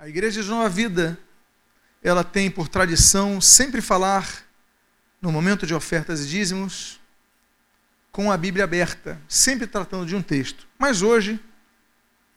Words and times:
A 0.00 0.08
Igreja 0.08 0.44
de 0.44 0.48
Nova 0.48 0.68
Vida, 0.68 1.18
ela 2.00 2.22
tem 2.22 2.48
por 2.48 2.68
tradição 2.68 3.40
sempre 3.40 3.80
falar, 3.80 4.44
no 5.20 5.32
momento 5.32 5.66
de 5.66 5.74
ofertas 5.74 6.24
e 6.24 6.28
dízimos, 6.28 7.00
com 8.12 8.30
a 8.30 8.36
Bíblia 8.36 8.62
aberta, 8.62 9.20
sempre 9.26 9.66
tratando 9.66 10.06
de 10.06 10.14
um 10.14 10.22
texto. 10.22 10.68
Mas 10.78 11.02
hoje, 11.02 11.40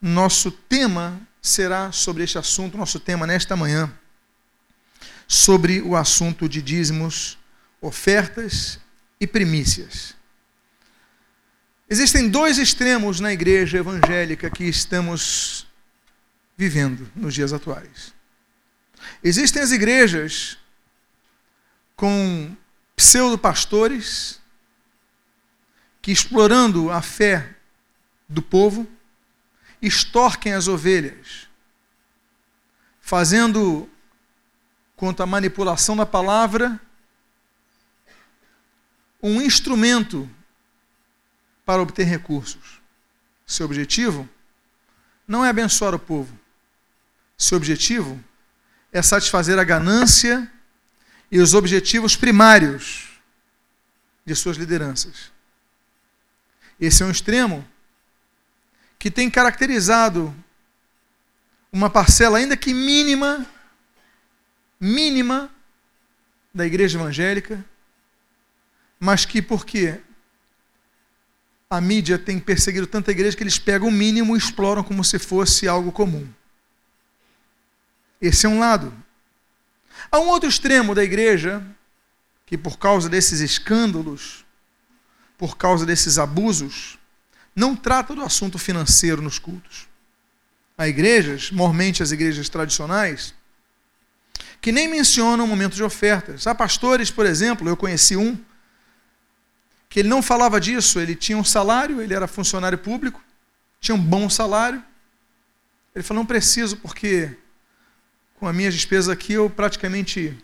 nosso 0.01 0.49
tema 0.49 1.21
será 1.39 1.91
sobre 1.91 2.23
este 2.23 2.39
assunto, 2.39 2.79
nosso 2.79 2.99
tema 2.99 3.27
nesta 3.27 3.55
manhã, 3.55 3.93
sobre 5.27 5.83
o 5.83 5.95
assunto 5.95 6.49
de 6.49 6.63
dízimos, 6.63 7.37
ofertas 7.79 8.79
e 9.19 9.27
primícias. 9.27 10.15
Existem 11.87 12.27
dois 12.27 12.57
extremos 12.57 13.19
na 13.19 13.31
igreja 13.31 13.77
evangélica 13.77 14.49
que 14.49 14.63
estamos 14.63 15.67
vivendo 16.61 17.11
nos 17.15 17.33
dias 17.33 17.51
atuais. 17.51 18.13
Existem 19.23 19.63
as 19.63 19.71
igrejas 19.71 20.59
com 21.95 22.55
pseudo-pastores 22.95 24.39
que, 26.03 26.11
explorando 26.11 26.91
a 26.91 27.01
fé 27.01 27.55
do 28.29 28.43
povo, 28.43 28.87
extorquem 29.81 30.53
as 30.53 30.67
ovelhas, 30.67 31.47
fazendo, 32.99 33.89
quanto 34.95 35.23
à 35.23 35.25
manipulação 35.25 35.97
da 35.97 36.05
palavra, 36.05 36.79
um 39.19 39.41
instrumento 39.41 40.29
para 41.65 41.81
obter 41.81 42.03
recursos. 42.03 42.79
Seu 43.47 43.65
objetivo 43.65 44.29
não 45.27 45.43
é 45.43 45.49
abençoar 45.49 45.95
o 45.95 45.99
povo, 45.99 46.39
seu 47.41 47.57
objetivo 47.57 48.23
é 48.91 49.01
satisfazer 49.01 49.57
a 49.57 49.63
ganância 49.63 50.51
e 51.31 51.39
os 51.39 51.53
objetivos 51.53 52.15
primários 52.15 53.19
de 54.25 54.35
suas 54.35 54.57
lideranças. 54.57 55.31
Esse 56.79 57.03
é 57.03 57.05
um 57.05 57.11
extremo 57.11 57.67
que 58.99 59.09
tem 59.09 59.29
caracterizado 59.29 60.33
uma 61.71 61.89
parcela, 61.89 62.37
ainda 62.37 62.55
que 62.57 62.73
mínima, 62.73 63.45
mínima, 64.79 65.49
da 66.53 66.65
igreja 66.65 66.99
evangélica, 66.99 67.63
mas 68.99 69.25
que, 69.25 69.41
porque 69.41 69.99
a 71.69 71.79
mídia 71.79 72.19
tem 72.19 72.37
perseguido 72.37 72.85
tanta 72.85 73.11
igreja 73.11 73.37
que 73.37 73.41
eles 73.41 73.57
pegam 73.57 73.87
o 73.87 73.91
mínimo 73.91 74.35
e 74.35 74.37
exploram 74.37 74.83
como 74.83 75.03
se 75.03 75.17
fosse 75.17 75.67
algo 75.67 75.91
comum. 75.91 76.27
Esse 78.21 78.45
é 78.45 78.49
um 78.49 78.59
lado. 78.59 78.93
Há 80.11 80.19
um 80.19 80.27
outro 80.27 80.47
extremo 80.47 80.93
da 80.93 81.03
igreja 81.03 81.65
que, 82.45 82.57
por 82.57 82.77
causa 82.77 83.09
desses 83.09 83.39
escândalos, 83.39 84.45
por 85.37 85.57
causa 85.57 85.85
desses 85.85 86.19
abusos, 86.19 86.99
não 87.55 87.75
trata 87.75 88.13
do 88.13 88.21
assunto 88.21 88.59
financeiro 88.59 89.21
nos 89.21 89.39
cultos. 89.39 89.87
Há 90.77 90.87
igrejas, 90.87 91.51
mormente 91.51 92.03
as 92.03 92.11
igrejas 92.11 92.47
tradicionais, 92.47 93.33
que 94.61 94.71
nem 94.71 94.87
mencionam 94.87 95.45
o 95.45 95.47
momento 95.47 95.75
de 95.75 95.83
ofertas. 95.83 96.45
Há 96.45 96.53
pastores, 96.53 97.09
por 97.09 97.25
exemplo, 97.25 97.67
eu 97.67 97.75
conheci 97.75 98.15
um, 98.15 98.37
que 99.89 99.99
ele 99.99 100.09
não 100.09 100.21
falava 100.21 100.61
disso, 100.61 100.99
ele 100.99 101.15
tinha 101.15 101.37
um 101.37 101.43
salário, 101.43 102.01
ele 102.01 102.13
era 102.13 102.27
funcionário 102.27 102.77
público, 102.77 103.21
tinha 103.79 103.95
um 103.95 104.01
bom 104.01 104.29
salário. 104.29 104.81
Ele 105.93 106.03
falou: 106.03 106.21
não 106.21 106.27
preciso, 106.27 106.77
porque 106.77 107.35
com 108.41 108.47
as 108.47 108.55
minhas 108.55 108.73
despesas 108.73 109.07
aqui, 109.07 109.33
eu 109.33 109.47
praticamente 109.51 110.35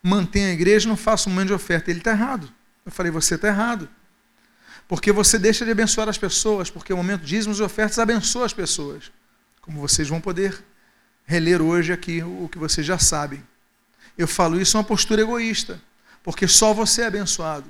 mantenho 0.00 0.50
a 0.50 0.52
igreja, 0.52 0.88
não 0.88 0.96
faço 0.96 1.28
um 1.28 1.32
momento 1.32 1.48
de 1.48 1.52
oferta. 1.52 1.90
Ele 1.90 1.98
está 1.98 2.12
errado. 2.12 2.48
Eu 2.86 2.92
falei, 2.92 3.10
você 3.10 3.34
está 3.34 3.48
errado. 3.48 3.88
Porque 4.86 5.10
você 5.10 5.36
deixa 5.36 5.64
de 5.64 5.72
abençoar 5.72 6.08
as 6.08 6.16
pessoas, 6.16 6.70
porque 6.70 6.92
o 6.92 6.96
momento 6.96 7.24
dízimos 7.24 7.58
e 7.58 7.62
ofertas 7.64 7.98
abençoa 7.98 8.46
as 8.46 8.52
pessoas. 8.52 9.10
Como 9.60 9.80
vocês 9.80 10.08
vão 10.08 10.20
poder 10.20 10.62
reler 11.24 11.60
hoje 11.60 11.92
aqui 11.92 12.22
o 12.22 12.48
que 12.48 12.56
vocês 12.56 12.86
já 12.86 13.00
sabem. 13.00 13.42
Eu 14.16 14.28
falo 14.28 14.60
isso 14.60 14.76
é 14.76 14.78
uma 14.78 14.86
postura 14.86 15.20
egoísta, 15.20 15.82
porque 16.22 16.46
só 16.46 16.72
você 16.72 17.02
é 17.02 17.06
abençoado. 17.06 17.68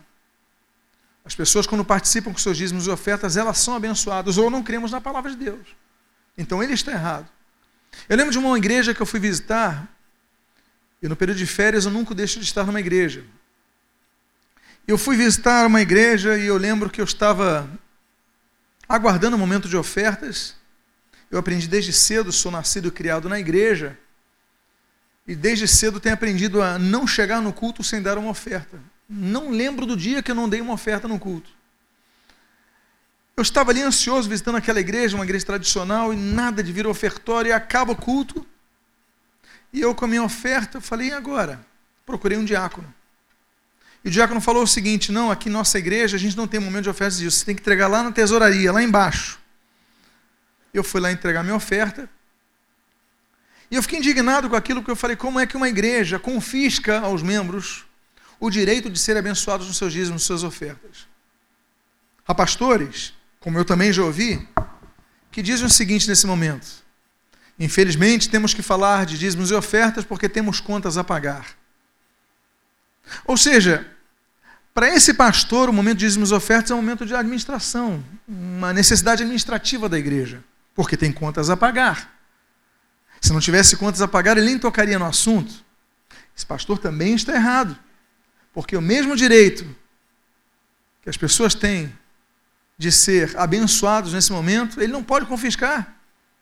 As 1.24 1.34
pessoas, 1.34 1.66
quando 1.66 1.86
participam 1.86 2.32
com 2.32 2.38
seus 2.38 2.58
dízimos 2.58 2.86
e 2.86 2.90
ofertas, 2.90 3.34
elas 3.34 3.56
são 3.56 3.74
abençoadas, 3.74 4.36
ou 4.36 4.50
não 4.50 4.62
cremos 4.62 4.92
na 4.92 5.00
palavra 5.00 5.30
de 5.30 5.38
Deus. 5.38 5.68
Então 6.36 6.62
ele 6.62 6.74
está 6.74 6.92
errado. 6.92 7.37
Eu 8.08 8.16
lembro 8.16 8.32
de 8.32 8.38
uma 8.38 8.56
igreja 8.56 8.94
que 8.94 9.00
eu 9.00 9.06
fui 9.06 9.20
visitar, 9.20 9.88
e 11.02 11.08
no 11.08 11.16
período 11.16 11.38
de 11.38 11.46
férias 11.46 11.84
eu 11.84 11.90
nunca 11.90 12.14
deixo 12.14 12.38
de 12.38 12.44
estar 12.44 12.64
numa 12.64 12.80
igreja. 12.80 13.24
Eu 14.86 14.96
fui 14.96 15.16
visitar 15.16 15.66
uma 15.66 15.80
igreja 15.80 16.38
e 16.38 16.46
eu 16.46 16.56
lembro 16.56 16.88
que 16.88 17.00
eu 17.00 17.04
estava 17.04 17.68
aguardando 18.88 19.36
o 19.36 19.38
momento 19.38 19.68
de 19.68 19.76
ofertas. 19.76 20.56
Eu 21.30 21.38
aprendi 21.38 21.68
desde 21.68 21.92
cedo, 21.92 22.32
sou 22.32 22.50
nascido 22.50 22.88
e 22.88 22.90
criado 22.90 23.28
na 23.28 23.38
igreja, 23.38 23.98
e 25.26 25.36
desde 25.36 25.68
cedo 25.68 26.00
tenho 26.00 26.14
aprendido 26.14 26.62
a 26.62 26.78
não 26.78 27.06
chegar 27.06 27.42
no 27.42 27.52
culto 27.52 27.84
sem 27.84 28.00
dar 28.00 28.16
uma 28.16 28.30
oferta. 28.30 28.80
Não 29.06 29.50
lembro 29.50 29.84
do 29.84 29.94
dia 29.94 30.22
que 30.22 30.30
eu 30.30 30.34
não 30.34 30.48
dei 30.48 30.62
uma 30.62 30.72
oferta 30.72 31.06
no 31.06 31.18
culto. 31.18 31.50
Eu 33.38 33.42
estava 33.42 33.70
ali 33.70 33.80
ansioso 33.80 34.28
visitando 34.28 34.56
aquela 34.56 34.80
igreja, 34.80 35.14
uma 35.14 35.24
igreja 35.24 35.46
tradicional, 35.46 36.12
e 36.12 36.16
nada 36.16 36.60
de 36.60 36.72
vir 36.72 36.88
ofertório, 36.88 37.50
e 37.50 37.52
acaba 37.52 37.92
o 37.92 37.96
culto. 37.96 38.44
E 39.72 39.80
eu, 39.80 39.94
com 39.94 40.06
a 40.06 40.08
minha 40.08 40.24
oferta, 40.24 40.80
falei, 40.80 41.10
e 41.10 41.12
agora? 41.12 41.64
Procurei 42.04 42.36
um 42.36 42.44
diácono. 42.44 42.92
E 44.04 44.08
o 44.08 44.10
diácono 44.10 44.40
falou 44.40 44.64
o 44.64 44.66
seguinte: 44.66 45.12
não, 45.12 45.30
aqui 45.30 45.48
nossa 45.48 45.78
igreja 45.78 46.16
a 46.16 46.18
gente 46.18 46.36
não 46.36 46.48
tem 46.48 46.58
momento 46.58 46.82
de 46.82 46.90
oferta 46.90 47.14
disso, 47.14 47.38
você 47.38 47.44
tem 47.44 47.54
que 47.54 47.60
entregar 47.60 47.86
lá 47.86 48.02
na 48.02 48.10
tesouraria, 48.10 48.72
lá 48.72 48.82
embaixo. 48.82 49.38
Eu 50.74 50.82
fui 50.82 51.00
lá 51.00 51.12
entregar 51.12 51.44
minha 51.44 51.54
oferta. 51.54 52.10
E 53.70 53.76
eu 53.76 53.82
fiquei 53.82 54.00
indignado 54.00 54.50
com 54.50 54.56
aquilo 54.56 54.82
que 54.82 54.90
eu 54.90 54.96
falei: 54.96 55.14
como 55.14 55.38
é 55.38 55.46
que 55.46 55.56
uma 55.56 55.68
igreja 55.68 56.18
confisca 56.18 56.98
aos 56.98 57.22
membros 57.22 57.84
o 58.40 58.50
direito 58.50 58.90
de 58.90 58.98
ser 58.98 59.16
abençoados 59.16 59.68
nos 59.68 59.76
seus 59.76 59.92
dízimos, 59.92 60.22
nas 60.22 60.26
suas 60.26 60.42
ofertas? 60.42 61.06
Há 62.26 62.34
pastores 62.34 63.16
como 63.40 63.58
eu 63.58 63.64
também 63.64 63.92
já 63.92 64.02
ouvi, 64.02 64.46
que 65.30 65.42
dizem 65.42 65.66
o 65.66 65.70
seguinte 65.70 66.08
nesse 66.08 66.26
momento: 66.26 66.66
infelizmente 67.58 68.28
temos 68.28 68.54
que 68.54 68.62
falar 68.62 69.06
de 69.06 69.18
dízimos 69.18 69.50
e 69.50 69.54
ofertas 69.54 70.04
porque 70.04 70.28
temos 70.28 70.60
contas 70.60 70.96
a 70.96 71.04
pagar. 71.04 71.56
Ou 73.24 73.36
seja, 73.36 73.86
para 74.74 74.88
esse 74.88 75.14
pastor, 75.14 75.68
o 75.68 75.72
momento 75.72 75.98
de 75.98 76.06
dízimos 76.06 76.30
e 76.30 76.34
ofertas 76.34 76.70
é 76.70 76.74
um 76.74 76.78
momento 76.78 77.04
de 77.04 77.14
administração, 77.14 78.04
uma 78.26 78.72
necessidade 78.72 79.22
administrativa 79.22 79.88
da 79.88 79.98
igreja, 79.98 80.42
porque 80.74 80.96
tem 80.96 81.10
contas 81.10 81.50
a 81.50 81.56
pagar. 81.56 82.16
Se 83.20 83.32
não 83.32 83.40
tivesse 83.40 83.76
contas 83.76 84.00
a 84.00 84.06
pagar, 84.06 84.36
ele 84.36 84.46
nem 84.46 84.58
tocaria 84.58 84.98
no 84.98 85.04
assunto. 85.04 85.52
Esse 86.36 86.46
pastor 86.46 86.78
também 86.78 87.14
está 87.14 87.34
errado, 87.34 87.76
porque 88.52 88.76
o 88.76 88.80
mesmo 88.80 89.16
direito 89.16 89.66
que 91.02 91.10
as 91.10 91.16
pessoas 91.16 91.54
têm 91.54 91.92
de 92.78 92.92
ser 92.92 93.36
abençoados 93.36 94.12
nesse 94.12 94.30
momento, 94.30 94.80
ele 94.80 94.92
não 94.92 95.02
pode 95.02 95.26
confiscar. 95.26 95.96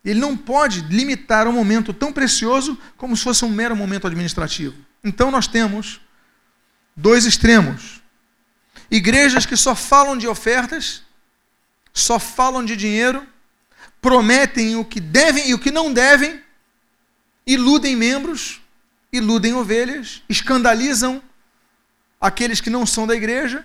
Ele 0.04 0.20
não 0.20 0.36
pode 0.36 0.82
limitar 0.82 1.48
um 1.48 1.52
momento 1.52 1.92
tão 1.92 2.12
precioso 2.12 2.78
como 2.96 3.16
se 3.16 3.24
fosse 3.24 3.44
um 3.44 3.48
mero 3.48 3.74
momento 3.74 4.06
administrativo. 4.06 4.76
Então 5.02 5.30
nós 5.30 5.48
temos 5.48 6.00
dois 6.94 7.24
extremos. 7.24 8.02
Igrejas 8.90 9.46
que 9.46 9.56
só 9.56 9.74
falam 9.74 10.16
de 10.16 10.28
ofertas, 10.28 11.02
só 11.92 12.20
falam 12.20 12.64
de 12.64 12.76
dinheiro, 12.76 13.26
prometem 14.00 14.76
o 14.76 14.84
que 14.84 15.00
devem 15.00 15.48
e 15.48 15.54
o 15.54 15.58
que 15.58 15.70
não 15.70 15.92
devem, 15.92 16.40
iludem 17.46 17.96
membros, 17.96 18.60
iludem 19.12 19.54
ovelhas, 19.54 20.22
escandalizam 20.28 21.22
aqueles 22.20 22.60
que 22.60 22.70
não 22.70 22.86
são 22.86 23.06
da 23.06 23.16
igreja 23.16 23.64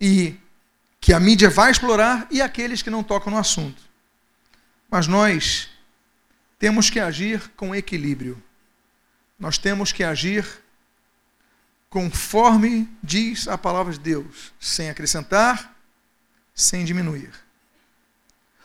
e 0.00 0.34
que 1.06 1.12
a 1.12 1.20
mídia 1.20 1.48
vai 1.48 1.70
explorar 1.70 2.26
e 2.32 2.42
aqueles 2.42 2.82
que 2.82 2.90
não 2.90 3.00
tocam 3.00 3.32
no 3.32 3.38
assunto. 3.38 3.80
Mas 4.90 5.06
nós 5.06 5.68
temos 6.58 6.90
que 6.90 6.98
agir 6.98 7.48
com 7.50 7.72
equilíbrio. 7.72 8.42
Nós 9.38 9.56
temos 9.56 9.92
que 9.92 10.02
agir 10.02 10.44
conforme 11.88 12.88
diz 13.00 13.46
a 13.46 13.56
palavra 13.56 13.92
de 13.92 14.00
Deus, 14.00 14.52
sem 14.58 14.90
acrescentar, 14.90 15.78
sem 16.52 16.84
diminuir. 16.84 17.30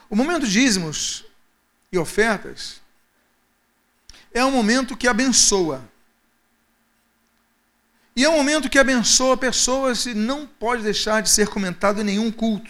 O 0.10 0.16
momento 0.16 0.48
de 0.48 0.54
dízimos 0.54 1.24
e 1.92 1.98
ofertas 2.00 2.82
é 4.34 4.44
um 4.44 4.50
momento 4.50 4.98
que 4.98 5.08
abençoa. 5.08 5.88
E 8.16 8.26
é 8.26 8.30
um 8.30 8.36
momento 8.36 8.70
que 8.70 8.78
abençoa 8.78 9.38
pessoas 9.38 10.06
e 10.06 10.14
não 10.14 10.46
pode 10.46 10.84
deixar 10.84 11.22
de 11.22 11.30
ser 11.30 11.48
comentado 11.48 12.02
em 12.02 12.04
nenhum 12.04 12.32
culto. 12.32 12.70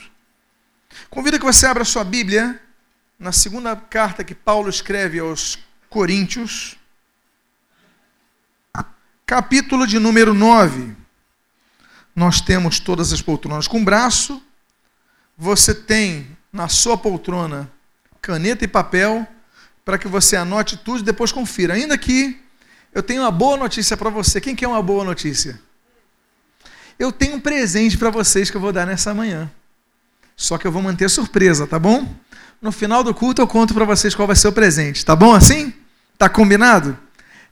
Convido 1.10 1.40
que 1.40 1.46
você 1.46 1.66
abra 1.66 1.84
sua 1.84 2.04
Bíblia 2.04 2.62
na 3.18 3.32
segunda 3.32 3.76
carta 3.76 4.24
que 4.24 4.36
Paulo 4.36 4.70
escreve 4.70 5.20
aos 5.20 5.58
Coríntios, 5.90 6.78
capítulo 9.26 9.88
de 9.88 9.98
número 9.98 10.34
9. 10.34 10.96
Nós 12.16 12.42
temos 12.42 12.80
todas 12.80 13.12
as 13.12 13.22
poltronas 13.22 13.68
com 13.68 13.84
braço. 13.84 14.42
Você 15.38 15.74
tem 15.74 16.38
na 16.52 16.68
sua 16.68 16.98
poltrona 16.98 17.72
caneta 18.22 18.64
e 18.64 18.68
papel 18.68 19.26
para 19.84 19.98
que 19.98 20.08
você 20.08 20.36
anote 20.36 20.78
tudo 20.78 21.00
e 21.00 21.04
depois 21.04 21.32
confira. 21.32 21.74
Ainda 21.74 21.98
que 21.98 22.40
eu 22.94 23.02
tenho 23.02 23.22
uma 23.22 23.32
boa 23.32 23.58
notícia 23.58 23.96
para 23.96 24.10
você. 24.10 24.42
Quem 24.42 24.56
quer 24.56 24.68
uma 24.68 24.82
boa 24.82 25.04
notícia? 25.04 25.60
Eu 27.00 27.12
tenho 27.12 27.36
um 27.36 27.40
presente 27.40 27.98
para 27.98 28.10
vocês 28.10 28.52
que 28.52 28.58
eu 28.58 28.62
vou 28.62 28.72
dar 28.72 28.86
nessa 28.86 29.14
manhã. 29.14 29.50
Só 30.36 30.58
que 30.58 30.68
eu 30.68 30.72
vou 30.72 30.82
manter 30.82 31.10
surpresa, 31.10 31.66
tá 31.66 31.80
bom? 31.80 32.14
No 32.62 32.72
final 32.72 33.04
do 33.04 33.14
culto 33.14 33.42
eu 33.42 33.48
conto 33.48 33.74
para 33.74 33.86
vocês 33.86 34.14
qual 34.14 34.28
vai 34.28 34.36
ser 34.36 34.48
o 34.48 34.54
presente, 34.54 35.04
tá 35.04 35.16
bom 35.16 35.34
assim? 35.34 35.74
Tá 36.18 36.30
combinado? 36.30 36.98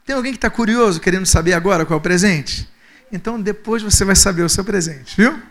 Tem 0.05 0.15
alguém 0.15 0.31
que 0.31 0.37
está 0.37 0.49
curioso, 0.49 0.99
querendo 0.99 1.25
saber 1.25 1.53
agora 1.53 1.85
qual 1.85 1.97
é 1.97 1.99
o 1.99 2.01
presente? 2.01 2.69
Então 3.11 3.41
depois 3.41 3.81
você 3.81 4.05
vai 4.05 4.15
saber 4.15 4.43
o 4.43 4.49
seu 4.49 4.63
presente, 4.63 5.15
viu? 5.17 5.41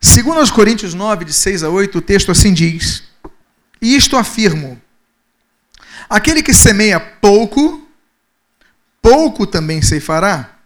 Segundo 0.00 0.38
aos 0.38 0.50
Coríntios 0.50 0.94
9, 0.94 1.24
de 1.24 1.32
6 1.32 1.62
a 1.62 1.70
8, 1.70 1.98
o 1.98 2.02
texto 2.02 2.30
assim 2.30 2.52
diz: 2.52 3.04
E 3.80 3.96
isto 3.96 4.16
afirmo: 4.16 4.80
aquele 6.08 6.42
que 6.42 6.52
semeia 6.52 7.00
pouco, 7.00 7.87
pouco 9.08 9.46
também 9.46 9.80
ceifará. 9.80 10.58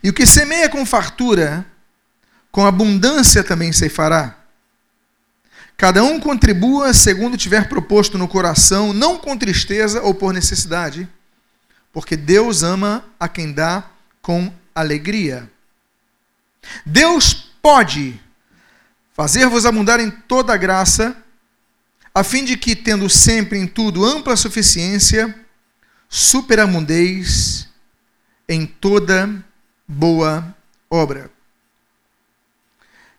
E 0.00 0.08
o 0.08 0.12
que 0.12 0.24
semeia 0.24 0.68
com 0.68 0.86
fartura, 0.86 1.66
com 2.52 2.64
abundância 2.64 3.42
também 3.42 3.72
ceifará. 3.72 4.38
Cada 5.76 6.04
um 6.04 6.20
contribua 6.20 6.94
segundo 6.94 7.36
tiver 7.36 7.68
proposto 7.68 8.16
no 8.16 8.28
coração, 8.28 8.92
não 8.92 9.18
com 9.18 9.36
tristeza 9.36 10.00
ou 10.00 10.14
por 10.14 10.32
necessidade, 10.32 11.08
porque 11.92 12.16
Deus 12.16 12.62
ama 12.62 13.04
a 13.18 13.28
quem 13.28 13.52
dá 13.52 13.84
com 14.22 14.52
alegria. 14.72 15.50
Deus 16.86 17.34
pode 17.60 18.20
fazer-vos 19.12 19.66
abundar 19.66 19.98
em 19.98 20.08
toda 20.08 20.56
graça, 20.56 21.16
a 22.14 22.22
fim 22.22 22.44
de 22.44 22.56
que, 22.56 22.76
tendo 22.76 23.08
sempre 23.10 23.58
em 23.58 23.66
tudo 23.66 24.04
ampla 24.04 24.36
suficiência, 24.36 25.34
superabundeis 26.08 27.68
em 28.48 28.66
toda 28.66 29.44
boa 29.86 30.56
obra. 30.88 31.30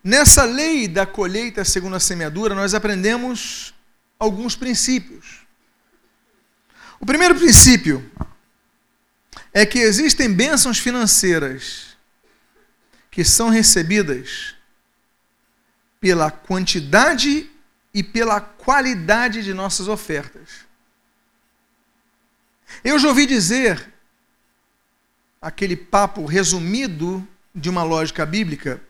Nessa 0.03 0.43
lei 0.43 0.87
da 0.87 1.05
colheita 1.05 1.63
segundo 1.63 1.95
a 1.95 1.99
semeadura, 1.99 2.55
nós 2.55 2.73
aprendemos 2.73 3.73
alguns 4.17 4.55
princípios. 4.55 5.45
O 6.99 7.05
primeiro 7.05 7.35
princípio 7.35 8.09
é 9.53 9.65
que 9.65 9.79
existem 9.79 10.33
bênçãos 10.33 10.79
financeiras 10.79 11.97
que 13.11 13.23
são 13.23 13.49
recebidas 13.49 14.55
pela 15.99 16.31
quantidade 16.31 17.49
e 17.93 18.03
pela 18.03 18.39
qualidade 18.39 19.43
de 19.43 19.53
nossas 19.53 19.87
ofertas. 19.87 20.68
Eu 22.83 22.97
já 22.97 23.09
ouvi 23.09 23.25
dizer 23.25 23.93
aquele 25.41 25.75
papo 25.75 26.25
resumido 26.25 27.27
de 27.53 27.69
uma 27.69 27.83
lógica 27.83 28.25
bíblica 28.25 28.81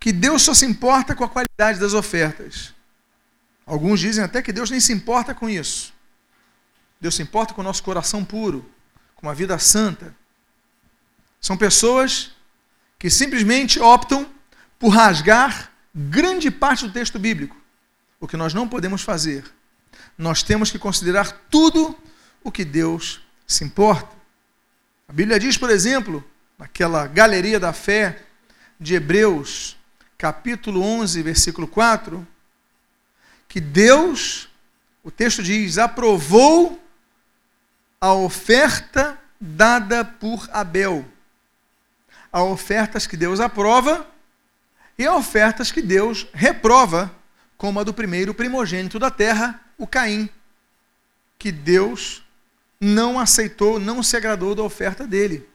que 0.00 0.12
Deus 0.12 0.42
só 0.42 0.54
se 0.54 0.64
importa 0.64 1.14
com 1.14 1.24
a 1.24 1.28
qualidade 1.28 1.78
das 1.78 1.94
ofertas. 1.94 2.74
Alguns 3.66 4.00
dizem 4.00 4.24
até 4.24 4.40
que 4.40 4.52
Deus 4.52 4.70
nem 4.70 4.80
se 4.80 4.92
importa 4.92 5.34
com 5.34 5.48
isso. 5.48 5.92
Deus 7.00 7.14
se 7.14 7.22
importa 7.22 7.54
com 7.54 7.60
o 7.60 7.64
nosso 7.64 7.82
coração 7.82 8.24
puro, 8.24 8.68
com 9.14 9.26
uma 9.26 9.34
vida 9.34 9.58
santa. 9.58 10.14
São 11.40 11.56
pessoas 11.56 12.32
que 12.98 13.10
simplesmente 13.10 13.78
optam 13.80 14.28
por 14.78 14.88
rasgar 14.90 15.72
grande 15.94 16.50
parte 16.50 16.86
do 16.86 16.92
texto 16.92 17.18
bíblico. 17.18 17.56
O 18.20 18.26
que 18.26 18.36
nós 18.36 18.52
não 18.54 18.68
podemos 18.68 19.02
fazer. 19.02 19.44
Nós 20.16 20.42
temos 20.42 20.70
que 20.70 20.78
considerar 20.78 21.30
tudo 21.50 21.96
o 22.42 22.50
que 22.52 22.64
Deus 22.64 23.20
se 23.46 23.64
importa. 23.64 24.16
A 25.08 25.12
Bíblia 25.12 25.38
diz, 25.38 25.56
por 25.56 25.70
exemplo, 25.70 26.24
naquela 26.58 27.06
galeria 27.06 27.58
da 27.58 27.72
fé 27.72 28.22
de 28.78 28.94
Hebreus, 28.94 29.76
capítulo 30.16 30.82
11, 30.82 31.22
versículo 31.22 31.66
4, 31.66 32.26
que 33.48 33.60
Deus, 33.60 34.48
o 35.02 35.10
texto 35.10 35.42
diz, 35.42 35.78
aprovou 35.78 36.80
a 38.00 38.12
oferta 38.12 39.18
dada 39.40 40.04
por 40.04 40.48
Abel. 40.52 41.04
Há 42.30 42.42
ofertas 42.42 43.06
que 43.06 43.16
Deus 43.16 43.40
aprova 43.40 44.06
e 44.98 45.06
há 45.06 45.14
ofertas 45.14 45.72
que 45.72 45.80
Deus 45.80 46.26
reprova, 46.32 47.10
como 47.56 47.80
a 47.80 47.84
do 47.84 47.94
primeiro 47.94 48.34
primogênito 48.34 48.98
da 48.98 49.10
terra, 49.10 49.60
o 49.78 49.86
Caim, 49.86 50.28
que 51.38 51.50
Deus 51.50 52.22
não 52.80 53.18
aceitou, 53.18 53.78
não 53.78 54.02
se 54.02 54.16
agradou 54.16 54.54
da 54.54 54.62
oferta 54.62 55.06
dele. 55.06 55.48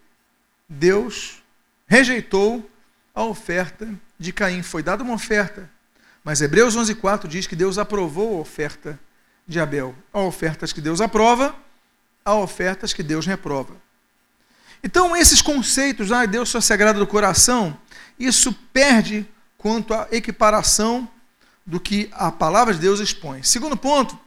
Deus 0.68 1.42
rejeitou 1.86 2.70
a 3.14 3.24
oferta 3.24 3.88
de 4.18 4.34
Caim. 4.34 4.64
Foi 4.64 4.82
dada 4.82 5.04
uma 5.04 5.14
oferta, 5.14 5.70
mas 6.24 6.42
Hebreus 6.42 6.76
11:4 6.76 7.28
diz 7.28 7.48
que 7.48 7.56
Deus 7.56 7.78
aprovou 7.78 8.38
a 8.38 8.42
oferta 8.42 9.00
de 9.48 9.60
Abel. 9.60 9.96
Há 10.12 10.20
ofertas 10.20 10.74
que 10.74 10.82
Deus 10.82 11.02
aprova, 11.02 11.56
há 12.26 12.36
ofertas 12.36 12.94
que 12.94 13.04
Deus 13.04 13.26
reprova. 13.26 13.76
Então, 14.84 15.16
esses 15.16 15.42
conceitos, 15.42 16.12
ah, 16.12 16.26
Deus 16.26 16.50
só 16.50 16.60
se 16.60 16.74
agrada 16.74 17.00
do 17.00 17.08
coração, 17.08 17.78
isso 18.20 18.54
perde 18.74 19.26
quanto 19.58 19.94
à 19.94 20.08
equiparação 20.12 21.10
do 21.66 21.80
que 21.80 22.10
a 22.12 22.30
palavra 22.30 22.74
de 22.74 22.82
Deus 22.82 23.00
expõe. 23.00 23.42
Segundo 23.44 23.78
ponto, 23.78 24.20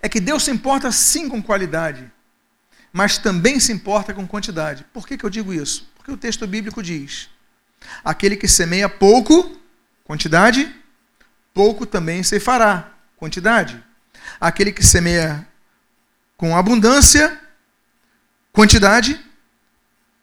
é 0.00 0.08
que 0.08 0.20
Deus 0.20 0.44
se 0.44 0.50
importa 0.50 0.90
sim 0.90 1.28
com 1.28 1.42
qualidade, 1.42 2.10
mas 2.92 3.18
também 3.18 3.58
se 3.60 3.72
importa 3.72 4.12
com 4.12 4.26
quantidade. 4.26 4.84
Por 4.92 5.06
que, 5.06 5.16
que 5.16 5.24
eu 5.24 5.30
digo 5.30 5.52
isso? 5.52 5.90
Porque 5.96 6.10
o 6.10 6.16
texto 6.16 6.46
bíblico 6.46 6.82
diz: 6.82 7.28
aquele 8.04 8.36
que 8.36 8.48
semeia 8.48 8.88
pouco, 8.88 9.58
quantidade, 10.04 10.74
pouco 11.54 11.86
também 11.86 12.22
se 12.22 12.40
fará, 12.40 12.92
quantidade. 13.16 13.82
Aquele 14.40 14.72
que 14.72 14.84
semeia 14.84 15.46
com 16.36 16.56
abundância, 16.56 17.40
quantidade, 18.52 19.24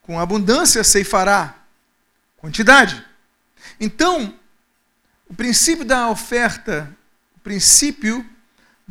com 0.02 0.20
abundância 0.20 0.84
ceifará, 0.84 1.54
quantidade. 2.36 3.04
Então, 3.78 4.34
o 5.28 5.34
princípio 5.34 5.84
da 5.84 6.10
oferta, 6.10 6.94
o 7.36 7.40
princípio 7.40 8.28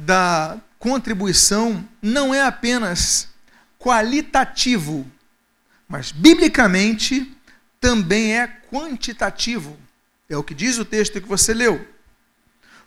da 0.01 0.57
contribuição 0.79 1.85
não 2.01 2.33
é 2.33 2.41
apenas 2.41 3.27
qualitativo, 3.77 5.05
mas 5.89 6.09
biblicamente 6.13 7.29
também 7.81 8.39
é 8.39 8.47
quantitativo. 8.47 9.77
É 10.29 10.37
o 10.37 10.43
que 10.43 10.53
diz 10.53 10.77
o 10.77 10.85
texto 10.85 11.19
que 11.19 11.27
você 11.27 11.53
leu. 11.53 11.85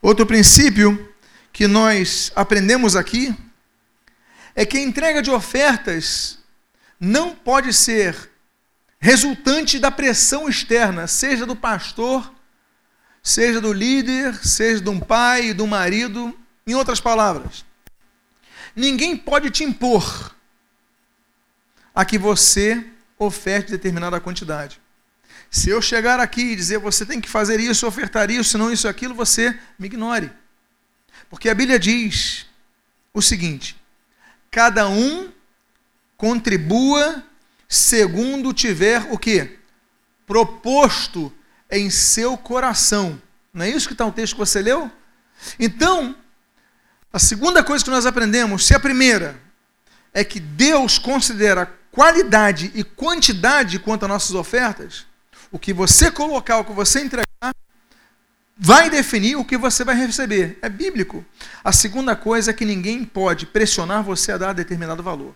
Outro 0.00 0.24
princípio 0.24 1.12
que 1.52 1.66
nós 1.66 2.32
aprendemos 2.34 2.96
aqui 2.96 3.36
é 4.54 4.64
que 4.64 4.78
a 4.78 4.82
entrega 4.82 5.20
de 5.20 5.30
ofertas 5.30 6.38
não 6.98 7.34
pode 7.34 7.74
ser 7.74 8.30
resultante 8.98 9.78
da 9.78 9.90
pressão 9.90 10.48
externa, 10.48 11.06
seja 11.06 11.44
do 11.44 11.56
pastor, 11.56 12.32
seja 13.22 13.60
do 13.60 13.72
líder, 13.72 14.34
seja 14.36 14.80
de 14.80 14.88
um 14.88 14.98
pai, 14.98 15.54
um 15.60 15.66
marido, 15.66 16.34
em 16.66 16.74
outras 16.74 17.00
palavras, 17.00 17.64
ninguém 18.74 19.16
pode 19.16 19.50
te 19.50 19.64
impor 19.64 20.34
a 21.94 22.04
que 22.04 22.18
você 22.18 22.84
oferte 23.18 23.70
determinada 23.70 24.20
quantidade. 24.20 24.80
Se 25.50 25.68
eu 25.68 25.82
chegar 25.82 26.18
aqui 26.18 26.40
e 26.40 26.56
dizer 26.56 26.78
você 26.78 27.04
tem 27.04 27.20
que 27.20 27.28
fazer 27.28 27.60
isso, 27.60 27.86
ofertar 27.86 28.30
isso, 28.30 28.50
senão 28.50 28.72
isso 28.72 28.88
aquilo, 28.88 29.14
você 29.14 29.58
me 29.78 29.86
ignore. 29.86 30.30
Porque 31.28 31.48
a 31.48 31.54
Bíblia 31.54 31.78
diz 31.78 32.46
o 33.12 33.20
seguinte: 33.20 33.76
cada 34.50 34.88
um 34.88 35.30
contribua 36.16 37.22
segundo 37.68 38.52
tiver 38.52 39.12
o 39.12 39.18
que? 39.18 39.58
Proposto 40.26 41.32
em 41.70 41.90
seu 41.90 42.36
coração. 42.36 43.20
Não 43.52 43.64
é 43.64 43.70
isso 43.70 43.86
que 43.86 43.94
está 43.94 44.04
no 44.04 44.12
texto 44.12 44.34
que 44.34 44.38
você 44.38 44.62
leu? 44.62 44.90
Então, 45.58 46.14
a 47.12 47.18
segunda 47.18 47.62
coisa 47.62 47.84
que 47.84 47.90
nós 47.90 48.06
aprendemos, 48.06 48.66
se 48.66 48.74
a 48.74 48.80
primeira 48.80 49.38
é 50.14 50.24
que 50.24 50.40
Deus 50.40 50.98
considera 50.98 51.66
qualidade 51.90 52.70
e 52.74 52.82
quantidade 52.82 53.78
quanto 53.78 54.04
às 54.04 54.08
nossas 54.08 54.34
ofertas, 54.34 55.06
o 55.50 55.58
que 55.58 55.72
você 55.72 56.10
colocar, 56.10 56.58
o 56.58 56.64
que 56.64 56.72
você 56.72 57.00
entregar, 57.00 57.26
vai 58.56 58.88
definir 58.88 59.36
o 59.36 59.44
que 59.44 59.58
você 59.58 59.84
vai 59.84 59.94
receber. 59.94 60.58
É 60.62 60.68
bíblico. 60.68 61.24
A 61.62 61.72
segunda 61.72 62.16
coisa 62.16 62.50
é 62.50 62.54
que 62.54 62.64
ninguém 62.64 63.04
pode 63.04 63.44
pressionar 63.44 64.02
você 64.02 64.32
a 64.32 64.38
dar 64.38 64.54
determinado 64.54 65.02
valor. 65.02 65.34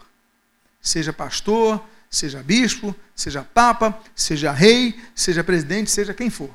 Seja 0.80 1.12
pastor, 1.12 1.84
seja 2.08 2.42
bispo, 2.42 2.94
seja 3.14 3.42
papa, 3.42 3.98
seja 4.14 4.52
rei, 4.52 4.98
seja 5.14 5.44
presidente, 5.44 5.90
seja 5.90 6.14
quem 6.14 6.30
for. 6.30 6.50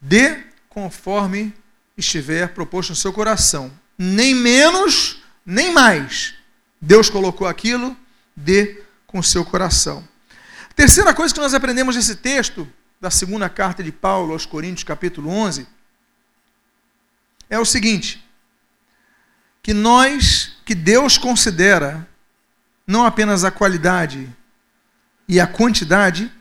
Dê 0.00 0.44
conforme 0.68 1.52
estiver 1.96 2.54
proposto 2.54 2.90
no 2.90 2.96
seu 2.96 3.12
coração. 3.12 3.72
Nem 3.96 4.34
menos, 4.34 5.22
nem 5.44 5.72
mais. 5.72 6.34
Deus 6.80 7.08
colocou 7.08 7.46
aquilo, 7.46 7.96
dê 8.34 8.82
com 9.06 9.18
o 9.18 9.24
seu 9.24 9.44
coração. 9.44 10.06
Terceira 10.74 11.12
coisa 11.12 11.34
que 11.34 11.40
nós 11.40 11.54
aprendemos 11.54 11.96
nesse 11.96 12.16
texto, 12.16 12.66
da 13.00 13.10
segunda 13.10 13.48
carta 13.48 13.82
de 13.82 13.92
Paulo 13.92 14.32
aos 14.32 14.46
Coríntios, 14.46 14.84
capítulo 14.84 15.28
11, 15.28 15.66
é 17.50 17.58
o 17.58 17.64
seguinte: 17.64 18.24
que 19.62 19.74
nós, 19.74 20.56
que 20.64 20.74
Deus 20.74 21.18
considera 21.18 22.08
não 22.86 23.04
apenas 23.04 23.44
a 23.44 23.50
qualidade 23.50 24.28
e 25.28 25.38
a 25.38 25.46
quantidade, 25.46 26.32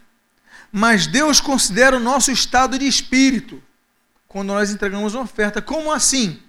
mas 0.72 1.06
Deus 1.08 1.40
considera 1.40 1.98
o 1.98 2.00
nosso 2.00 2.32
estado 2.32 2.80
de 2.80 2.88
espírito 2.88 3.62
quando 4.32 4.48
nós 4.48 4.72
entregamos 4.72 5.14
uma 5.14 5.26
oferta. 5.26 5.62
Como 5.62 5.92
assim? 5.92 6.42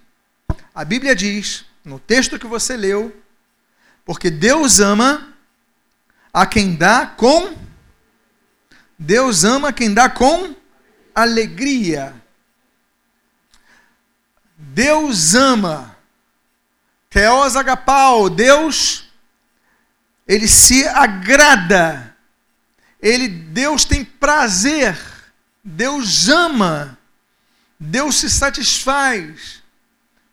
A 0.73 0.85
Bíblia 0.85 1.13
diz, 1.13 1.65
no 1.83 1.99
texto 1.99 2.39
que 2.39 2.47
você 2.47 2.77
leu, 2.77 3.13
porque 4.05 4.29
Deus 4.29 4.79
ama 4.79 5.35
a 6.31 6.45
quem 6.45 6.75
dá 6.75 7.05
com 7.05 7.53
Deus 8.97 9.43
ama 9.43 9.73
quem 9.73 9.93
dá 9.93 10.09
com 10.09 10.55
alegria. 11.13 12.15
Deus 14.55 15.35
ama. 15.35 15.93
Theos 17.09 17.57
agapau, 17.57 18.29
Deus 18.29 19.11
ele 20.25 20.47
se 20.47 20.87
agrada. 20.87 22.15
Ele 23.01 23.27
Deus 23.27 23.83
tem 23.83 24.05
prazer. 24.05 24.97
Deus 25.61 26.29
ama. 26.29 26.97
Deus 27.83 28.15
se 28.15 28.29
satisfaz 28.29 29.61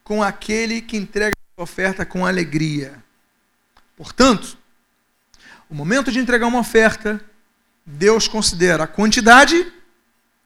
com 0.05 0.23
aquele 0.23 0.81
que 0.81 0.97
entrega 0.97 1.35
a 1.57 1.63
oferta 1.63 2.07
com 2.07 2.25
alegria. 2.25 3.03
Portanto, 3.97 4.57
o 5.69 5.75
momento 5.75 6.13
de 6.13 6.21
entregar 6.21 6.47
uma 6.47 6.61
oferta, 6.61 7.21
Deus 7.85 8.29
considera 8.29 8.85
a 8.85 8.87
quantidade, 8.87 9.67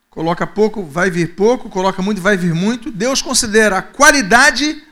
coloca 0.09 0.47
pouco, 0.47 0.83
vai 0.83 1.11
vir 1.11 1.35
pouco, 1.35 1.69
coloca 1.69 2.01
muito, 2.01 2.23
vai 2.23 2.39
vir 2.39 2.55
muito. 2.55 2.91
Deus 2.91 3.21
considera 3.21 3.79
a 3.79 3.83
qualidade 3.83 4.83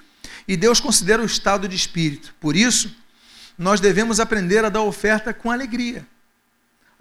e 0.47 0.55
Deus 0.55 0.81
considera 0.81 1.23
o 1.23 1.27
estado 1.27 1.67
de 1.67 1.77
espírito. 1.77 2.35
Por 2.39 2.55
isso, 2.55 2.95
nós 3.57 3.81
devemos 3.81 4.21
aprender 4.21 4.65
a 4.65 4.69
dar 4.69 4.83
oferta 4.83 5.33
com 5.33 5.51
alegria. 5.51 6.07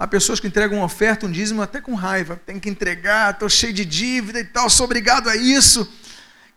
Há 0.01 0.07
pessoas 0.07 0.39
que 0.39 0.47
entregam 0.47 0.79
uma 0.79 0.85
oferta, 0.85 1.27
um 1.27 1.31
dízimo, 1.31 1.61
até 1.61 1.79
com 1.79 1.93
raiva. 1.93 2.41
Tem 2.43 2.59
que 2.59 2.67
entregar, 2.67 3.33
estou 3.33 3.47
cheio 3.47 3.71
de 3.71 3.85
dívida 3.85 4.39
e 4.39 4.43
tal, 4.43 4.67
sou 4.67 4.85
obrigado 4.85 5.29
a 5.29 5.35
isso. 5.35 5.87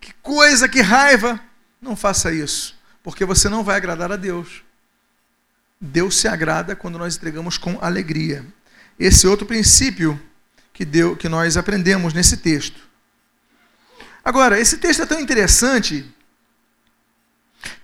Que 0.00 0.14
coisa, 0.22 0.66
que 0.66 0.80
raiva. 0.80 1.38
Não 1.78 1.94
faça 1.94 2.32
isso, 2.32 2.74
porque 3.02 3.22
você 3.22 3.50
não 3.50 3.62
vai 3.62 3.76
agradar 3.76 4.10
a 4.10 4.16
Deus. 4.16 4.62
Deus 5.78 6.16
se 6.16 6.26
agrada 6.26 6.74
quando 6.74 6.98
nós 6.98 7.16
entregamos 7.16 7.58
com 7.58 7.76
alegria. 7.82 8.46
Esse 8.98 9.26
é 9.26 9.28
outro 9.28 9.44
princípio 9.44 10.18
que, 10.72 10.86
deu, 10.86 11.14
que 11.14 11.28
nós 11.28 11.58
aprendemos 11.58 12.14
nesse 12.14 12.38
texto. 12.38 12.80
Agora, 14.24 14.58
esse 14.58 14.78
texto 14.78 15.02
é 15.02 15.06
tão 15.06 15.20
interessante 15.20 16.10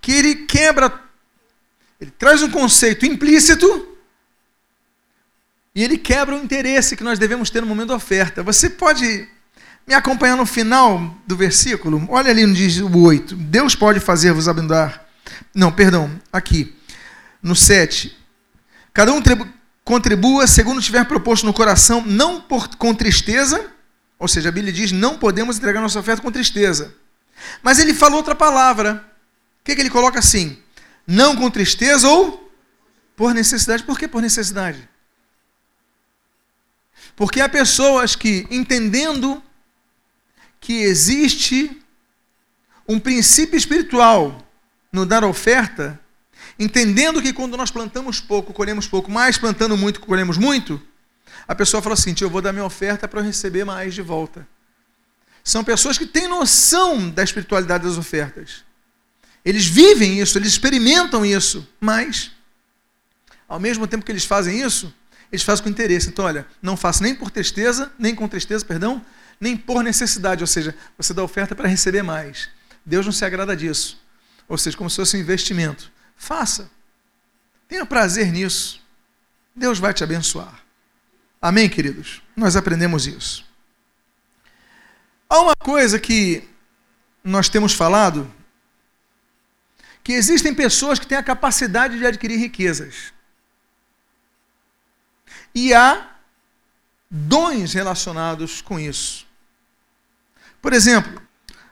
que 0.01 0.13
ele 0.13 0.35
quebra, 0.47 0.91
ele 2.01 2.13
traz 2.13 2.43
um 2.43 2.51
conceito 2.51 3.05
implícito 3.05 3.90
e 5.81 5.83
ele 5.83 5.97
quebra 5.97 6.37
o 6.37 6.39
interesse 6.39 6.95
que 6.95 7.03
nós 7.03 7.19
devemos 7.19 7.49
ter 7.49 7.63
no 7.63 7.67
momento 7.67 7.89
da 7.89 7.97
oferta. 7.97 8.43
Você 8.43 8.69
pode 8.69 9.27
me 9.89 9.95
acompanhar 9.95 10.37
no 10.37 10.45
final 10.45 11.17
do 11.27 11.35
versículo? 11.35 12.07
Olha 12.11 12.31
ali 12.31 12.45
no 12.45 12.53
diz 12.53 12.77
o 12.77 12.99
8. 12.99 13.35
Deus 13.35 13.75
pode 13.75 13.99
fazer-vos 13.99 14.47
abundar. 14.47 15.07
Não, 15.55 15.73
perdão, 15.73 16.21
aqui. 16.31 16.77
No 17.43 17.57
7. 17.57 18.15
Cada 18.93 19.11
um 19.11 19.23
contribua 19.83 20.47
segundo 20.47 20.83
tiver 20.83 21.03
proposto 21.07 21.47
no 21.47 21.55
coração, 21.55 22.05
não 22.05 22.43
por, 22.43 22.77
com 22.77 22.95
tristeza. 22.95 23.71
Ou 24.19 24.29
seja, 24.29 24.51
a 24.51 24.53
Bíblia 24.53 24.75
diz: 24.75 24.93
não 24.93 25.17
podemos 25.17 25.57
entregar 25.57 25.81
nossa 25.81 25.99
oferta 25.99 26.21
com 26.21 26.31
tristeza. 26.31 26.95
Mas 27.63 27.79
ele 27.79 27.95
falou 27.95 28.19
outra 28.19 28.35
palavra. 28.35 29.03
O 29.63 29.65
que, 29.65 29.75
que 29.75 29.81
ele 29.81 29.89
coloca 29.89 30.19
assim? 30.19 30.59
Não 31.07 31.35
com 31.35 31.51
tristeza 31.51 32.07
ou 32.07 32.53
por 33.17 33.33
necessidade. 33.33 33.83
Por 33.83 33.99
que 33.99 34.07
por 34.07 34.21
necessidade? 34.21 34.90
Porque 37.17 37.41
há 37.41 37.49
pessoas 37.49 38.17
que, 38.17 38.47
entendendo 38.51 39.43
que 40.61 40.83
existe 40.83 41.81
um 42.87 42.99
princípio 42.99 43.57
espiritual 43.57 44.47
no 44.93 45.07
dar 45.07 45.25
oferta, 45.25 45.99
entendendo 46.59 47.23
que 47.23 47.33
quando 47.33 47.57
nós 47.57 47.71
plantamos 47.71 48.21
pouco, 48.21 48.53
colhemos 48.53 48.87
pouco, 48.87 49.11
mas 49.11 49.39
plantando 49.39 49.77
muito, 49.77 50.01
colhemos 50.01 50.37
muito, 50.37 50.81
a 51.47 51.55
pessoa 51.55 51.83
fala 51.83 51.95
assim: 51.95 52.15
eu 52.21 52.31
vou 52.31 52.43
dar 52.43 52.53
minha 52.53 52.65
oferta 52.65 53.09
para 53.09 53.21
eu 53.21 53.25
receber 53.25 53.65
mais 53.65 53.95
de 53.95 54.03
volta. 54.03 54.47
São 55.43 55.65
pessoas 55.65 55.97
que 55.97 56.07
têm 56.07 56.29
noção 56.29 57.09
da 57.09 57.23
espiritualidade 57.23 57.85
das 57.85 57.97
ofertas. 57.97 58.65
Eles 59.45 59.67
vivem 59.67 60.21
isso, 60.21 60.37
eles 60.37 60.51
experimentam 60.53 61.25
isso, 61.25 61.67
mas, 61.81 62.31
ao 63.49 63.59
mesmo 63.59 63.87
tempo 63.87 64.05
que 64.05 64.13
eles 64.13 64.25
fazem 64.25 64.61
isso, 64.61 64.95
eles 65.31 65.43
fazem 65.43 65.63
com 65.63 65.71
interesse. 65.71 66.09
Então, 66.09 66.25
olha, 66.25 66.47
não 66.61 66.77
faça 66.77 67.03
nem 67.03 67.15
por 67.15 67.31
tristeza, 67.31 67.93
nem 67.99 68.15
com 68.15 68.27
tristeza, 68.29 68.65
perdão, 68.65 69.05
nem 69.39 69.57
por 69.57 69.83
necessidade. 69.83 70.43
Ou 70.43 70.47
seja, 70.47 70.75
você 70.97 71.15
dá 71.15 71.23
oferta 71.23 71.55
para 71.55 71.69
receber 71.69 72.03
mais. 72.03 72.49
Deus 72.85 73.07
não 73.07 73.13
se 73.13 73.25
agrada 73.25 73.57
disso. 73.57 74.01
Ou 74.49 74.59
seja, 74.59 74.77
como 74.77 74.91
se 74.91 74.97
fosse 74.97 75.17
um 75.17 75.21
investimento. 75.21 75.93
Faça. 76.17 76.71
Tenha 77.69 77.87
prazer 77.87 78.33
nisso. 78.33 78.83
Deus 79.55 79.79
vai 79.79 79.95
te 79.95 80.03
abençoar. 80.03 80.61
Amém, 81.41 81.69
queridos? 81.69 82.21
Nós 82.37 82.57
aprendemos 82.57 83.07
isso. 83.07 83.45
Há 85.29 85.41
uma 85.41 85.55
coisa 85.57 85.99
que 85.99 86.49
nós 87.23 87.49
temos 87.49 87.73
falado, 87.73 88.33
que 90.03 90.13
existem 90.13 90.53
pessoas 90.53 90.99
que 90.99 91.07
têm 91.07 91.17
a 91.17 91.23
capacidade 91.23 91.99
de 91.99 92.05
adquirir 92.05 92.37
riquezas 92.37 93.13
e 95.55 95.75
há 95.75 96.09
dons 97.11 97.73
relacionados 97.73 98.61
com 98.61 98.79
isso. 98.79 99.27
Por 100.63 100.73
exemplo, 100.73 101.21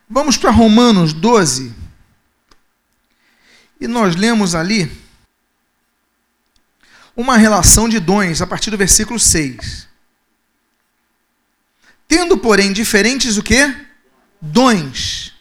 vamos 0.09 0.37
para 0.37 0.51
Romanos 0.51 1.13
12 1.13 1.75
e 3.81 3.87
nós 3.87 4.17
lemos 4.17 4.55
ali 4.55 4.91
uma 7.15 7.37
relação 7.37 7.89
de 7.89 8.01
dons 8.01 8.41
a 8.41 8.47
partir 8.47 8.71
do 8.71 8.77
versículo 8.77 9.19
6. 9.19 9.89
Tendo, 12.07 12.39
porém, 12.39 12.73
diferentes 12.73 13.37
o 13.37 13.43
quê? 13.43 13.75
Dons. 14.41 15.35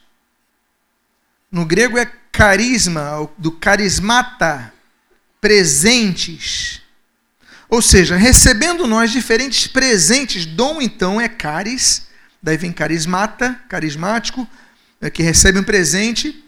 No 1.51 1.65
grego 1.65 1.97
é 1.97 2.05
carisma, 2.31 3.29
do 3.37 3.51
carismata, 3.51 4.73
presentes 5.39 6.81
ou 7.69 7.81
seja, 7.81 8.15
recebendo 8.15 8.87
nós 8.87 9.11
diferentes 9.11 9.67
presentes, 9.67 10.45
dom 10.45 10.81
então 10.81 11.19
é 11.19 11.27
caris, 11.27 12.07
daí 12.41 12.55
vem 12.55 12.71
carismata, 12.71 13.59
carismático, 13.67 14.47
é 15.01 15.09
que 15.09 15.21
recebe 15.21 15.59
um 15.59 15.63
presente. 15.63 16.43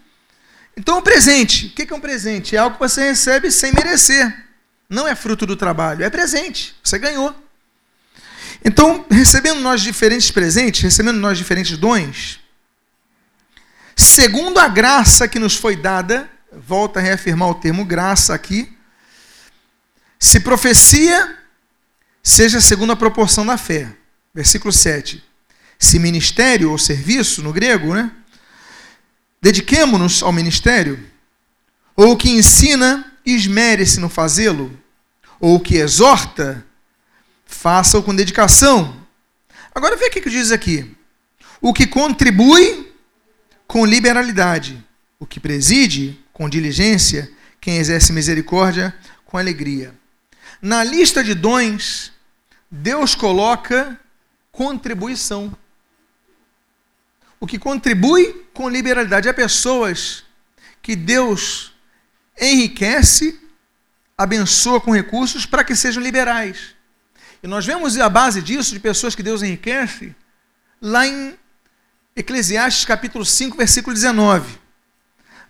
Então, 0.76 0.98
um 0.98 1.02
presente, 1.02 1.66
o 1.66 1.70
que 1.70 1.92
é 1.92 1.94
um 1.94 2.00
presente? 2.00 2.56
É 2.56 2.58
algo 2.58 2.76
que 2.76 2.82
você 2.82 3.02
recebe 3.02 3.50
sem 3.50 3.72
merecer. 3.72 4.46
Não 4.88 5.06
é 5.06 5.14
fruto 5.14 5.44
do 5.44 5.56
trabalho, 5.56 6.04
é 6.04 6.10
presente. 6.10 6.74
Você 6.82 6.98
ganhou. 6.98 7.34
Então, 8.64 9.04
recebendo 9.10 9.60
nós 9.60 9.82
diferentes 9.82 10.30
presentes, 10.30 10.82
recebendo 10.82 11.18
nós 11.18 11.36
diferentes 11.36 11.76
dons, 11.76 12.40
segundo 13.94 14.58
a 14.58 14.68
graça 14.68 15.28
que 15.28 15.38
nos 15.38 15.54
foi 15.54 15.76
dada, 15.76 16.30
volta 16.52 16.98
a 16.98 17.02
reafirmar 17.02 17.48
o 17.48 17.54
termo 17.54 17.84
graça 17.84 18.34
aqui, 18.34 18.74
se 20.22 20.38
profecia, 20.38 21.38
seja 22.22 22.60
segundo 22.60 22.92
a 22.92 22.96
proporção 22.96 23.44
da 23.46 23.56
fé. 23.56 23.90
Versículo 24.34 24.70
7. 24.70 25.24
Se 25.78 25.98
ministério 25.98 26.70
ou 26.70 26.76
serviço, 26.76 27.42
no 27.42 27.54
grego, 27.54 27.94
né? 27.94 28.12
Dediquemo-nos 29.40 30.22
ao 30.22 30.30
ministério. 30.30 31.02
Ou 31.96 32.12
o 32.12 32.16
que 32.16 32.28
ensina, 32.28 33.10
esmere-se 33.24 33.98
no 33.98 34.10
fazê-lo. 34.10 34.78
Ou 35.40 35.56
o 35.56 35.60
que 35.60 35.76
exorta, 35.76 36.64
faça-o 37.46 38.02
com 38.02 38.14
dedicação. 38.14 39.00
Agora 39.74 39.96
vê 39.96 40.04
o 40.04 40.10
que 40.10 40.28
diz 40.28 40.52
aqui. 40.52 40.94
O 41.62 41.72
que 41.72 41.86
contribui 41.86 42.92
com 43.66 43.86
liberalidade. 43.86 44.84
O 45.18 45.24
que 45.24 45.40
preside 45.40 46.20
com 46.30 46.46
diligência. 46.46 47.30
Quem 47.58 47.78
exerce 47.78 48.12
misericórdia 48.12 48.94
com 49.24 49.38
alegria. 49.38 49.98
Na 50.60 50.84
lista 50.84 51.24
de 51.24 51.34
dons, 51.34 52.12
Deus 52.70 53.14
coloca 53.14 53.98
contribuição. 54.52 55.56
O 57.38 57.46
que 57.46 57.58
contribui 57.58 58.46
com 58.52 58.68
liberalidade. 58.68 59.28
Há 59.28 59.34
pessoas 59.34 60.24
que 60.82 60.94
Deus 60.94 61.72
enriquece, 62.38 63.40
abençoa 64.16 64.80
com 64.80 64.94
recursos 64.94 65.46
para 65.46 65.64
que 65.64 65.74
sejam 65.74 66.02
liberais. 66.02 66.74
E 67.42 67.46
nós 67.46 67.64
vemos 67.64 67.98
a 67.98 68.08
base 68.08 68.42
disso, 68.42 68.74
de 68.74 68.80
pessoas 68.80 69.14
que 69.14 69.22
Deus 69.22 69.42
enriquece, 69.42 70.14
lá 70.80 71.06
em 71.06 71.38
Eclesiastes 72.14 72.84
capítulo 72.84 73.24
5, 73.24 73.56
versículo 73.56 73.94
19. 73.94 74.58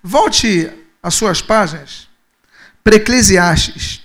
Volte 0.03 0.71
as 1.03 1.15
suas 1.15 1.43
páginas 1.43 2.09
para 2.85 2.97
Eclesiastes. 2.97 4.00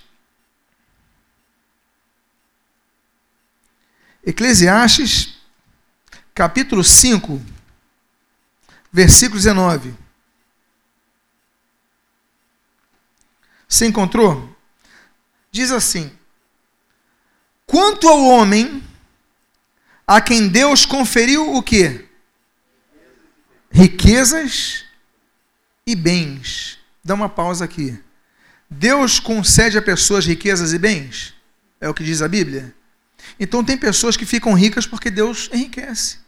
Eclesiastes 4.26 5.36
capítulo 6.34 6.84
5, 6.84 7.40
versículo 8.92 9.38
19. 9.38 9.94
Você 13.70 13.86
encontrou? 13.86 14.56
Diz 15.52 15.72
assim: 15.72 16.12
Quanto 17.68 18.08
ao 18.08 18.24
homem 18.26 18.84
a 20.08 20.20
quem 20.20 20.48
Deus 20.48 20.88
conferiu 20.88 21.54
o 21.54 21.62
quê? 21.62 22.06
Riquezas 23.70 24.86
e 25.86 25.96
bens. 25.96 26.80
Dá 27.04 27.14
uma 27.14 27.30
pausa 27.30 27.66
aqui. 27.66 28.02
Deus 28.68 29.20
concede 29.20 29.78
a 29.78 29.82
pessoas 29.84 30.26
riquezas 30.26 30.74
e 30.74 30.80
bens? 30.80 31.36
É 31.80 31.88
o 31.88 31.94
que 31.94 32.04
diz 32.04 32.24
a 32.24 32.28
Bíblia? 32.28 32.76
Então 33.40 33.64
tem 33.64 33.78
pessoas 33.78 34.16
que 34.16 34.26
ficam 34.26 34.54
ricas 34.54 34.88
porque 34.88 35.10
Deus 35.12 35.50
enriquece. 35.54 36.20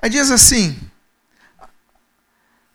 Aí 0.00 0.10
diz 0.10 0.30
assim: 0.30 0.78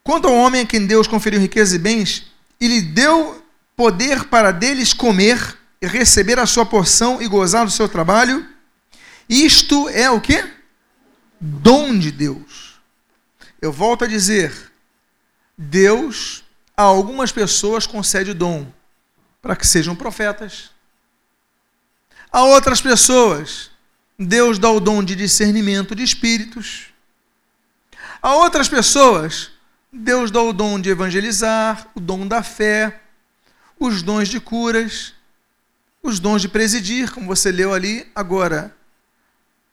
Quanto 0.03 0.27
ao 0.27 0.35
homem 0.35 0.61
a 0.61 0.65
quem 0.65 0.85
Deus 0.85 1.07
conferiu 1.07 1.39
riquezas 1.39 1.73
e 1.73 1.79
bens, 1.79 2.27
e 2.59 2.67
lhe 2.67 2.81
deu 2.81 3.43
poder 3.75 4.25
para 4.25 4.51
deles 4.51 4.93
comer 4.93 5.57
receber 5.81 6.39
a 6.39 6.45
sua 6.45 6.65
porção 6.65 7.21
e 7.21 7.27
gozar 7.27 7.65
do 7.65 7.71
seu 7.71 7.87
trabalho. 7.87 8.47
Isto 9.29 9.87
é 9.89 10.09
o 10.09 10.19
que? 10.19 10.43
Dom 11.39 11.97
de 11.97 12.11
Deus. 12.11 12.79
Eu 13.61 13.71
volto 13.71 14.05
a 14.05 14.07
dizer, 14.07 14.71
Deus 15.57 16.43
a 16.75 16.83
algumas 16.83 17.31
pessoas 17.31 17.87
concede 17.87 18.33
dom 18.33 18.71
para 19.41 19.55
que 19.55 19.65
sejam 19.65 19.95
profetas. 19.95 20.71
A 22.37 22.43
outras 22.43 22.79
pessoas, 22.79 23.71
Deus 24.19 24.59
dá 24.59 24.69
o 24.69 24.79
dom 24.79 25.03
de 25.03 25.15
discernimento 25.15 25.95
de 25.95 26.03
espíritos. 26.03 26.93
A 28.21 28.35
outras 28.35 28.69
pessoas, 28.69 29.49
Deus 29.91 30.29
dá 30.29 30.43
o 30.43 30.53
dom 30.53 30.79
de 30.79 30.91
evangelizar, 30.91 31.87
o 31.95 31.99
dom 31.99 32.27
da 32.27 32.43
fé, 32.43 33.01
os 33.79 34.03
dons 34.03 34.27
de 34.27 34.39
curas 34.39 35.15
os 36.03 36.19
dons 36.19 36.41
de 36.41 36.47
presidir, 36.47 37.11
como 37.11 37.25
você 37.25 37.51
leu 37.51 37.73
ali 37.73 38.07
agora. 38.15 38.71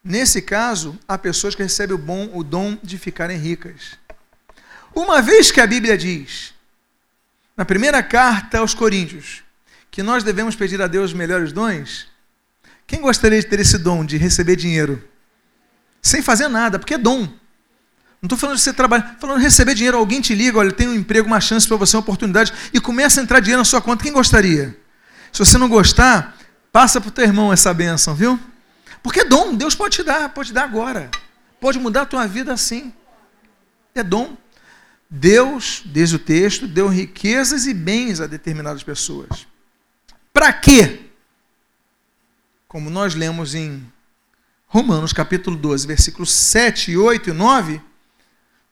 Nesse 0.03 0.43
caso, 0.43 0.99
há 1.07 1.17
pessoas 1.17 1.55
que 1.55 1.63
recebem 1.63 1.95
o, 1.95 1.99
bom, 1.99 2.31
o 2.33 2.43
dom 2.43 2.79
de 2.83 2.99
ficarem 2.99 3.39
ricas. 3.39 3.99
Uma 4.95 5.23
vez 5.23 5.51
que 5.51 5.61
a 5.61 5.67
Bíblia 5.67 5.97
diz, 5.97 6.55
na 7.55 7.65
primeira 7.65 8.03
carta 8.03 8.59
aos 8.59 8.75
Coríntios, 8.75 9.43
que 9.91 10.03
nós 10.03 10.25
devemos 10.25 10.57
pedir 10.57 10.81
a 10.83 10.87
Deus 10.87 11.13
melhores 11.13 11.53
dons, 11.53 12.09
quem 12.87 13.01
gostaria 13.01 13.41
de 13.41 13.47
ter 13.47 13.61
esse 13.61 13.79
dom 13.79 14.05
de 14.05 14.17
receber 14.17 14.57
dinheiro? 14.57 15.03
Sem 16.03 16.23
fazer 16.23 16.49
nada, 16.49 16.79
porque 16.79 16.95
é 16.95 16.99
dom. 16.99 17.21
Não 18.21 18.27
estou 18.27 18.39
falando 18.39 18.57
de 18.57 18.63
você 18.63 18.73
trabalhar, 18.73 19.17
falando 19.21 19.39
de 19.39 19.45
receber 19.45 19.75
dinheiro. 19.75 19.99
Alguém 19.99 20.21
te 20.21 20.35
liga, 20.35 20.59
olha, 20.59 20.73
tem 20.73 20.89
um 20.89 20.95
emprego, 20.95 21.27
uma 21.27 21.41
chance 21.41 21.67
para 21.67 21.77
você, 21.77 21.97
uma 21.97 22.01
oportunidade, 22.01 22.53
e 22.73 22.81
começa 22.81 23.21
a 23.21 23.23
entrar 23.23 23.41
dinheiro 23.41 23.61
na 23.61 23.65
sua 23.65 23.81
conta. 23.81 24.03
Quem 24.03 24.13
gostaria? 24.13 24.79
Se 25.33 25.39
você 25.39 25.59
não 25.59 25.69
gostar, 25.69 26.37
passa 26.73 27.01
para 27.01 27.09
o 27.09 27.11
teu 27.11 27.25
irmão 27.25 27.53
essa 27.53 27.73
bênção, 27.75 28.15
viu? 28.15 28.39
Porque 29.03 29.21
é 29.21 29.25
dom, 29.25 29.55
Deus 29.55 29.75
pode 29.75 29.97
te 29.97 30.03
dar, 30.03 30.31
pode 30.31 30.53
dar 30.53 30.65
agora. 30.65 31.11
Pode 31.61 31.79
mudar 31.79 32.03
a 32.03 32.07
tua 32.07 32.27
vida 32.27 32.53
assim. 32.53 32.93
É 33.95 34.03
dom. 34.03 34.37
Deus, 35.09 35.83
desde 35.85 36.17
o 36.17 36.19
texto, 36.19 36.67
deu 36.67 36.89
riquezas 36.89 37.67
e 37.67 37.75
bens 37.75 38.21
a 38.21 38.27
determinadas 38.27 38.83
pessoas. 38.83 39.47
Para 40.33 40.53
quê? 40.53 41.04
Como 42.75 42.91
nós 42.91 43.15
lemos 43.15 43.55
em 43.55 43.87
Romanos 44.67 45.13
capítulo 45.13 45.57
12, 45.57 45.87
versículos 45.87 46.33
7, 46.33 46.97
8 46.97 47.31
e 47.31 47.33
9, 47.33 47.81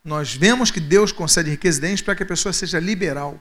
nós 0.05 0.35
vemos 0.35 0.73
que 0.73 0.81
Deus 0.81 1.13
concede 1.13 1.51
riquezas 1.51 2.01
e 2.01 2.03
para 2.03 2.17
que 2.17 2.25
a 2.25 2.27
pessoa 2.27 2.53
seja 2.53 2.81
liberal, 2.81 3.41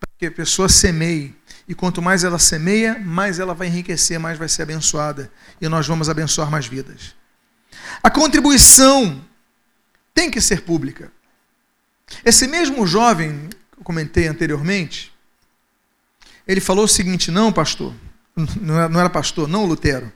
para 0.00 0.10
que 0.16 0.24
a 0.24 0.30
pessoa 0.30 0.66
semeie, 0.66 1.36
e 1.68 1.74
quanto 1.74 2.00
mais 2.00 2.24
ela 2.24 2.38
semeia, 2.38 2.98
mais 3.00 3.38
ela 3.38 3.52
vai 3.52 3.66
enriquecer, 3.66 4.18
mais 4.18 4.38
vai 4.38 4.48
ser 4.48 4.62
abençoada. 4.62 5.30
E 5.60 5.68
nós 5.68 5.86
vamos 5.86 6.08
abençoar 6.08 6.50
mais 6.50 6.66
vidas. 6.66 7.14
A 8.02 8.08
contribuição 8.08 9.22
tem 10.14 10.30
que 10.30 10.40
ser 10.40 10.62
pública. 10.62 11.12
Esse 12.24 12.48
mesmo 12.48 12.86
jovem 12.86 13.50
que 13.50 13.80
eu 13.80 13.84
comentei 13.84 14.26
anteriormente, 14.26 15.12
ele 16.48 16.62
falou 16.62 16.86
o 16.86 16.88
seguinte: 16.88 17.30
não, 17.30 17.52
pastor, 17.52 17.92
não 18.60 19.00
era 19.00 19.10
pastor, 19.10 19.48
não 19.48 19.64
Lutero. 19.64 20.12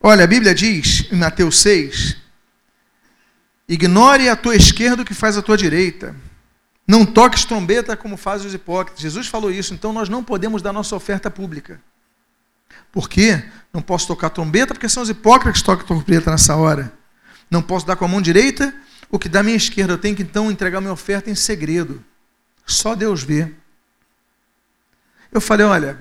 Olha, 0.00 0.24
a 0.24 0.26
Bíblia 0.26 0.54
diz 0.54 1.06
em 1.12 1.16
Mateus 1.16 1.58
6: 1.60 2.16
ignore 3.68 4.28
a 4.28 4.36
tua 4.36 4.56
esquerda 4.56 5.02
o 5.02 5.04
que 5.04 5.14
faz 5.14 5.36
a 5.36 5.42
tua 5.42 5.56
direita 5.56 6.14
não 6.90 7.06
toques 7.06 7.44
trombeta 7.44 7.96
como 7.96 8.16
fazem 8.16 8.48
os 8.48 8.52
hipócritas. 8.52 9.00
Jesus 9.00 9.28
falou 9.28 9.48
isso, 9.48 9.72
então 9.72 9.92
nós 9.92 10.08
não 10.08 10.24
podemos 10.24 10.60
dar 10.60 10.72
nossa 10.72 10.96
oferta 10.96 11.30
pública. 11.30 11.80
Por 12.90 13.08
quê? 13.08 13.44
Não 13.72 13.80
posso 13.80 14.08
tocar 14.08 14.30
trombeta 14.30 14.74
porque 14.74 14.88
são 14.88 15.04
os 15.04 15.08
hipócritas 15.08 15.60
que 15.60 15.66
tocam 15.66 15.86
trombeta 15.86 16.32
nessa 16.32 16.56
hora. 16.56 16.92
Não 17.48 17.62
posso 17.62 17.86
dar 17.86 17.94
com 17.94 18.04
a 18.04 18.08
mão 18.08 18.20
direita 18.20 18.74
o 19.08 19.20
que 19.20 19.28
dá 19.28 19.40
minha 19.40 19.56
esquerda. 19.56 19.92
Eu 19.92 19.98
tenho 19.98 20.16
que 20.16 20.22
então 20.22 20.50
entregar 20.50 20.80
minha 20.80 20.92
oferta 20.92 21.30
em 21.30 21.34
segredo. 21.36 22.04
Só 22.66 22.96
Deus 22.96 23.22
vê. 23.22 23.52
Eu 25.30 25.40
falei, 25.40 25.64
olha, 25.64 25.96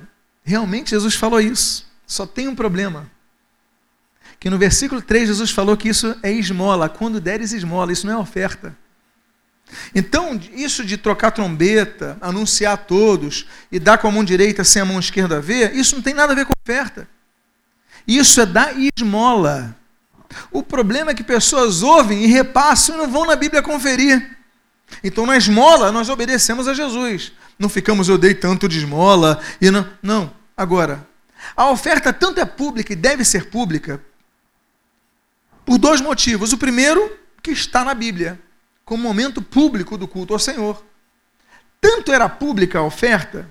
realmente 0.50 0.90
Jesus 0.90 1.16
falou 1.16 1.40
isso. 1.40 1.88
Só 2.06 2.26
tem 2.26 2.48
um 2.48 2.56
problema. 2.56 3.10
Que 4.40 4.50
no 4.50 4.58
versículo 4.58 5.02
3 5.02 5.28
Jesus 5.28 5.52
falou 5.52 5.78
que 5.78 5.90
isso 5.90 6.16
é 6.24 6.32
esmola. 6.32 6.90
Quando 6.90 7.22
deres 7.22 7.54
esmola, 7.54 7.92
isso 7.92 8.08
não 8.08 8.14
é 8.14 8.18
oferta. 8.18 8.76
Então, 9.94 10.40
isso 10.54 10.84
de 10.84 10.98
trocar 10.98 11.30
trombeta, 11.30 12.18
anunciar 12.20 12.74
a 12.74 12.78
todos 12.78 13.46
e 13.72 13.80
dar 13.80 14.00
com 14.00 14.08
a 14.08 14.12
mão 14.12 14.24
direita 14.24 14.64
sem 14.64 14.82
a 14.82 14.86
mão 14.86 15.00
esquerda 15.00 15.40
ver, 15.40 15.76
isso 15.76 15.96
não 15.96 16.02
tem 16.02 16.16
nada 16.16 16.34
a 16.34 16.36
ver 16.36 16.46
com 16.46 16.54
oferta. 16.64 17.08
Isso 18.08 18.42
é 18.42 18.46
dar 18.48 18.74
esmola. 18.76 19.76
O 20.52 20.64
problema 20.64 21.12
é 21.12 21.14
que 21.14 21.24
pessoas 21.24 21.84
ouvem 21.84 22.24
e 22.24 22.28
repassam 22.28 22.96
e 22.96 22.98
não 22.98 23.12
vão 23.12 23.28
na 23.28 23.36
Bíblia 23.36 23.62
conferir. 23.62 24.38
Então, 25.04 25.28
na 25.28 25.38
esmola, 25.38 25.92
nós 25.92 26.10
obedecemos 26.10 26.68
a 26.68 26.74
Jesus. 26.74 27.32
Não 27.60 27.70
ficamos, 27.70 28.10
eu 28.10 28.18
dei 28.18 28.34
tanto 28.34 28.68
de 28.68 28.80
esmola 28.80 29.40
e 29.62 29.70
não. 29.70 29.88
Não. 30.02 30.39
Agora, 30.60 31.08
a 31.56 31.70
oferta 31.70 32.12
tanto 32.12 32.42
é 32.42 32.44
pública 32.44 32.92
e 32.92 32.96
deve 32.98 33.24
ser 33.24 33.50
pública 33.50 34.04
por 35.66 35.78
dois 35.78 36.02
motivos. 36.02 36.52
O 36.52 36.58
primeiro, 36.58 37.18
que 37.42 37.52
está 37.52 37.86
na 37.86 37.94
Bíblia 37.94 38.38
como 38.84 39.02
momento 39.02 39.42
público 39.42 39.98
do 39.98 40.06
culto 40.06 40.34
ao 40.34 40.40
Senhor. 40.40 40.84
Tanto 41.80 42.12
era 42.12 42.28
pública 42.28 42.80
a 42.80 42.84
oferta 42.84 43.50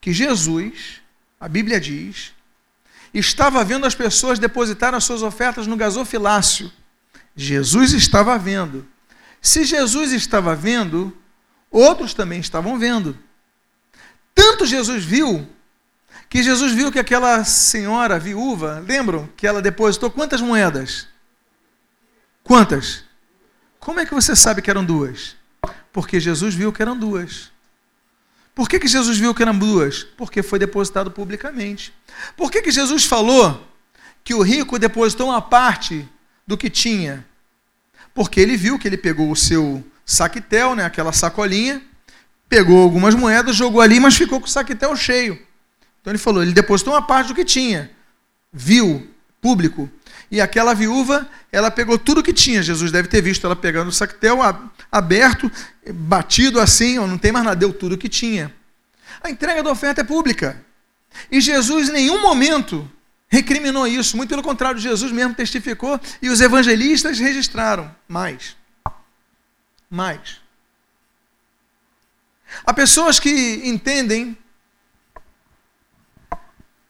que 0.00 0.12
Jesus, 0.12 1.00
a 1.38 1.46
Bíblia 1.46 1.80
diz, 1.80 2.34
estava 3.14 3.62
vendo 3.62 3.86
as 3.86 3.94
pessoas 3.94 4.40
depositarem 4.40 4.96
as 4.96 5.04
suas 5.04 5.22
ofertas 5.22 5.64
no 5.68 5.76
gasofilácio. 5.76 6.72
Jesus 7.36 7.92
estava 7.92 8.36
vendo. 8.36 8.84
Se 9.40 9.62
Jesus 9.62 10.10
estava 10.10 10.56
vendo, 10.56 11.16
outros 11.70 12.14
também 12.14 12.40
estavam 12.40 12.76
vendo. 12.76 13.16
Tanto 14.34 14.66
Jesus 14.66 15.04
viu, 15.04 15.48
que 16.28 16.42
Jesus 16.42 16.72
viu 16.72 16.92
que 16.92 16.98
aquela 16.98 17.44
senhora 17.44 18.18
viúva, 18.18 18.82
lembram 18.86 19.28
que 19.36 19.46
ela 19.46 19.62
depositou 19.62 20.10
quantas 20.10 20.40
moedas? 20.40 21.08
Quantas? 22.42 23.04
Como 23.78 24.00
é 24.00 24.06
que 24.06 24.14
você 24.14 24.36
sabe 24.36 24.60
que 24.60 24.70
eram 24.70 24.84
duas? 24.84 25.36
Porque 25.92 26.20
Jesus 26.20 26.54
viu 26.54 26.72
que 26.72 26.82
eram 26.82 26.96
duas. 26.96 27.50
Por 28.54 28.68
que, 28.68 28.78
que 28.78 28.88
Jesus 28.88 29.16
viu 29.18 29.34
que 29.34 29.42
eram 29.42 29.56
duas? 29.56 30.02
Porque 30.02 30.42
foi 30.42 30.58
depositado 30.58 31.10
publicamente. 31.10 31.92
Por 32.36 32.50
que, 32.50 32.60
que 32.60 32.70
Jesus 32.70 33.04
falou 33.04 33.66
que 34.28 34.34
o 34.34 34.42
rico 34.42 34.78
depositou 34.78 35.28
uma 35.28 35.40
parte 35.40 36.06
do 36.46 36.54
que 36.54 36.68
tinha. 36.68 37.24
Porque 38.12 38.38
ele 38.38 38.58
viu 38.58 38.78
que 38.78 38.86
ele 38.86 38.98
pegou 38.98 39.30
o 39.30 39.36
seu 39.36 39.82
saquetel, 40.04 40.74
né, 40.74 40.84
aquela 40.84 41.14
sacolinha, 41.14 41.80
pegou 42.46 42.82
algumas 42.82 43.14
moedas, 43.14 43.56
jogou 43.56 43.80
ali, 43.80 43.98
mas 43.98 44.16
ficou 44.16 44.38
com 44.38 44.46
o 44.46 44.50
saquetel 44.50 44.94
cheio. 44.94 45.40
Então 46.00 46.10
ele 46.10 46.18
falou, 46.18 46.42
ele 46.42 46.52
depositou 46.52 46.94
uma 46.94 47.02
parte 47.02 47.28
do 47.28 47.34
que 47.34 47.44
tinha. 47.44 47.90
Viu, 48.52 49.08
público. 49.40 49.90
E 50.30 50.40
aquela 50.40 50.74
viúva, 50.74 51.28
ela 51.50 51.70
pegou 51.70 51.98
tudo 51.98 52.22
que 52.22 52.32
tinha. 52.32 52.62
Jesus 52.62 52.92
deve 52.92 53.08
ter 53.08 53.22
visto 53.22 53.46
ela 53.46 53.56
pegando 53.56 53.88
o 53.88 53.92
saquetel 53.92 54.38
aberto, 54.90 55.50
batido 55.94 56.60
assim, 56.60 56.96
não 56.96 57.18
tem 57.18 57.32
mais 57.32 57.44
nada, 57.44 57.56
deu 57.56 57.72
tudo 57.72 57.96
que 57.96 58.08
tinha. 58.08 58.54
A 59.22 59.30
entrega 59.30 59.62
da 59.62 59.70
oferta 59.70 60.02
é 60.02 60.04
pública. 60.04 60.62
E 61.30 61.40
Jesus 61.40 61.88
em 61.88 61.92
nenhum 61.92 62.20
momento 62.20 62.88
recriminou 63.28 63.86
isso, 63.86 64.16
muito 64.16 64.30
pelo 64.30 64.42
contrário, 64.42 64.80
Jesus 64.80 65.12
mesmo 65.12 65.34
testificou 65.34 66.00
e 66.20 66.28
os 66.28 66.40
evangelistas 66.40 67.18
registraram 67.18 67.94
mais. 68.06 68.56
Mais. 69.90 70.40
Há 72.64 72.72
pessoas 72.72 73.18
que 73.18 73.62
entendem 73.64 74.36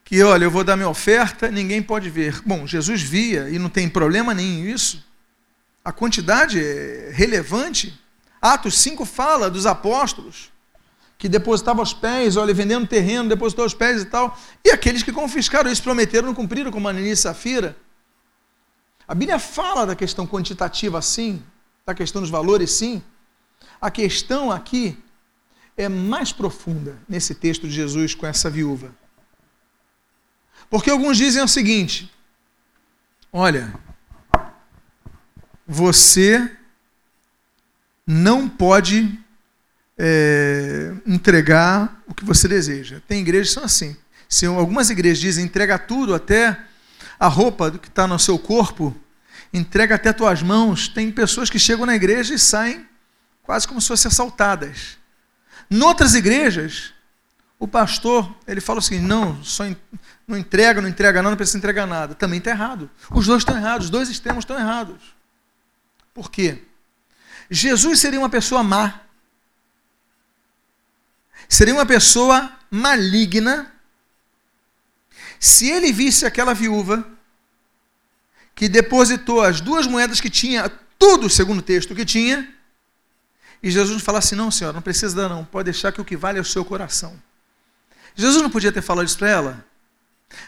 que, 0.09 0.23
olha, 0.23 0.44
eu 0.44 0.51
vou 0.51 0.64
dar 0.64 0.75
minha 0.75 0.88
oferta, 0.88 1.51
ninguém 1.51 1.83
pode 1.83 2.09
ver. 2.09 2.40
Bom, 2.40 2.66
Jesus 2.66 3.03
via 3.03 3.51
e 3.51 3.59
não 3.59 3.68
tem 3.68 3.87
problema 3.87 4.33
nenhum 4.33 4.64
isso. 4.64 5.05
A 5.85 5.92
quantidade 5.92 6.59
é 6.59 7.11
relevante. 7.12 7.92
Atos 8.40 8.79
5 8.79 9.05
fala 9.05 9.51
dos 9.51 9.66
apóstolos 9.66 10.51
que 11.18 11.29
depositavam 11.29 11.83
aos 11.83 11.92
pés, 11.92 12.38
olha, 12.38 12.55
vendendo 12.55 12.87
terreno, 12.87 13.29
depositou 13.29 13.64
aos 13.64 13.75
pés 13.75 14.01
e 14.01 14.07
tal. 14.07 14.35
E 14.64 14.71
aqueles 14.71 15.03
que 15.03 15.12
confiscaram 15.12 15.71
isso, 15.71 15.83
prometeram, 15.83 16.29
não 16.29 16.35
cumpriram, 16.35 16.73
como 16.73 16.88
Ananias 16.88 17.18
e 17.18 17.23
Safira. 17.23 17.77
A 19.07 19.14
Bíblia 19.14 19.38
fala 19.38 19.85
da 19.85 19.94
questão 19.94 20.27
quantitativa, 20.27 21.03
sim, 21.03 21.42
da 21.85 21.94
questão 21.94 22.23
dos 22.23 22.31
valores, 22.31 22.71
sim. 22.71 23.03
A 23.79 23.90
questão 23.90 24.51
aqui 24.51 24.97
é 25.77 25.87
mais 25.87 26.33
profunda 26.33 26.97
nesse 27.07 27.35
texto 27.35 27.68
de 27.68 27.75
Jesus 27.75 28.14
com 28.14 28.27
essa 28.27 28.49
viúva. 28.49 28.90
Porque 30.70 30.90
alguns 30.90 31.16
dizem 31.16 31.42
o 31.42 31.48
seguinte: 31.48 32.12
olha, 33.33 33.72
você 35.66 36.50
não 38.07 38.48
pode 38.48 39.18
é, 39.98 40.94
entregar 41.07 42.02
o 42.07 42.14
que 42.14 42.24
você 42.24 42.48
deseja. 42.48 43.02
Tem 43.07 43.20
igrejas 43.20 43.48
que 43.48 43.54
são 43.54 43.64
assim. 43.64 43.96
Se 44.28 44.46
algumas 44.46 44.90
igrejas 44.90 45.18
dizem 45.18 45.44
entrega 45.44 45.78
tudo, 45.78 46.14
até 46.14 46.59
a 47.18 47.28
roupa 47.28 47.70
que 47.70 47.88
está 47.88 48.07
no 48.07 48.18
seu 48.18 48.38
corpo, 48.38 48.96
entrega 49.52 49.94
até 49.94 50.12
tuas 50.12 50.42
mãos. 50.42 50.88
Tem 50.88 51.11
pessoas 51.11 51.50
que 51.50 51.59
chegam 51.59 51.87
na 51.87 51.96
igreja 51.96 52.35
e 52.35 52.38
saem 52.38 52.87
quase 53.42 53.66
como 53.66 53.81
se 53.81 53.88
fossem 53.88 54.09
assaltadas. 54.09 54.98
Noutras 55.68 56.14
igrejas, 56.14 56.94
o 57.59 57.66
pastor 57.66 58.35
ele 58.47 58.61
fala 58.61 58.79
assim: 58.79 59.01
não, 59.01 59.42
só 59.42 59.64
não 60.27 60.37
entrega, 60.37 60.81
não 60.81 60.88
entrega 60.88 61.21
nada, 61.21 61.31
não 61.31 61.37
precisa 61.37 61.59
entregar 61.59 61.87
nada. 61.87 62.14
Também 62.14 62.38
está 62.38 62.51
errado. 62.51 62.90
Os 63.11 63.27
dois 63.27 63.40
estão 63.40 63.57
errados, 63.57 63.87
os 63.87 63.90
dois 63.90 64.09
extremos 64.09 64.42
estão 64.42 64.59
errados. 64.59 65.14
Por 66.14 66.31
quê? 66.31 66.62
Jesus 67.51 68.01
seria 68.01 68.18
uma 68.18 68.29
pessoa 68.29 68.62
má 68.62 69.01
seria 71.49 71.73
uma 71.73 71.87
pessoa 71.87 72.53
maligna 72.71 73.73
se 75.40 75.71
ele 75.71 75.92
visse 75.92 76.27
aquela 76.27 76.53
viúva 76.53 77.07
que 78.55 78.68
depositou 78.68 79.40
as 79.40 79.61
duas 79.61 79.87
moedas 79.87 80.21
que 80.21 80.29
tinha, 80.29 80.68
tudo 80.99 81.31
segundo 81.31 81.61
o 81.61 81.62
texto 81.62 81.94
que 81.94 82.05
tinha, 82.05 82.53
e 83.62 83.71
Jesus 83.71 84.03
falasse: 84.03 84.35
Não, 84.35 84.51
senhora, 84.51 84.75
não 84.75 84.83
precisa 84.83 85.14
dar, 85.14 85.29
não, 85.29 85.44
pode 85.44 85.66
deixar 85.66 85.92
que 85.92 86.01
o 86.01 86.05
que 86.05 86.16
vale 86.16 86.38
é 86.38 86.40
o 86.40 86.44
seu 86.44 86.64
coração. 86.64 87.16
Jesus 88.18 88.42
não 88.42 88.50
podia 88.50 88.72
ter 88.72 88.83
falado 88.83 89.07
isso 89.07 89.16
para 89.16 89.31
ela. 89.31 89.64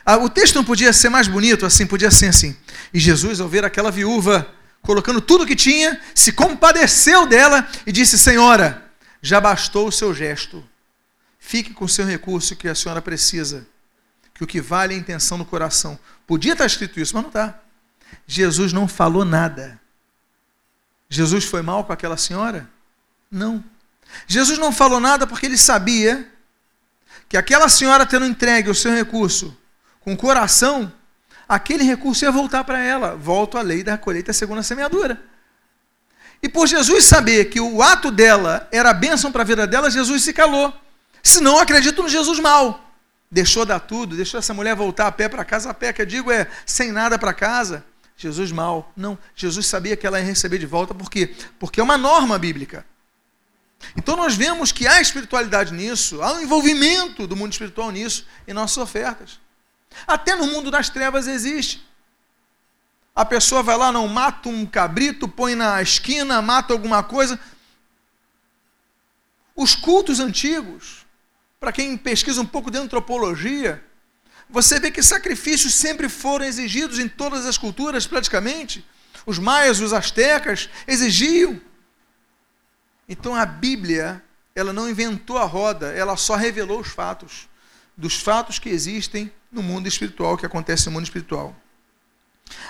Ah, 0.04 0.16
o 0.16 0.28
texto 0.28 0.56
não 0.56 0.64
podia 0.64 0.92
ser 0.92 1.08
mais 1.08 1.28
bonito 1.28 1.64
assim, 1.64 1.86
podia 1.86 2.10
ser 2.10 2.26
assim. 2.26 2.56
E 2.92 2.98
Jesus, 2.98 3.40
ao 3.40 3.48
ver 3.48 3.64
aquela 3.64 3.92
viúva 3.92 4.52
colocando 4.82 5.20
tudo 5.20 5.46
que 5.46 5.54
tinha, 5.54 6.00
se 6.12 6.32
compadeceu 6.32 7.26
dela 7.26 7.66
e 7.86 7.92
disse: 7.92 8.18
Senhora, 8.18 8.90
já 9.22 9.40
bastou 9.40 9.86
o 9.86 9.92
seu 9.92 10.12
gesto. 10.12 10.68
Fique 11.38 11.72
com 11.72 11.84
o 11.84 11.88
seu 11.88 12.04
recurso 12.04 12.56
que 12.56 12.66
a 12.66 12.74
senhora 12.74 13.00
precisa. 13.00 13.64
Que 14.34 14.42
o 14.42 14.48
que 14.48 14.60
vale 14.60 14.94
é 14.94 14.96
a 14.96 15.00
intenção 15.00 15.38
do 15.38 15.44
coração. 15.44 15.96
Podia 16.26 16.54
estar 16.54 16.66
escrito 16.66 16.98
isso, 16.98 17.14
mas 17.14 17.22
não 17.22 17.30
está. 17.30 17.60
Jesus 18.26 18.72
não 18.72 18.88
falou 18.88 19.24
nada. 19.24 19.80
Jesus 21.08 21.44
foi 21.44 21.62
mal 21.62 21.84
com 21.84 21.92
aquela 21.92 22.16
senhora? 22.16 22.68
Não. 23.30 23.62
Jesus 24.26 24.58
não 24.58 24.72
falou 24.72 24.98
nada 24.98 25.24
porque 25.24 25.46
ele 25.46 25.56
sabia 25.56 26.28
que 27.30 27.36
aquela 27.36 27.68
senhora 27.68 28.04
tendo 28.04 28.26
entregue 28.26 28.68
o 28.68 28.74
seu 28.74 28.90
recurso 28.90 29.56
com 30.00 30.16
coração, 30.16 30.92
aquele 31.48 31.84
recurso 31.84 32.24
ia 32.24 32.32
voltar 32.32 32.64
para 32.64 32.80
ela. 32.80 33.14
Volto 33.14 33.56
à 33.56 33.62
lei 33.62 33.84
da 33.84 33.96
colheita 33.96 34.32
segundo 34.32 34.58
a 34.58 34.64
semeadura. 34.64 35.22
E 36.42 36.48
por 36.48 36.66
Jesus 36.66 37.04
saber 37.04 37.44
que 37.44 37.60
o 37.60 37.82
ato 37.82 38.10
dela 38.10 38.68
era 38.72 38.92
bênção 38.92 39.30
para 39.30 39.42
a 39.42 39.44
vida 39.44 39.64
dela, 39.64 39.88
Jesus 39.88 40.24
se 40.24 40.32
calou. 40.32 40.74
Senão 41.22 41.52
eu 41.52 41.60
acredito 41.60 42.02
no 42.02 42.08
Jesus 42.08 42.40
mal. 42.40 42.92
Deixou 43.30 43.64
dar 43.64 43.78
tudo, 43.78 44.16
deixou 44.16 44.38
essa 44.38 44.52
mulher 44.52 44.74
voltar 44.74 45.06
a 45.06 45.12
pé 45.12 45.28
para 45.28 45.44
casa, 45.44 45.70
a 45.70 45.74
pé, 45.74 45.92
que 45.92 46.02
eu 46.02 46.06
digo 46.06 46.32
é 46.32 46.48
sem 46.66 46.90
nada 46.90 47.16
para 47.16 47.32
casa. 47.32 47.84
Jesus 48.16 48.50
mal. 48.50 48.92
Não, 48.96 49.16
Jesus 49.36 49.66
sabia 49.66 49.96
que 49.96 50.04
ela 50.04 50.18
ia 50.18 50.26
receber 50.26 50.58
de 50.58 50.66
volta, 50.66 50.92
por 50.92 51.08
quê? 51.08 51.32
Porque 51.60 51.78
é 51.78 51.82
uma 51.82 51.96
norma 51.96 52.36
bíblica. 52.40 52.84
Então 53.96 54.16
nós 54.16 54.34
vemos 54.34 54.72
que 54.72 54.86
há 54.86 55.00
espiritualidade 55.00 55.72
nisso, 55.72 56.22
há 56.22 56.34
um 56.34 56.40
envolvimento 56.40 57.26
do 57.26 57.36
mundo 57.36 57.52
espiritual 57.52 57.90
nisso 57.90 58.26
em 58.46 58.52
nossas 58.52 58.78
ofertas. 58.78 59.40
Até 60.06 60.36
no 60.36 60.46
mundo 60.46 60.70
das 60.70 60.88
trevas 60.88 61.26
existe. 61.26 61.82
A 63.14 63.24
pessoa 63.24 63.62
vai 63.62 63.76
lá, 63.76 63.90
não 63.90 64.06
mata 64.06 64.48
um 64.48 64.64
cabrito, 64.64 65.28
põe 65.28 65.54
na 65.54 65.82
esquina, 65.82 66.40
mata 66.40 66.72
alguma 66.72 67.02
coisa. 67.02 67.38
Os 69.54 69.74
cultos 69.74 70.20
antigos, 70.20 71.04
para 71.58 71.72
quem 71.72 71.96
pesquisa 71.96 72.40
um 72.40 72.46
pouco 72.46 72.70
de 72.70 72.78
antropologia, 72.78 73.84
você 74.48 74.80
vê 74.80 74.90
que 74.90 75.02
sacrifícios 75.02 75.74
sempre 75.74 76.08
foram 76.08 76.44
exigidos 76.44 76.98
em 76.98 77.08
todas 77.08 77.46
as 77.46 77.58
culturas, 77.58 78.06
praticamente. 78.06 78.84
Os 79.26 79.38
maias, 79.38 79.80
os 79.80 79.92
astecas 79.92 80.68
exigiam. 80.86 81.60
Então 83.10 83.34
a 83.34 83.44
Bíblia, 83.44 84.22
ela 84.54 84.72
não 84.72 84.88
inventou 84.88 85.36
a 85.36 85.44
roda, 85.44 85.88
ela 85.88 86.16
só 86.16 86.36
revelou 86.36 86.78
os 86.78 86.88
fatos, 86.88 87.48
dos 87.96 88.14
fatos 88.14 88.60
que 88.60 88.68
existem 88.68 89.32
no 89.50 89.64
mundo 89.64 89.88
espiritual, 89.88 90.36
que 90.36 90.46
acontece 90.46 90.86
no 90.86 90.92
mundo 90.92 91.04
espiritual. 91.04 91.56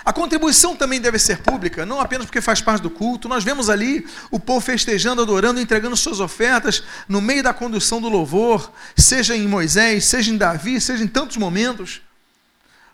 A 0.03 0.11
contribuição 0.11 0.75
também 0.75 0.99
deve 0.99 1.19
ser 1.19 1.43
pública, 1.43 1.85
não 1.85 2.01
apenas 2.01 2.25
porque 2.25 2.41
faz 2.41 2.59
parte 2.59 2.81
do 2.81 2.89
culto. 2.89 3.29
Nós 3.29 3.43
vemos 3.43 3.69
ali 3.69 4.07
o 4.31 4.39
povo 4.39 4.61
festejando, 4.61 5.21
adorando, 5.21 5.59
entregando 5.59 5.95
suas 5.95 6.19
ofertas 6.19 6.83
no 7.07 7.21
meio 7.21 7.43
da 7.43 7.53
condução 7.53 8.01
do 8.01 8.09
louvor, 8.09 8.71
seja 8.95 9.35
em 9.35 9.47
Moisés, 9.47 10.05
seja 10.05 10.31
em 10.31 10.37
Davi, 10.37 10.81
seja 10.81 11.03
em 11.03 11.07
tantos 11.07 11.37
momentos. 11.37 12.01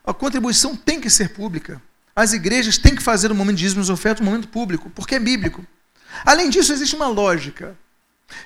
A 0.05 0.13
contribuição 0.13 0.75
tem 0.75 0.99
que 0.99 1.09
ser 1.09 1.29
pública. 1.29 1.81
As 2.13 2.33
igrejas 2.33 2.77
têm 2.77 2.95
que 2.95 3.03
fazer 3.03 3.31
o 3.31 3.35
momento 3.35 3.55
de 3.55 3.63
dízimos 3.63 3.89
ofertas 3.89 4.21
um 4.21 4.29
momento 4.29 4.49
público, 4.49 4.89
porque 4.89 5.15
é 5.15 5.19
bíblico. 5.19 5.65
Além 6.25 6.49
disso, 6.49 6.73
existe 6.73 6.95
uma 6.95 7.07
lógica. 7.07 7.77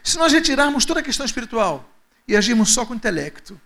Se 0.04 0.18
nós 0.18 0.32
retirarmos 0.32 0.86
toda 0.86 1.00
a 1.00 1.04
questão 1.04 1.26
espiritual 1.26 1.90
e 2.28 2.36
agirmos 2.36 2.74
só 2.74 2.86
com 2.86 2.94
o 2.94 2.96
intelecto, 2.96 3.60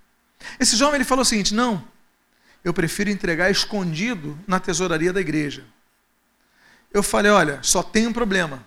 esse 0.60 0.76
jovem 0.76 0.96
ele 0.96 1.04
falou 1.04 1.24
o 1.24 1.26
seguinte: 1.26 1.54
não, 1.54 1.86
eu 2.63 2.74
prefiro 2.74 3.10
entregar 3.10 3.50
escondido 3.52 4.38
na 4.48 4.60
tesouraria 4.60 5.13
da 5.13 5.22
igreja. 5.22 5.65
Eu 6.94 7.04
falei: 7.04 7.32
olha, 7.32 7.60
só 7.62 7.84
tem 7.84 8.08
um 8.08 8.13
problema. 8.13 8.65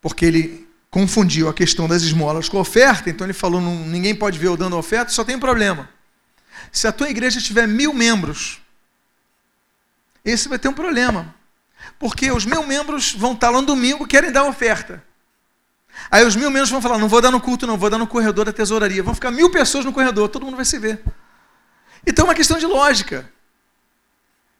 Porque 0.00 0.24
ele 0.24 0.68
confundiu 0.90 1.48
a 1.48 1.54
questão 1.54 1.88
das 1.88 2.02
esmolas 2.02 2.48
com 2.48 2.58
a 2.58 2.60
oferta, 2.60 3.10
então 3.10 3.26
ele 3.26 3.34
falou: 3.34 3.60
ninguém 3.60 4.14
pode 4.14 4.38
ver 4.38 4.46
eu 4.46 4.56
dando 4.56 4.76
oferta, 4.76 5.10
só 5.10 5.24
tem 5.24 5.36
um 5.36 5.40
problema. 5.40 5.88
Se 6.70 6.86
a 6.86 6.92
tua 6.92 7.10
igreja 7.10 7.40
tiver 7.40 7.66
mil 7.66 7.92
membros, 7.92 8.60
esse 10.24 10.48
vai 10.48 10.58
ter 10.58 10.68
um 10.68 10.72
problema. 10.72 11.34
Porque 11.98 12.30
os 12.30 12.44
mil 12.44 12.62
membros 12.66 13.12
vão 13.12 13.32
estar 13.32 13.50
lá 13.50 13.60
no 13.60 13.66
domingo 13.66 14.06
querem 14.06 14.30
dar 14.30 14.44
oferta. 14.44 15.02
Aí 16.10 16.24
os 16.24 16.36
mil 16.36 16.50
membros 16.50 16.70
vão 16.70 16.82
falar: 16.82 16.98
não 16.98 17.08
vou 17.08 17.20
dar 17.20 17.30
no 17.30 17.40
culto, 17.40 17.66
não, 17.66 17.76
vou 17.76 17.90
dar 17.90 17.98
no 17.98 18.06
corredor 18.06 18.44
da 18.44 18.52
tesouraria. 18.52 19.02
Vão 19.02 19.14
ficar 19.14 19.30
mil 19.30 19.50
pessoas 19.50 19.84
no 19.84 19.92
corredor, 19.92 20.28
todo 20.28 20.44
mundo 20.44 20.56
vai 20.56 20.64
se 20.64 20.78
ver. 20.78 21.02
Então 22.06 22.24
é 22.24 22.28
uma 22.28 22.34
questão 22.34 22.58
de 22.58 22.66
lógica. 22.66 23.30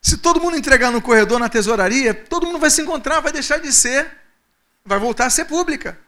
Se 0.01 0.17
todo 0.17 0.41
mundo 0.41 0.57
entregar 0.57 0.91
no 0.91 1.03
corredor, 1.03 1.39
na 1.39 1.49
tesouraria, 1.49 2.15
todo 2.15 2.47
mundo 2.47 2.59
vai 2.59 2.71
se 2.71 2.81
encontrar, 2.81 3.21
vai 3.21 3.33
deixar 3.33 3.59
de 3.59 3.73
ser, 3.73 4.11
vai 4.85 4.99
voltar 4.99 5.27
a 5.27 5.31
ser 5.31 5.47
pública. 5.47 5.99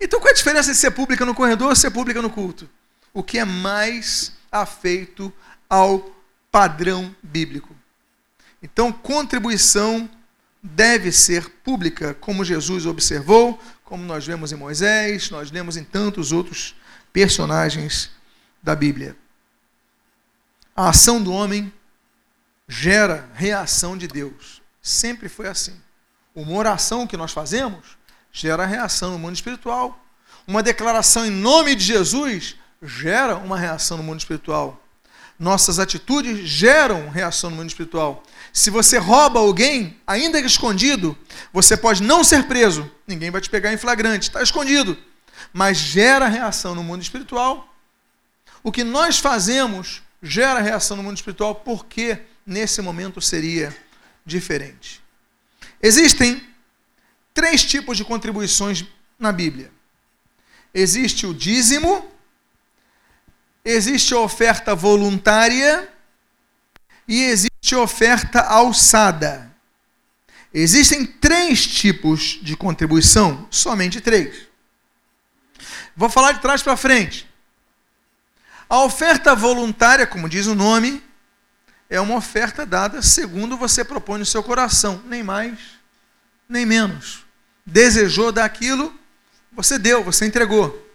Então 0.00 0.20
qual 0.20 0.28
é 0.28 0.32
a 0.32 0.36
diferença 0.36 0.70
de 0.70 0.78
ser 0.78 0.92
pública 0.92 1.24
no 1.24 1.34
corredor 1.34 1.68
ou 1.68 1.76
ser 1.76 1.90
pública 1.90 2.22
no 2.22 2.30
culto? 2.30 2.68
O 3.12 3.22
que 3.22 3.38
é 3.38 3.44
mais 3.44 4.32
afeito 4.50 5.32
ao 5.68 6.12
padrão 6.52 7.16
bíblico. 7.22 7.74
Então, 8.62 8.92
contribuição 8.92 10.08
deve 10.62 11.10
ser 11.10 11.48
pública, 11.64 12.14
como 12.14 12.44
Jesus 12.44 12.86
observou, 12.86 13.60
como 13.84 14.04
nós 14.04 14.24
vemos 14.24 14.52
em 14.52 14.56
Moisés, 14.56 15.30
nós 15.30 15.50
lemos 15.50 15.76
em 15.76 15.84
tantos 15.84 16.30
outros 16.30 16.74
personagens 17.12 18.10
da 18.62 18.74
Bíblia. 18.74 19.16
A 20.74 20.88
ação 20.88 21.22
do 21.22 21.32
homem 21.32 21.72
gera 22.68 23.28
reação 23.34 23.98
de 23.98 24.06
Deus. 24.06 24.62
Sempre 24.80 25.28
foi 25.28 25.48
assim. 25.48 25.78
Uma 26.34 26.52
oração 26.52 27.06
que 27.06 27.16
nós 27.16 27.32
fazemos 27.32 27.98
gera 28.32 28.64
reação 28.64 29.10
no 29.10 29.18
mundo 29.18 29.34
espiritual. 29.34 30.02
Uma 30.46 30.62
declaração 30.62 31.26
em 31.26 31.30
nome 31.30 31.74
de 31.74 31.84
Jesus 31.84 32.56
gera 32.80 33.36
uma 33.36 33.58
reação 33.58 33.98
no 33.98 34.02
mundo 34.02 34.20
espiritual. 34.20 34.82
Nossas 35.38 35.78
atitudes 35.78 36.48
geram 36.48 37.10
reação 37.10 37.50
no 37.50 37.56
mundo 37.56 37.68
espiritual. 37.68 38.22
Se 38.52 38.68
você 38.68 38.98
rouba 38.98 39.40
alguém, 39.40 39.98
ainda 40.06 40.40
que 40.40 40.46
escondido, 40.46 41.16
você 41.52 41.76
pode 41.76 42.02
não 42.02 42.22
ser 42.22 42.44
preso. 42.44 42.90
Ninguém 43.06 43.30
vai 43.30 43.40
te 43.40 43.48
pegar 43.48 43.72
em 43.72 43.78
flagrante, 43.78 44.28
está 44.28 44.42
escondido. 44.42 44.96
Mas 45.52 45.78
gera 45.78 46.28
reação 46.28 46.74
no 46.74 46.82
mundo 46.82 47.02
espiritual. 47.02 47.74
O 48.62 48.70
que 48.70 48.84
nós 48.84 49.18
fazemos 49.18 50.02
gera 50.22 50.60
reação 50.60 50.96
no 50.96 51.02
mundo 51.02 51.16
espiritual, 51.16 51.54
porque 51.54 52.18
nesse 52.46 52.82
momento 52.82 53.20
seria 53.20 53.74
diferente. 54.24 55.02
Existem 55.82 56.46
três 57.34 57.64
tipos 57.64 57.96
de 57.96 58.04
contribuições 58.04 58.84
na 59.18 59.32
Bíblia: 59.32 59.70
existe 60.74 61.26
o 61.26 61.34
dízimo, 61.34 62.06
existe 63.64 64.14
a 64.14 64.18
oferta 64.18 64.74
voluntária 64.74 65.88
e 67.08 67.24
existe 67.24 67.51
a 67.70 67.78
oferta 67.78 68.40
alçada. 68.40 69.50
Existem 70.52 71.06
três 71.06 71.64
tipos 71.64 72.40
de 72.42 72.56
contribuição, 72.56 73.46
somente 73.50 74.00
três. 74.00 74.48
Vou 75.96 76.10
falar 76.10 76.32
de 76.32 76.40
trás 76.40 76.62
para 76.62 76.76
frente. 76.76 77.28
A 78.68 78.82
oferta 78.82 79.34
voluntária, 79.34 80.06
como 80.06 80.28
diz 80.28 80.46
o 80.46 80.54
nome, 80.54 81.02
é 81.88 82.00
uma 82.00 82.16
oferta 82.16 82.66
dada 82.66 83.00
segundo 83.00 83.56
você 83.56 83.84
propõe 83.84 84.18
no 84.18 84.26
seu 84.26 84.42
coração, 84.42 85.00
nem 85.06 85.22
mais, 85.22 85.58
nem 86.48 86.66
menos. 86.66 87.24
Desejou 87.64 88.32
daquilo, 88.32 88.92
você 89.52 89.78
deu, 89.78 90.02
você 90.02 90.26
entregou. 90.26 90.90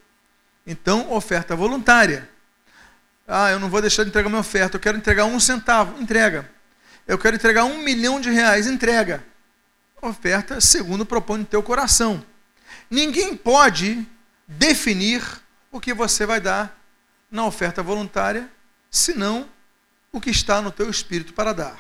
Então, 0.66 1.12
oferta 1.14 1.56
voluntária. 1.56 2.30
Ah, 3.28 3.52
eu 3.52 3.60
não 3.60 3.70
vou 3.70 3.82
deixar 3.82 4.04
de 4.04 4.10
entregar 4.10 4.30
minha 4.30 4.42
oferta, 4.42 4.76
eu 4.76 4.82
quero 4.82 4.98
entregar 4.98 5.26
um 5.26 5.40
centavo, 5.40 6.02
entrega. 6.02 6.57
Eu 7.08 7.18
quero 7.18 7.38
entregar 7.38 7.64
um 7.64 7.78
milhão 7.78 8.20
de 8.20 8.30
reais, 8.30 8.68
entrega. 8.68 9.24
Oferta 10.02 10.60
segundo 10.60 11.06
propõe 11.06 11.40
no 11.40 11.46
teu 11.46 11.64
coração. 11.64 12.24
Ninguém 12.90 13.36
pode 13.36 14.06
definir 14.46 15.24
o 15.72 15.80
que 15.80 15.94
você 15.94 16.26
vai 16.26 16.42
dar 16.42 16.78
na 17.32 17.46
oferta 17.46 17.82
voluntária, 17.82 18.50
senão 18.92 19.50
o 20.12 20.20
que 20.20 20.30
está 20.30 20.62
no 20.62 20.72
teu 20.72 20.90
espírito 20.90 21.34
para 21.34 21.54
dar. 21.54 21.80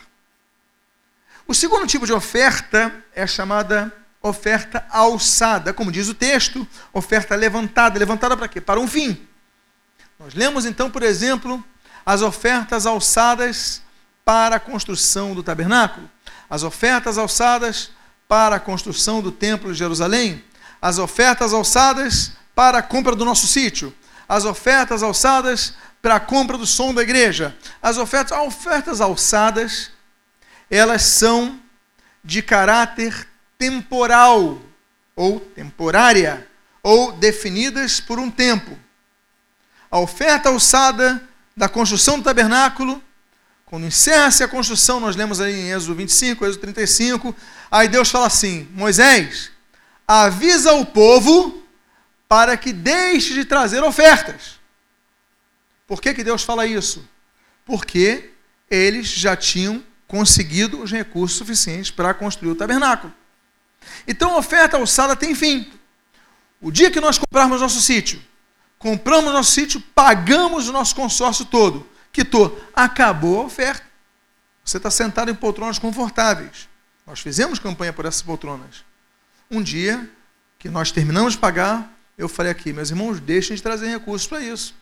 O 1.46 1.54
segundo 1.54 1.88
tipo 1.88 2.06
de 2.06 2.14
oferta 2.14 2.94
é 3.14 3.28
chamada 3.28 3.94
oferta 4.22 4.86
alçada, 4.90 5.74
como 5.74 5.92
diz 5.92 6.08
o 6.08 6.14
texto, 6.14 6.66
oferta 6.94 7.36
levantada. 7.36 8.00
Levantada 8.00 8.36
para 8.36 8.48
quê? 8.48 8.62
Para 8.62 8.80
um 8.80 8.88
fim. 8.88 9.28
Nós 10.20 10.34
lemos 10.34 10.66
então, 10.66 10.90
por 10.90 11.04
exemplo, 11.04 11.64
as 12.06 12.22
ofertas 12.22 12.86
alçadas 12.86 13.82
para 14.28 14.58
a 14.58 14.60
construção 14.60 15.34
do 15.34 15.42
tabernáculo, 15.42 16.12
as 16.50 16.62
ofertas 16.62 17.18
alçadas 17.18 17.92
para 18.28 18.58
a 18.58 18.60
construção 18.60 19.22
do 19.22 19.32
templo 19.32 19.72
de 19.72 19.80
Jerusalém, 19.80 20.44
as 20.82 20.98
ofertas 21.00 21.54
alçadas 21.54 22.34
para 22.54 22.80
a 22.80 22.82
compra 22.82 23.16
do 23.16 23.24
nosso 23.24 23.48
sítio, 23.48 23.96
as 24.28 24.44
ofertas 24.44 25.02
alçadas 25.02 25.76
para 26.02 26.16
a 26.16 26.20
compra 26.20 26.58
do 26.58 26.68
som 26.68 26.94
da 26.94 27.02
igreja. 27.02 27.56
As 27.82 27.98
ofertas, 27.98 28.38
as 28.38 28.46
ofertas 28.46 29.00
alçadas, 29.00 29.92
elas 30.70 31.04
são 31.04 31.58
de 32.22 32.42
caráter 32.42 33.26
temporal 33.58 34.60
ou 35.16 35.40
temporária 35.40 36.46
ou 36.84 37.14
definidas 37.14 38.02
por 38.02 38.20
um 38.20 38.30
tempo 38.30 38.78
a 39.90 40.00
oferta 40.00 40.50
alçada 40.50 41.24
da 41.56 41.70
construção 41.70 42.20
do 42.20 42.26
tabernáculo. 42.26 43.02
Quando 43.68 43.86
encerra-se 43.86 44.42
a 44.46 44.48
construção, 44.48 44.98
nós 45.02 45.18
lemos 45.18 45.42
aí 45.42 45.54
em 45.54 45.72
Êxodo 45.74 45.94
25, 45.96 46.46
Êxodo 46.46 46.62
35, 46.62 47.36
aí 47.70 47.90
Deus 47.90 48.10
fala 48.10 48.26
assim: 48.26 48.66
Moisés, 48.72 49.52
avisa 50.08 50.72
o 50.72 50.86
povo 50.86 51.62
para 52.30 52.56
que 52.56 52.72
deixe 52.72 53.34
de 53.34 53.44
trazer 53.44 53.84
ofertas. 53.84 54.58
Por 55.86 56.02
que, 56.02 56.14
que 56.14 56.24
Deus 56.24 56.44
fala 56.44 56.66
isso? 56.66 57.06
Porque 57.66 58.30
eles 58.72 59.06
já 59.06 59.36
tinham 59.36 59.84
conseguido 60.08 60.82
os 60.82 60.90
recursos 60.90 61.38
suficientes 61.38 61.92
para 61.92 62.14
construir 62.14 62.52
o 62.52 62.56
tabernáculo. 62.56 63.14
Então 64.08 64.34
a 64.34 64.38
oferta 64.38 64.78
alçada 64.78 65.14
tem 65.14 65.36
fim. 65.36 65.70
O 66.62 66.72
dia 66.72 66.90
que 66.90 67.02
nós 67.02 67.18
comprarmos 67.18 67.60
nosso 67.60 67.82
sítio, 67.82 68.22
compramos 68.80 69.34
nosso 69.34 69.52
sítio, 69.52 69.82
pagamos 69.94 70.70
o 70.70 70.72
nosso 70.72 70.96
consórcio 70.96 71.44
todo. 71.44 71.97
Quitou. 72.18 72.60
Acabou 72.74 73.42
a 73.42 73.46
oferta. 73.46 73.86
Você 74.66 74.78
está 74.78 74.90
sentado 74.90 75.30
em 75.30 75.36
poltronas 75.36 75.78
confortáveis. 75.78 76.68
Nós 77.06 77.20
fizemos 77.20 77.60
campanha 77.60 77.94
por 77.94 78.06
essas 78.06 78.24
poltronas. 78.24 78.84
Um 79.52 79.62
dia 79.62 80.10
que 80.58 80.68
nós 80.68 80.92
terminamos 80.92 81.34
de 81.34 81.40
pagar, 81.40 81.94
eu 82.18 82.28
falei 82.28 82.52
aqui, 82.52 82.74
meus 82.74 82.90
irmãos, 82.90 83.20
deixem 83.20 83.56
de 83.56 83.62
trazer 83.62 83.88
recursos 83.90 84.28
para 84.28 84.42
isso. 84.42 84.74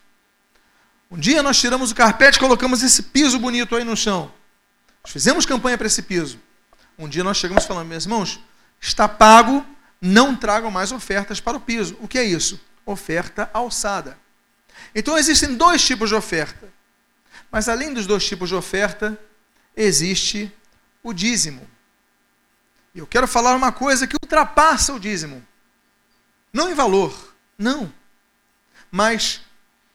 Um 1.12 1.18
dia 1.18 1.44
nós 1.44 1.60
tiramos 1.60 1.92
o 1.92 1.96
carpete 1.96 2.38
e 2.38 2.40
colocamos 2.40 2.82
esse 2.82 3.04
piso 3.04 3.38
bonito 3.38 3.76
aí 3.76 3.84
no 3.84 3.98
chão. 3.98 4.32
Nós 5.04 5.12
fizemos 5.12 5.46
campanha 5.46 5.78
para 5.78 5.88
esse 5.88 6.04
piso. 6.04 6.40
Um 6.98 7.10
dia 7.10 7.24
nós 7.24 7.36
chegamos 7.36 7.66
falando, 7.66 7.88
meus 7.88 8.06
irmãos, 8.06 8.40
está 8.80 9.10
pago, 9.10 9.66
não 10.00 10.34
tragam 10.36 10.72
mais 10.72 10.94
ofertas 10.94 11.42
para 11.42 11.58
o 11.58 11.60
piso. 11.60 11.98
O 12.00 12.08
que 12.08 12.18
é 12.18 12.24
isso? 12.24 12.60
oferta 12.86 13.50
alçada. 13.54 14.18
Então 14.94 15.18
existem 15.18 15.56
dois 15.56 15.84
tipos 15.84 16.10
de 16.10 16.16
oferta. 16.16 16.75
Mas 17.56 17.70
além 17.70 17.94
dos 17.94 18.06
dois 18.06 18.26
tipos 18.26 18.50
de 18.50 18.56
oferta, 18.56 19.18
existe 19.78 20.52
o 21.02 21.14
dízimo. 21.14 21.66
E 22.94 23.00
eu 23.00 23.08
quero 23.08 23.26
falar 23.30 23.56
uma 23.56 23.72
coisa 23.72 24.06
que 24.06 24.18
ultrapassa 24.22 24.94
o 24.94 25.00
dízimo. 25.00 25.42
Não 26.52 26.70
em 26.70 26.74
valor, 26.74 27.34
não. 27.58 27.90
Mas 28.92 29.40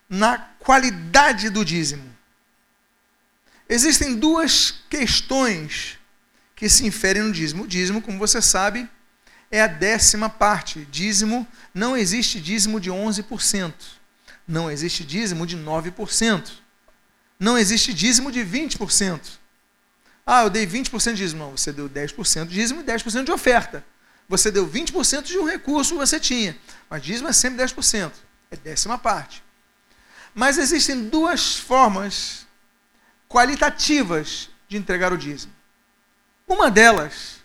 na 0.08 0.38
qualidade 0.58 1.50
do 1.50 1.62
dízimo. 1.62 2.10
Existem 3.68 4.16
duas 4.16 4.82
questões 4.88 5.98
que 6.56 6.66
se 6.66 6.86
inferem 6.86 7.24
no 7.24 7.30
dízimo. 7.30 7.64
O 7.64 7.68
dízimo, 7.68 8.00
como 8.00 8.18
você 8.18 8.40
sabe, 8.40 8.88
é 9.50 9.60
a 9.60 9.66
décima 9.66 10.30
parte. 10.30 10.86
Dízimo, 10.90 11.46
não 11.74 11.94
existe 11.94 12.40
dízimo 12.40 12.80
de 12.80 12.90
11%. 12.90 13.74
Não 14.48 14.70
existe 14.70 15.04
dízimo 15.04 15.46
de 15.46 15.58
9%. 15.58 16.69
Não 17.40 17.56
existe 17.56 17.94
dízimo 17.94 18.30
de 18.30 18.40
20%. 18.40 19.18
Ah, 20.26 20.42
eu 20.42 20.50
dei 20.50 20.66
20% 20.66 21.14
de 21.14 21.22
dízimo. 21.22 21.44
Não, 21.44 21.56
você 21.56 21.72
deu 21.72 21.88
10% 21.88 22.46
de 22.46 22.54
dízimo 22.54 22.82
e 22.82 22.84
10% 22.84 23.24
de 23.24 23.32
oferta. 23.32 23.82
Você 24.28 24.50
deu 24.50 24.68
20% 24.68 25.22
de 25.22 25.38
um 25.38 25.46
recurso 25.46 25.94
que 25.94 25.98
você 25.98 26.20
tinha. 26.20 26.56
Mas 26.90 27.02
dízimo 27.02 27.28
é 27.28 27.32
sempre 27.32 27.64
10%. 27.64 28.12
É 28.50 28.56
décima 28.56 28.98
parte. 28.98 29.42
Mas 30.34 30.58
existem 30.58 31.08
duas 31.08 31.56
formas 31.56 32.46
qualitativas 33.26 34.50
de 34.68 34.76
entregar 34.76 35.10
o 35.10 35.16
dízimo. 35.16 35.52
Uma 36.46 36.70
delas 36.70 37.40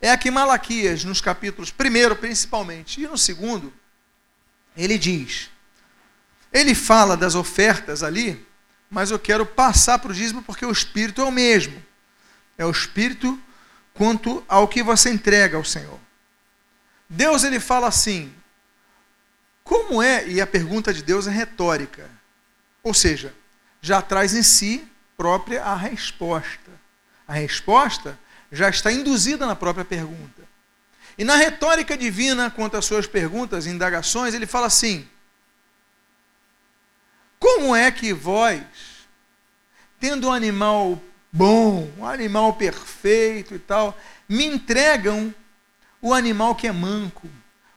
é 0.00 0.10
a 0.10 0.16
que 0.16 0.30
Malaquias, 0.30 1.04
nos 1.04 1.20
capítulos 1.20 1.70
primeiro 1.70 2.16
principalmente, 2.16 3.02
e 3.02 3.06
no 3.06 3.18
segundo, 3.18 3.72
ele 4.76 4.96
diz. 4.96 5.50
Ele 6.52 6.74
fala 6.74 7.16
das 7.16 7.34
ofertas 7.34 8.02
ali, 8.02 8.47
mas 8.90 9.10
eu 9.10 9.18
quero 9.18 9.44
passar 9.44 9.98
para 9.98 10.10
o 10.10 10.14
dízimo 10.14 10.42
porque 10.42 10.64
o 10.64 10.72
espírito 10.72 11.20
é 11.20 11.24
o 11.24 11.32
mesmo. 11.32 11.82
É 12.56 12.64
o 12.64 12.70
espírito 12.70 13.40
quanto 13.94 14.44
ao 14.48 14.66
que 14.66 14.82
você 14.82 15.10
entrega 15.10 15.56
ao 15.56 15.64
Senhor. 15.64 15.98
Deus 17.08 17.44
ele 17.44 17.60
fala 17.60 17.88
assim: 17.88 18.32
como 19.62 20.02
é? 20.02 20.26
E 20.26 20.40
a 20.40 20.46
pergunta 20.46 20.94
de 20.94 21.02
Deus 21.02 21.26
é 21.26 21.30
retórica. 21.30 22.10
Ou 22.82 22.94
seja, 22.94 23.34
já 23.82 24.00
traz 24.00 24.34
em 24.34 24.42
si 24.42 24.86
própria 25.16 25.62
a 25.62 25.76
resposta. 25.76 26.70
A 27.26 27.34
resposta 27.34 28.18
já 28.50 28.70
está 28.70 28.90
induzida 28.90 29.46
na 29.46 29.54
própria 29.54 29.84
pergunta. 29.84 30.42
E 31.18 31.24
na 31.24 31.36
retórica 31.36 31.98
divina, 31.98 32.50
quanto 32.50 32.76
às 32.76 32.86
suas 32.86 33.06
perguntas 33.06 33.66
e 33.66 33.70
indagações, 33.70 34.32
ele 34.32 34.46
fala 34.46 34.68
assim: 34.68 35.06
Como 37.38 37.74
é 37.74 37.90
que 37.90 38.12
vós, 38.12 38.62
tendo 40.00 40.28
um 40.28 40.32
animal 40.32 41.00
bom, 41.32 41.90
um 41.98 42.06
animal 42.06 42.54
perfeito 42.54 43.54
e 43.54 43.58
tal, 43.58 43.96
me 44.28 44.44
entregam 44.44 45.34
o 46.00 46.12
animal 46.12 46.54
que 46.54 46.66
é 46.66 46.72
manco, 46.72 47.28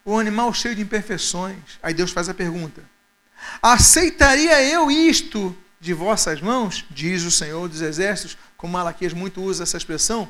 o 0.03 0.17
animal 0.17 0.53
cheio 0.53 0.75
de 0.75 0.81
imperfeições. 0.81 1.79
Aí 1.81 1.93
Deus 1.93 2.11
faz 2.11 2.29
a 2.29 2.33
pergunta: 2.33 2.83
Aceitaria 3.61 4.61
eu 4.63 4.89
isto 4.89 5.55
de 5.79 5.93
vossas 5.93 6.41
mãos? 6.41 6.85
Diz 6.89 7.23
o 7.23 7.31
Senhor 7.31 7.67
dos 7.67 7.81
Exércitos, 7.81 8.37
como 8.55 8.73
Malaquias 8.73 9.13
muito 9.13 9.41
usa 9.41 9.63
essa 9.63 9.77
expressão. 9.77 10.29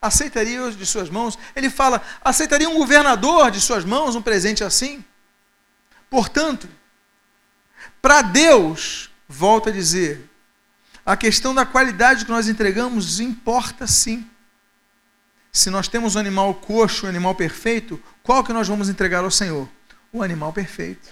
Aceitaria 0.00 0.58
eu 0.58 0.70
de 0.70 0.86
suas 0.86 1.08
mãos? 1.08 1.38
Ele 1.56 1.70
fala: 1.70 2.02
aceitaria 2.22 2.68
um 2.68 2.78
governador 2.78 3.50
de 3.50 3.60
suas 3.60 3.84
mãos 3.84 4.14
um 4.14 4.22
presente 4.22 4.62
assim? 4.62 5.04
Portanto, 6.10 6.68
para 8.04 8.20
Deus, 8.20 9.08
volta 9.26 9.70
a 9.70 9.72
dizer, 9.72 10.28
a 11.06 11.16
questão 11.16 11.54
da 11.54 11.64
qualidade 11.64 12.26
que 12.26 12.30
nós 12.30 12.48
entregamos 12.48 13.18
importa 13.18 13.86
sim. 13.86 14.28
Se 15.50 15.70
nós 15.70 15.88
temos 15.88 16.14
um 16.14 16.18
animal 16.18 16.52
coxo, 16.52 17.06
um 17.06 17.08
animal 17.08 17.34
perfeito, 17.34 17.98
qual 18.22 18.44
que 18.44 18.52
nós 18.52 18.68
vamos 18.68 18.90
entregar 18.90 19.24
ao 19.24 19.30
Senhor? 19.30 19.66
O 20.12 20.22
animal 20.22 20.52
perfeito. 20.52 21.08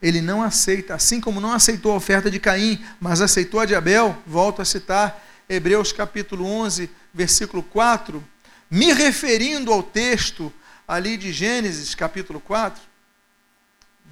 Ele 0.00 0.20
não 0.20 0.40
aceita, 0.40 0.94
assim 0.94 1.20
como 1.20 1.40
não 1.40 1.50
aceitou 1.50 1.90
a 1.90 1.96
oferta 1.96 2.30
de 2.30 2.38
Caim, 2.38 2.80
mas 3.00 3.20
aceitou 3.20 3.58
a 3.58 3.66
de 3.66 3.74
Abel, 3.74 4.16
volto 4.24 4.62
a 4.62 4.64
citar 4.64 5.20
Hebreus 5.48 5.90
capítulo 5.90 6.46
11, 6.46 6.88
versículo 7.12 7.60
4, 7.60 8.24
me 8.70 8.92
referindo 8.92 9.72
ao 9.72 9.82
texto 9.82 10.52
ali 10.86 11.16
de 11.16 11.32
Gênesis 11.32 11.92
capítulo 11.92 12.38
4, 12.38 12.80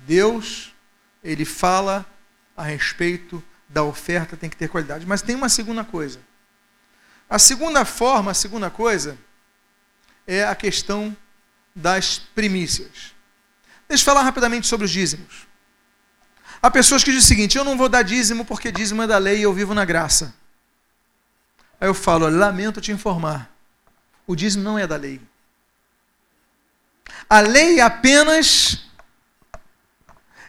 Deus, 0.05 0.72
ele 1.23 1.45
fala 1.45 2.05
a 2.57 2.63
respeito 2.63 3.43
da 3.69 3.83
oferta, 3.83 4.37
tem 4.37 4.51
que 4.51 4.57
ter 4.57 4.69
qualidade. 4.69 5.07
Mas 5.07 5.23
tem 5.23 5.35
uma 5.35 5.49
segunda 5.49 5.85
coisa. 5.85 6.21
A 7.29 7.39
segunda 7.39 7.85
forma, 7.85 8.31
a 8.31 8.35
segunda 8.35 8.71
coisa, 8.71 9.17
é 10.27 10.45
a 10.45 10.55
questão 10.55 11.17
das 11.75 12.19
primícias. 12.19 13.15
Deixa 13.89 14.03
eu 14.03 14.05
falar 14.05 14.23
rapidamente 14.23 14.67
sobre 14.67 14.85
os 14.85 14.91
dízimos. 14.91 15.47
Há 16.61 16.71
pessoas 16.71 17.03
que 17.03 17.11
dizem 17.11 17.25
o 17.25 17.29
seguinte: 17.29 17.59
eu 17.59 17.65
não 17.65 17.77
vou 17.77 17.89
dar 17.89 18.03
dízimo 18.03 18.45
porque 18.45 18.71
dízimo 18.71 19.03
é 19.03 19.07
da 19.07 19.19
lei 19.19 19.39
e 19.39 19.43
eu 19.43 19.53
vivo 19.53 19.75
na 19.75 19.85
graça. 19.85 20.35
Aí 21.81 21.89
eu 21.89 21.95
falo: 21.95 22.29
lamento 22.29 22.81
te 22.81 22.93
informar, 22.93 23.51
o 24.27 24.37
dízimo 24.37 24.63
não 24.63 24.79
é 24.79 24.87
da 24.87 24.97
lei. 24.97 25.21
A 27.29 27.41
lei 27.41 27.81
apenas 27.81 28.85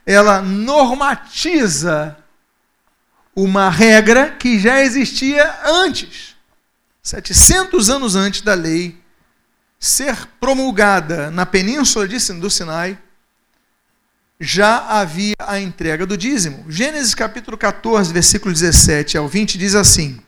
ela 0.06 0.42
normatiza 0.42 2.18
uma 3.36 3.70
regra 3.70 4.32
que 4.32 4.60
já 4.60 4.82
existia 4.82 5.60
antes, 5.66 6.36
700 7.02 7.90
anos 7.90 8.16
antes 8.16 8.42
da 8.42 8.54
lei 8.54 9.02
ser 9.80 10.16
promulgada 10.40 11.30
na 11.30 11.46
península 11.46 12.08
do 12.08 12.50
Sinai, 12.50 12.98
já 14.40 15.00
havia 15.00 15.36
a 15.40 15.60
entrega 15.60 16.06
do 16.06 16.18
dízimo. 16.18 16.66
Gênesis 16.70 17.14
capítulo 17.14 17.58
14, 17.58 18.14
versículo 18.14 18.54
17 18.54 19.18
ao 19.18 19.28
20 19.28 19.58
diz 19.58 19.76
assim: 19.76 20.22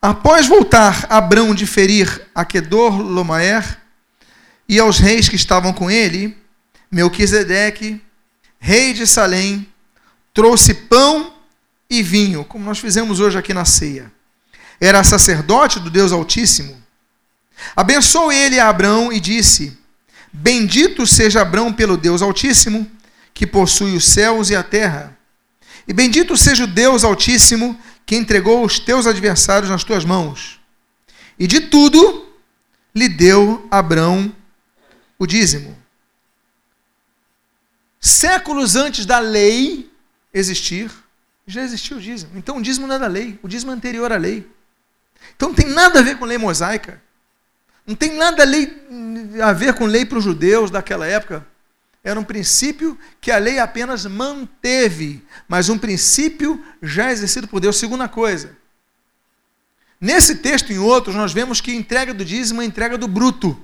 Após 0.00 0.46
voltar 0.46 1.06
Abrão 1.08 1.54
de 1.54 1.66
ferir 1.66 2.28
a 2.34 2.44
Kedor 2.44 3.00
Lomaer 3.00 3.78
e 4.68 4.78
aos 4.78 4.98
reis 4.98 5.28
que 5.28 5.36
estavam 5.36 5.72
com 5.72 5.90
ele, 5.90 6.36
Melquisedeque, 6.90 8.00
rei 8.62 8.94
de 8.94 9.06
Salém, 9.06 9.66
trouxe 10.32 10.72
pão 10.72 11.34
e 11.90 12.02
vinho, 12.02 12.44
como 12.44 12.64
nós 12.64 12.78
fizemos 12.78 13.20
hoje 13.20 13.36
aqui 13.36 13.52
na 13.52 13.64
ceia. 13.64 14.10
Era 14.80 15.04
sacerdote 15.04 15.78
do 15.80 15.90
Deus 15.90 16.12
Altíssimo 16.12 16.82
Abençoou 17.74 18.32
ele 18.32 18.58
a 18.58 18.68
Abrão 18.68 19.12
e 19.12 19.20
disse: 19.20 19.78
Bendito 20.32 21.06
seja 21.06 21.42
Abrão 21.42 21.72
pelo 21.72 21.96
Deus 21.96 22.22
Altíssimo, 22.22 22.90
que 23.32 23.46
possui 23.46 23.96
os 23.96 24.04
céus 24.04 24.50
e 24.50 24.56
a 24.56 24.62
terra. 24.62 25.16
E 25.86 25.92
bendito 25.92 26.36
seja 26.36 26.64
o 26.64 26.66
Deus 26.66 27.04
Altíssimo, 27.04 27.78
que 28.06 28.16
entregou 28.16 28.64
os 28.64 28.78
teus 28.78 29.06
adversários 29.06 29.70
nas 29.70 29.84
tuas 29.84 30.04
mãos. 30.04 30.60
E 31.38 31.46
de 31.46 31.60
tudo 31.60 32.28
lhe 32.94 33.08
deu 33.08 33.66
Abrão 33.70 34.32
o 35.18 35.26
dízimo. 35.26 35.76
Séculos 38.22 38.76
antes 38.76 39.04
da 39.04 39.18
lei 39.18 39.90
existir, 40.32 40.88
já 41.44 41.60
existia 41.60 41.96
o 41.96 42.00
dízimo. 42.00 42.30
Então 42.36 42.58
o 42.58 42.62
dízimo 42.62 42.86
não 42.86 42.94
é 42.94 42.98
da 43.00 43.08
lei, 43.08 43.36
o 43.42 43.48
dízimo 43.48 43.72
é 43.72 43.74
anterior 43.74 44.12
à 44.12 44.16
lei. 44.16 44.48
Então 45.34 45.48
não 45.48 45.56
tem 45.56 45.66
nada 45.66 45.98
a 45.98 46.02
ver 46.02 46.16
com 46.16 46.24
lei 46.24 46.38
mosaica. 46.38 47.02
Não 47.84 47.96
tem 47.96 48.14
nada 48.16 48.44
a, 48.44 49.48
a 49.48 49.52
ver 49.52 49.74
com 49.74 49.86
lei 49.86 50.06
para 50.06 50.18
os 50.18 50.22
judeus 50.22 50.70
daquela 50.70 51.04
época. 51.04 51.44
Era 52.04 52.20
um 52.20 52.22
princípio 52.22 52.96
que 53.20 53.32
a 53.32 53.38
lei 53.38 53.58
apenas 53.58 54.06
manteve, 54.06 55.20
mas 55.48 55.68
um 55.68 55.76
princípio 55.76 56.64
já 56.80 57.10
exercido 57.10 57.48
por 57.48 57.58
Deus. 57.58 57.76
Segunda 57.76 58.08
coisa, 58.08 58.56
nesse 60.00 60.36
texto 60.36 60.70
e 60.70 60.76
em 60.76 60.78
outros, 60.78 61.16
nós 61.16 61.32
vemos 61.32 61.60
que 61.60 61.74
entrega 61.74 62.14
do 62.14 62.24
dízimo 62.24 62.62
é 62.62 62.64
entrega 62.64 62.96
do 62.96 63.08
bruto, 63.08 63.60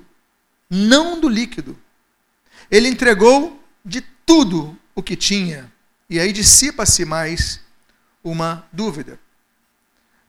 não 0.69 1.21
do 1.21 1.29
líquido. 1.29 1.79
Ele 2.69 2.89
entregou 2.89 3.57
de 3.89 4.01
tudo 4.01 4.79
o 4.95 5.03
que 5.03 5.17
tinha. 5.17 5.73
E 6.09 6.21
aí 6.21 6.33
dissipa-se 6.33 7.05
mais 7.05 7.61
uma 8.23 8.67
dúvida 8.73 9.19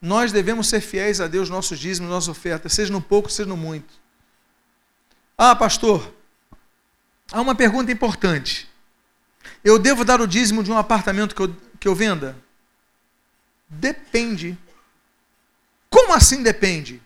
nós 0.01 0.31
devemos 0.31 0.67
ser 0.67 0.81
fiéis 0.81 1.19
a 1.19 1.27
Deus, 1.27 1.49
nossos 1.49 1.77
dízimos, 1.77 2.09
nossa 2.09 2.31
oferta, 2.31 2.69
seja 2.69 2.91
no 2.91 3.01
pouco, 3.01 3.29
seja 3.29 3.49
no 3.49 3.57
muito. 3.57 3.93
Ah, 5.37 5.55
pastor, 5.55 6.13
há 7.31 7.41
uma 7.41 7.55
pergunta 7.55 7.91
importante. 7.91 8.69
Eu 9.63 9.77
devo 9.77 10.05
dar 10.05 10.21
o 10.21 10.27
dízimo 10.27 10.63
de 10.63 10.71
um 10.71 10.77
apartamento 10.77 11.35
que 11.35 11.41
eu, 11.41 11.55
que 11.79 11.87
eu 11.87 11.95
venda? 11.95 12.37
Depende. 13.67 14.57
Como 15.89 16.13
assim 16.13 16.43
depende? 16.43 17.01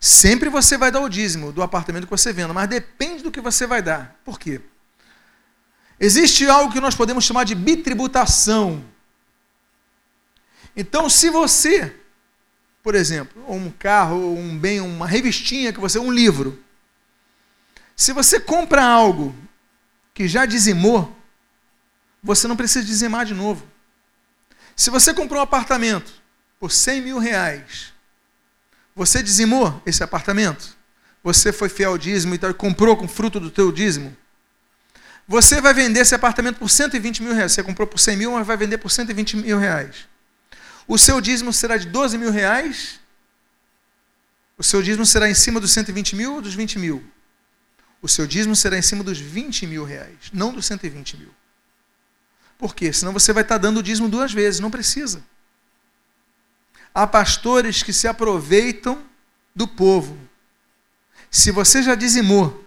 Sempre 0.00 0.48
você 0.48 0.76
vai 0.76 0.90
dar 0.90 1.00
o 1.00 1.08
dízimo 1.08 1.52
do 1.52 1.62
apartamento 1.62 2.04
que 2.04 2.10
você 2.10 2.32
venda, 2.32 2.52
mas 2.52 2.68
depende 2.68 3.22
do 3.22 3.30
que 3.30 3.40
você 3.40 3.66
vai 3.66 3.80
dar. 3.80 4.20
Por 4.24 4.38
quê? 4.38 4.60
Existe 5.98 6.46
algo 6.48 6.72
que 6.72 6.80
nós 6.80 6.94
podemos 6.94 7.24
chamar 7.24 7.44
de 7.44 7.54
bitributação. 7.54 8.84
Então, 10.76 11.08
se 11.08 11.30
você 11.30 11.94
por 12.84 12.94
exemplo, 12.94 13.42
um 13.48 13.70
carro, 13.70 14.36
um 14.36 14.58
bem, 14.58 14.78
uma 14.78 15.06
revistinha 15.06 15.72
que 15.72 15.80
você, 15.80 15.98
um 15.98 16.12
livro. 16.12 16.62
Se 17.96 18.12
você 18.12 18.38
compra 18.38 18.84
algo 18.84 19.34
que 20.12 20.28
já 20.28 20.44
dizimou, 20.44 21.16
você 22.22 22.46
não 22.46 22.54
precisa 22.54 22.84
dizimar 22.84 23.24
de 23.24 23.32
novo. 23.32 23.66
Se 24.76 24.90
você 24.90 25.14
comprou 25.14 25.40
um 25.40 25.42
apartamento 25.42 26.12
por 26.60 26.70
100 26.70 27.00
mil 27.00 27.18
reais, 27.18 27.94
você 28.94 29.22
dizimou 29.22 29.82
esse 29.86 30.04
apartamento? 30.04 30.76
Você 31.22 31.54
foi 31.54 31.70
fiel 31.70 31.92
ao 31.92 31.98
dízimo 31.98 32.34
e 32.34 32.52
comprou 32.52 32.98
com 32.98 33.08
fruto 33.08 33.40
do 33.40 33.50
teu 33.50 33.72
dízimo? 33.72 34.14
Você 35.26 35.60
vai 35.60 35.72
vender 35.72 36.00
esse 36.00 36.14
apartamento 36.14 36.58
por 36.58 36.68
120 36.68 37.22
mil 37.22 37.34
reais. 37.34 37.52
Você 37.52 37.62
comprou 37.62 37.86
por 37.86 37.98
100 37.98 38.16
mil, 38.16 38.32
mas 38.32 38.46
vai 38.46 38.56
vender 38.56 38.78
por 38.78 38.90
120 38.90 39.36
mil 39.38 39.58
reais 39.58 40.06
o 40.86 40.98
seu 40.98 41.20
dízimo 41.20 41.52
será 41.52 41.76
de 41.76 41.86
12 41.86 42.18
mil 42.18 42.30
reais, 42.30 43.00
o 44.56 44.62
seu 44.62 44.82
dízimo 44.82 45.04
será 45.04 45.28
em 45.28 45.34
cima 45.34 45.58
dos 45.58 45.72
120 45.72 46.14
mil 46.14 46.34
ou 46.34 46.42
dos 46.42 46.54
20 46.54 46.78
mil? 46.78 47.04
O 48.00 48.08
seu 48.08 48.26
dízimo 48.26 48.54
será 48.54 48.76
em 48.76 48.82
cima 48.82 49.02
dos 49.02 49.18
20 49.18 49.66
mil 49.66 49.84
reais, 49.84 50.30
não 50.32 50.52
dos 50.52 50.66
120 50.66 51.16
mil. 51.16 51.34
Por 52.58 52.74
quê? 52.74 52.92
Senão 52.92 53.12
você 53.12 53.32
vai 53.32 53.42
estar 53.42 53.58
dando 53.58 53.78
o 53.78 53.82
dízimo 53.82 54.08
duas 54.08 54.32
vezes, 54.32 54.60
não 54.60 54.70
precisa. 54.70 55.24
Há 56.94 57.06
pastores 57.06 57.82
que 57.82 57.92
se 57.92 58.06
aproveitam 58.06 59.02
do 59.54 59.66
povo. 59.66 60.18
Se 61.30 61.50
você 61.50 61.82
já 61.82 61.94
dizimou 61.94 62.63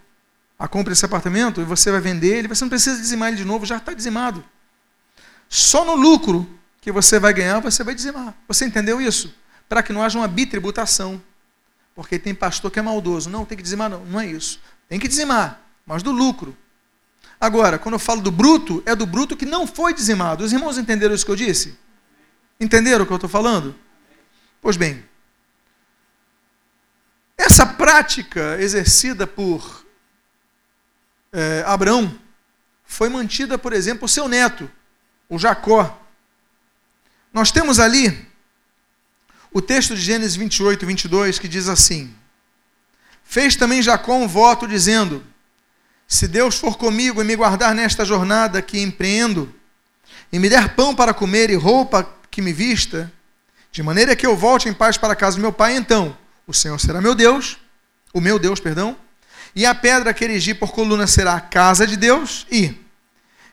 a 0.57 0.67
compra 0.67 0.91
desse 0.91 1.05
apartamento 1.05 1.61
e 1.61 1.63
você 1.63 1.91
vai 1.91 2.01
vender 2.01 2.37
ele, 2.37 2.47
você 2.47 2.63
não 2.63 2.69
precisa 2.69 2.99
dizimar 2.99 3.29
ele 3.29 3.37
de 3.37 3.45
novo, 3.45 3.65
já 3.65 3.77
está 3.77 3.93
dizimado. 3.93 4.43
Só 5.47 5.85
no 5.85 5.95
lucro 5.95 6.49
que 6.81 6.91
você 6.91 7.19
vai 7.19 7.33
ganhar, 7.33 7.59
você 7.59 7.83
vai 7.83 7.93
dizimar. 7.93 8.33
Você 8.47 8.65
entendeu 8.65 8.99
isso? 8.99 9.33
Para 9.69 9.83
que 9.83 9.93
não 9.93 10.01
haja 10.01 10.17
uma 10.17 10.27
bitributação. 10.27 11.21
Porque 11.93 12.19
tem 12.19 12.33
pastor 12.33 12.71
que 12.71 12.79
é 12.79 12.81
maldoso. 12.81 13.29
Não, 13.29 13.45
tem 13.45 13.57
que 13.57 13.63
dizimar, 13.63 13.89
não. 13.89 14.05
Não 14.05 14.19
é 14.19 14.27
isso. 14.27 14.59
Tem 14.87 14.99
que 14.99 15.07
dizimar, 15.07 15.61
mas 15.85 16.01
do 16.03 16.11
lucro. 16.11 16.55
Agora, 17.39 17.77
quando 17.77 17.93
eu 17.93 17.99
falo 17.99 18.21
do 18.21 18.31
bruto, 18.31 18.81
é 18.85 18.95
do 18.95 19.05
bruto 19.05 19.35
que 19.37 19.45
não 19.45 19.67
foi 19.67 19.93
dizimado. 19.93 20.43
Os 20.43 20.53
irmãos 20.53 20.77
entenderam 20.77 21.13
isso 21.13 21.25
que 21.25 21.31
eu 21.31 21.35
disse? 21.35 21.77
Entenderam 22.59 23.03
o 23.03 23.07
que 23.07 23.13
eu 23.13 23.17
estou 23.17 23.29
falando? 23.29 23.75
Pois 24.59 24.75
bem, 24.75 25.03
essa 27.37 27.65
prática 27.65 28.57
exercida 28.59 29.27
por 29.27 29.76
é, 31.31 31.63
Abraão 31.65 32.17
foi 32.85 33.09
mantida, 33.09 33.57
por 33.57 33.73
exemplo, 33.73 34.01
por 34.01 34.09
seu 34.09 34.27
neto, 34.27 34.69
o 35.29 35.37
Jacó. 35.37 36.01
Nós 37.33 37.51
temos 37.51 37.79
ali 37.79 38.27
o 39.51 39.61
texto 39.61 39.95
de 39.95 40.01
Gênesis 40.01 40.35
28, 40.35 40.85
22, 40.85 41.39
que 41.39 41.47
diz 41.47 41.67
assim: 41.67 42.13
Fez 43.23 43.55
também 43.55 43.81
Jacó 43.81 44.15
um 44.15 44.27
voto, 44.27 44.67
dizendo: 44.67 45.23
Se 46.07 46.27
Deus 46.27 46.57
for 46.57 46.77
comigo 46.77 47.21
e 47.21 47.25
me 47.25 47.35
guardar 47.35 47.75
nesta 47.75 48.05
jornada 48.05 48.61
que 48.61 48.79
empreendo, 48.79 49.53
e 50.31 50.39
me 50.39 50.49
der 50.49 50.75
pão 50.75 50.95
para 50.95 51.13
comer 51.13 51.49
e 51.49 51.55
roupa 51.55 52.09
que 52.31 52.41
me 52.41 52.53
vista, 52.53 53.11
de 53.71 53.83
maneira 53.83 54.15
que 54.15 54.25
eu 54.25 54.35
volte 54.35 54.69
em 54.69 54.73
paz 54.73 54.97
para 54.97 55.13
a 55.13 55.15
casa 55.15 55.35
do 55.35 55.41
meu 55.41 55.51
pai, 55.51 55.75
então 55.75 56.17
o 56.47 56.53
Senhor 56.53 56.79
será 56.79 57.01
meu 57.01 57.13
Deus, 57.13 57.57
o 58.13 58.21
meu 58.21 58.39
Deus, 58.39 58.59
perdão, 58.59 58.97
e 59.57 59.65
a 59.65 59.73
pedra 59.73 60.13
que 60.13 60.23
erigi 60.23 60.53
por 60.53 60.71
coluna 60.71 61.07
será 61.07 61.33
a 61.33 61.41
casa 61.41 61.87
de 61.87 61.97
Deus, 61.97 62.45
e 62.51 62.75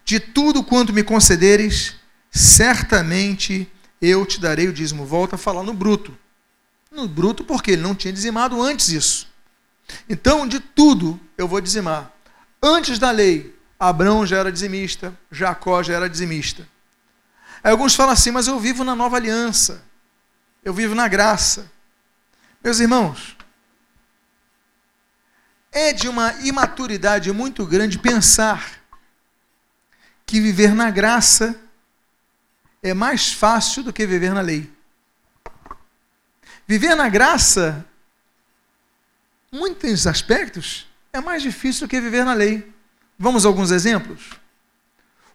de 0.04 0.20
tudo 0.20 0.62
quanto 0.62 0.92
me 0.92 1.02
concederes, 1.02 1.94
certamente 2.30 3.66
eu 4.02 4.26
te 4.26 4.38
darei 4.38 4.68
o 4.68 4.72
dízimo. 4.72 5.06
Volta 5.06 5.36
a 5.36 5.38
falar 5.38 5.62
no 5.62 5.72
bruto. 5.72 6.14
No 6.92 7.08
bruto, 7.08 7.42
porque 7.42 7.70
ele 7.70 7.80
não 7.80 7.94
tinha 7.94 8.12
dizimado 8.12 8.60
antes 8.60 8.90
isso. 8.90 9.26
Então, 10.06 10.46
de 10.46 10.60
tudo 10.60 11.18
eu 11.38 11.48
vou 11.48 11.58
dizimar. 11.58 12.12
Antes 12.62 12.98
da 12.98 13.10
lei, 13.10 13.58
Abraão 13.80 14.26
já 14.26 14.36
era 14.36 14.52
dizimista, 14.52 15.18
Jacó 15.30 15.82
já 15.82 15.94
era 15.94 16.06
dizimista. 16.06 16.68
Aí 17.62 17.70
alguns 17.70 17.94
falam 17.94 18.12
assim, 18.12 18.30
mas 18.30 18.46
eu 18.46 18.60
vivo 18.60 18.84
na 18.84 18.94
nova 18.94 19.16
aliança, 19.16 19.82
eu 20.62 20.74
vivo 20.74 20.94
na 20.94 21.08
graça. 21.08 21.72
Meus 22.62 22.78
irmãos, 22.78 23.33
é 25.74 25.92
de 25.92 26.08
uma 26.08 26.32
imaturidade 26.44 27.32
muito 27.32 27.66
grande 27.66 27.98
pensar 27.98 28.80
que 30.24 30.40
viver 30.40 30.72
na 30.72 30.88
graça 30.88 31.60
é 32.80 32.94
mais 32.94 33.32
fácil 33.32 33.82
do 33.82 33.92
que 33.92 34.06
viver 34.06 34.32
na 34.32 34.40
lei. 34.40 34.72
Viver 36.66 36.94
na 36.94 37.08
graça, 37.08 37.84
muitos 39.50 40.06
aspectos, 40.06 40.86
é 41.12 41.20
mais 41.20 41.42
difícil 41.42 41.86
do 41.86 41.90
que 41.90 42.00
viver 42.00 42.24
na 42.24 42.34
lei. 42.34 42.72
Vamos 43.18 43.44
a 43.44 43.48
alguns 43.48 43.72
exemplos? 43.72 44.30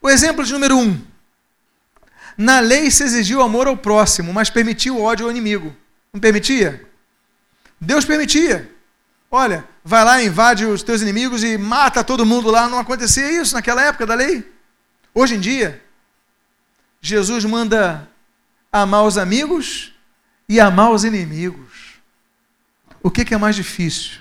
O 0.02 0.10
exemplo 0.10 0.46
de 0.46 0.54
número 0.54 0.78
um. 0.78 1.06
Na 2.38 2.62
lei 2.62 2.90
se 2.90 3.04
exigiu 3.04 3.42
amor 3.42 3.68
ao 3.68 3.76
próximo, 3.76 4.34
mas 4.34 4.50
permitiu 4.50 5.02
ódio 5.02 5.26
ao 5.26 5.32
inimigo. 5.32 5.76
Não 6.14 6.22
permitia? 6.22 6.88
Deus 7.80 8.06
permitia. 8.06 8.74
Olha, 9.30 9.68
vai 9.90 10.06
lá, 10.06 10.22
invade 10.22 10.68
os 10.68 10.84
teus 10.84 11.02
inimigos 11.02 11.44
e 11.44 11.58
mata 11.58 12.04
todo 12.04 12.24
mundo 12.24 12.52
lá. 12.52 12.70
Não 12.70 12.78
acontecia 12.78 13.42
isso 13.42 13.56
naquela 13.56 13.82
época 13.82 14.06
da 14.06 14.14
lei. 14.14 14.48
Hoje 15.16 15.34
em 15.34 15.40
dia, 15.40 15.84
Jesus 17.02 17.44
manda 17.44 18.08
amar 18.72 19.04
os 19.04 19.18
amigos 19.18 19.92
e 20.48 20.60
amar 20.60 20.92
os 20.92 21.04
inimigos. 21.04 21.96
O 23.02 23.10
que, 23.10 23.26
que 23.26 23.34
é 23.34 23.38
mais 23.38 23.56
difícil? 23.56 24.20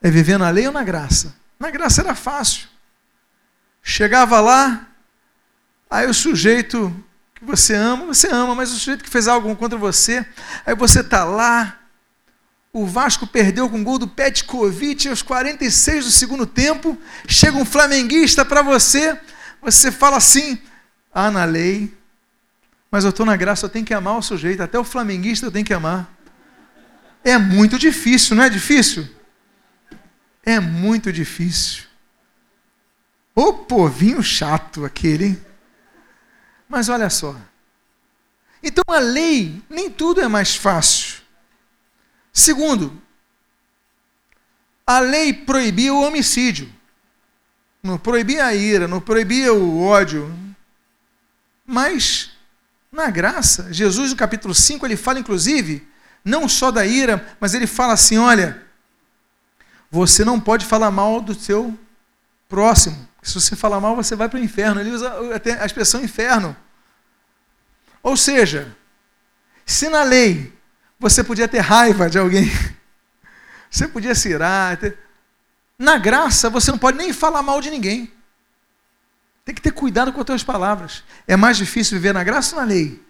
É 0.00 0.10
viver 0.10 0.38
na 0.38 0.48
lei 0.48 0.66
ou 0.66 0.72
na 0.72 0.82
graça? 0.82 1.36
Na 1.58 1.70
graça 1.70 2.00
era 2.00 2.14
fácil. 2.14 2.66
Chegava 3.82 4.40
lá, 4.40 4.86
aí 5.90 6.06
o 6.06 6.14
sujeito 6.14 6.90
que 7.34 7.44
você 7.44 7.74
ama, 7.74 8.06
você 8.06 8.28
ama, 8.28 8.54
mas 8.54 8.70
o 8.70 8.78
sujeito 8.78 9.04
que 9.04 9.10
fez 9.10 9.28
algo 9.28 9.54
contra 9.54 9.78
você, 9.78 10.24
aí 10.64 10.74
você 10.74 11.00
está 11.00 11.24
lá, 11.24 11.79
o 12.72 12.86
Vasco 12.86 13.26
perdeu 13.26 13.68
com 13.68 13.80
o 13.80 13.84
gol 13.84 13.98
do 13.98 14.06
Petkovic 14.06 15.08
aos 15.08 15.22
46 15.22 16.04
do 16.04 16.10
segundo 16.10 16.46
tempo. 16.46 16.96
Chega 17.26 17.56
um 17.56 17.64
flamenguista 17.64 18.44
para 18.44 18.62
você, 18.62 19.18
você 19.60 19.90
fala 19.90 20.16
assim: 20.16 20.58
ah, 21.12 21.30
na 21.30 21.44
lei, 21.44 21.92
mas 22.90 23.04
eu 23.04 23.10
estou 23.10 23.26
na 23.26 23.36
graça, 23.36 23.66
eu 23.66 23.70
tenho 23.70 23.84
que 23.84 23.94
amar 23.94 24.16
o 24.16 24.22
sujeito, 24.22 24.62
até 24.62 24.78
o 24.78 24.84
flamenguista 24.84 25.46
eu 25.46 25.52
tenho 25.52 25.64
que 25.64 25.74
amar. 25.74 26.08
É 27.24 27.36
muito 27.36 27.78
difícil, 27.78 28.36
não 28.36 28.44
é 28.44 28.48
difícil? 28.48 29.08
É 30.44 30.58
muito 30.58 31.12
difícil. 31.12 31.84
Ô 33.34 33.52
povinho 33.52 34.22
chato 34.22 34.84
aquele, 34.84 35.24
hein? 35.24 35.46
Mas 36.68 36.88
olha 36.88 37.10
só. 37.10 37.36
Então 38.62 38.84
a 38.88 38.98
lei, 38.98 39.60
nem 39.68 39.90
tudo 39.90 40.20
é 40.20 40.28
mais 40.28 40.54
fácil. 40.54 41.19
Segundo, 42.32 43.00
a 44.86 45.00
lei 45.00 45.32
proibia 45.32 45.94
o 45.94 46.02
homicídio. 46.02 46.72
Não 47.82 47.96
proibia 47.96 48.44
a 48.44 48.54
ira, 48.54 48.86
não 48.86 49.00
proibia 49.00 49.54
o 49.54 49.82
ódio. 49.82 50.34
Mas, 51.64 52.30
na 52.90 53.08
graça, 53.10 53.72
Jesus 53.72 54.10
no 54.10 54.16
capítulo 54.16 54.54
5, 54.54 54.84
ele 54.84 54.96
fala 54.96 55.18
inclusive, 55.18 55.86
não 56.24 56.48
só 56.48 56.70
da 56.70 56.84
ira, 56.84 57.36
mas 57.40 57.54
ele 57.54 57.66
fala 57.66 57.92
assim: 57.94 58.18
olha, 58.18 58.62
você 59.90 60.24
não 60.24 60.40
pode 60.40 60.66
falar 60.66 60.90
mal 60.90 61.20
do 61.20 61.34
seu 61.34 61.78
próximo. 62.48 63.08
Se 63.22 63.34
você 63.34 63.54
falar 63.54 63.80
mal, 63.80 63.96
você 63.96 64.16
vai 64.16 64.28
para 64.28 64.38
o 64.38 64.42
inferno. 64.42 64.80
Ele 64.80 64.90
usa 64.90 65.12
a 65.60 65.66
expressão 65.66 66.02
inferno. 66.02 66.56
Ou 68.02 68.16
seja, 68.16 68.74
se 69.64 69.88
na 69.88 70.02
lei 70.02 70.52
você 71.00 71.24
podia 71.24 71.48
ter 71.48 71.60
raiva 71.60 72.10
de 72.10 72.18
alguém. 72.18 72.50
Você 73.70 73.86
podia 73.86 74.16
se 74.16 74.28
irar. 74.28 74.76
Ter... 74.76 74.98
Na 75.78 75.96
graça, 75.96 76.50
você 76.50 76.72
não 76.72 76.78
pode 76.78 76.98
nem 76.98 77.12
falar 77.12 77.40
mal 77.40 77.60
de 77.60 77.70
ninguém. 77.70 78.12
Tem 79.44 79.54
que 79.54 79.62
ter 79.62 79.70
cuidado 79.70 80.12
com 80.12 80.20
as 80.20 80.26
suas 80.26 80.42
palavras. 80.42 81.04
É 81.26 81.36
mais 81.36 81.56
difícil 81.56 81.96
viver 81.96 82.12
na 82.12 82.24
graça 82.24 82.56
ou 82.56 82.60
na 82.60 82.66
lei? 82.66 83.00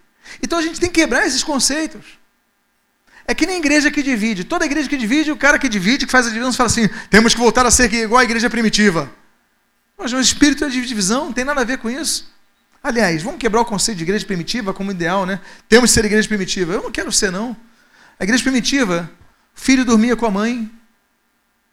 Então 0.42 0.58
a 0.58 0.62
gente 0.62 0.78
tem 0.78 0.90
que 0.90 1.00
quebrar 1.00 1.26
esses 1.26 1.42
conceitos. 1.42 2.18
É 3.26 3.34
que 3.34 3.46
nem 3.46 3.56
igreja 3.56 3.90
que 3.90 4.02
divide. 4.02 4.44
Toda 4.44 4.66
igreja 4.66 4.86
que 4.86 4.98
divide, 4.98 5.32
o 5.32 5.36
cara 5.36 5.58
que 5.58 5.66
divide, 5.66 6.04
que 6.04 6.12
faz 6.12 6.26
a 6.26 6.28
divisão, 6.28 6.52
fala 6.52 6.68
assim: 6.68 6.88
temos 7.08 7.32
que 7.32 7.40
voltar 7.40 7.64
a 7.64 7.70
ser 7.70 7.90
igual 7.94 8.20
a 8.20 8.24
igreja 8.24 8.50
primitiva. 8.50 9.10
Mas 9.96 10.12
o 10.12 10.20
espírito 10.20 10.62
é 10.64 10.68
de 10.68 10.84
divisão, 10.84 11.24
não 11.24 11.32
tem 11.32 11.44
nada 11.44 11.62
a 11.62 11.64
ver 11.64 11.78
com 11.78 11.88
isso. 11.88 12.30
Aliás, 12.82 13.22
vamos 13.22 13.40
quebrar 13.40 13.62
o 13.62 13.64
conceito 13.64 13.96
de 13.96 14.04
igreja 14.04 14.26
primitiva 14.26 14.74
como 14.74 14.90
ideal, 14.90 15.24
né? 15.24 15.40
Temos 15.68 15.90
que 15.90 15.94
ser 15.94 16.04
igreja 16.04 16.28
primitiva. 16.28 16.74
Eu 16.74 16.82
não 16.82 16.90
quero 16.90 17.10
ser, 17.10 17.32
não. 17.32 17.56
A 18.20 18.24
igreja 18.24 18.42
primitiva, 18.42 19.10
filho 19.54 19.82
dormia 19.82 20.14
com 20.14 20.26
a 20.26 20.30
mãe. 20.30 20.70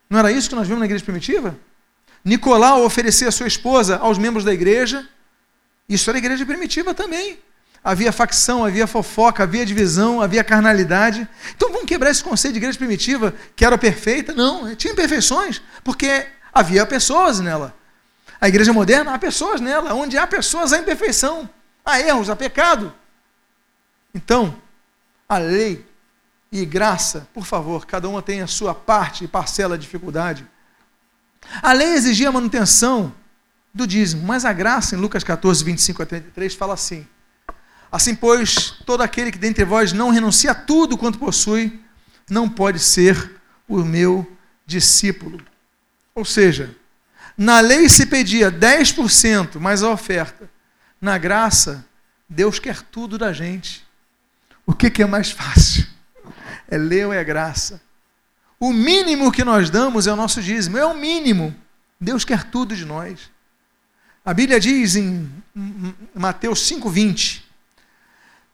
Não 0.09 0.17
era 0.17 0.31
isso 0.31 0.47
que 0.47 0.55
nós 0.55 0.65
vimos 0.65 0.79
na 0.79 0.85
igreja 0.85 1.03
primitiva? 1.03 1.59
Nicolau 2.23 2.85
oferecia 2.85 3.29
sua 3.31 3.47
esposa 3.47 3.97
aos 3.97 4.17
membros 4.17 4.45
da 4.45 4.53
igreja. 4.53 5.05
Isso 5.89 6.09
era 6.09 6.17
igreja 6.17 6.45
primitiva 6.45 6.93
também. 6.93 7.37
Havia 7.83 8.13
facção, 8.13 8.63
havia 8.63 8.87
fofoca, 8.87 9.43
havia 9.43 9.65
divisão, 9.65 10.21
havia 10.21 10.41
carnalidade. 10.41 11.27
Então 11.53 11.69
vamos 11.69 11.85
quebrar 11.85 12.11
esse 12.11 12.23
conceito 12.23 12.53
de 12.53 12.59
igreja 12.59 12.77
primitiva 12.77 13.33
que 13.53 13.65
era 13.65 13.77
perfeita? 13.77 14.33
Não, 14.33 14.73
tinha 14.73 14.93
imperfeições, 14.93 15.61
porque 15.83 16.27
havia 16.53 16.85
pessoas 16.85 17.41
nela. 17.41 17.75
A 18.39 18.47
igreja 18.47 18.71
moderna, 18.71 19.13
há 19.13 19.19
pessoas 19.19 19.59
nela. 19.59 19.93
Onde 19.93 20.17
há 20.17 20.25
pessoas, 20.25 20.71
há 20.71 20.77
imperfeição, 20.77 21.49
há 21.83 21.99
erros, 21.99 22.29
há 22.29 22.37
pecado. 22.37 22.93
Então, 24.15 24.55
a 25.27 25.37
lei 25.37 25.85
e 26.51 26.65
graça, 26.65 27.27
por 27.33 27.45
favor, 27.45 27.85
cada 27.85 28.07
uma 28.07 28.21
tem 28.21 28.41
a 28.41 28.47
sua 28.47 28.73
parte 28.73 29.23
e 29.23 29.27
parcela 29.27 29.77
de 29.77 29.83
dificuldade. 29.83 30.45
A 31.61 31.73
lei 31.73 31.89
exigia 31.93 32.29
a 32.29 32.31
manutenção 32.31 33.13
do 33.73 33.85
dízimo, 33.85 34.25
mas 34.25 34.45
a 34.45 34.53
graça, 34.53 34.95
em 34.95 34.99
Lucas 34.99 35.23
14, 35.23 35.63
25 35.63 36.03
a 36.03 36.05
33, 36.05 36.55
fala 36.55 36.73
assim: 36.73 37.05
Assim, 37.91 38.15
pois, 38.15 38.71
todo 38.85 39.01
aquele 39.01 39.31
que 39.31 39.37
dentre 39.37 39.63
vós 39.63 39.93
não 39.93 40.09
renuncia 40.09 40.51
a 40.51 40.55
tudo 40.55 40.97
quanto 40.97 41.19
possui, 41.19 41.81
não 42.29 42.49
pode 42.49 42.79
ser 42.79 43.39
o 43.67 43.83
meu 43.83 44.29
discípulo. 44.65 45.39
Ou 46.13 46.25
seja, 46.25 46.75
na 47.37 47.59
lei 47.59 47.87
se 47.87 48.05
pedia 48.05 48.51
10% 48.51 49.59
mais 49.59 49.83
a 49.83 49.89
oferta. 49.89 50.49
Na 50.99 51.17
graça, 51.17 51.85
Deus 52.27 52.59
quer 52.59 52.81
tudo 52.81 53.17
da 53.17 53.31
gente. 53.31 53.85
O 54.65 54.73
que, 54.73 54.89
que 54.89 55.03
é 55.03 55.05
mais 55.05 55.31
fácil? 55.31 55.85
É 56.67 56.77
leu, 56.77 57.13
é 57.13 57.23
graça. 57.23 57.81
O 58.59 58.73
mínimo 58.73 59.31
que 59.31 59.43
nós 59.43 59.69
damos 59.69 60.07
é 60.07 60.13
o 60.13 60.15
nosso 60.15 60.41
dízimo, 60.41 60.77
é 60.77 60.85
o 60.85 60.95
mínimo. 60.95 61.55
Deus 61.99 62.25
quer 62.25 62.43
tudo 62.45 62.75
de 62.75 62.85
nós. 62.85 63.31
A 64.25 64.33
Bíblia 64.33 64.59
diz 64.59 64.95
em 64.95 65.31
Mateus 66.13 66.69
5,20: 66.69 67.43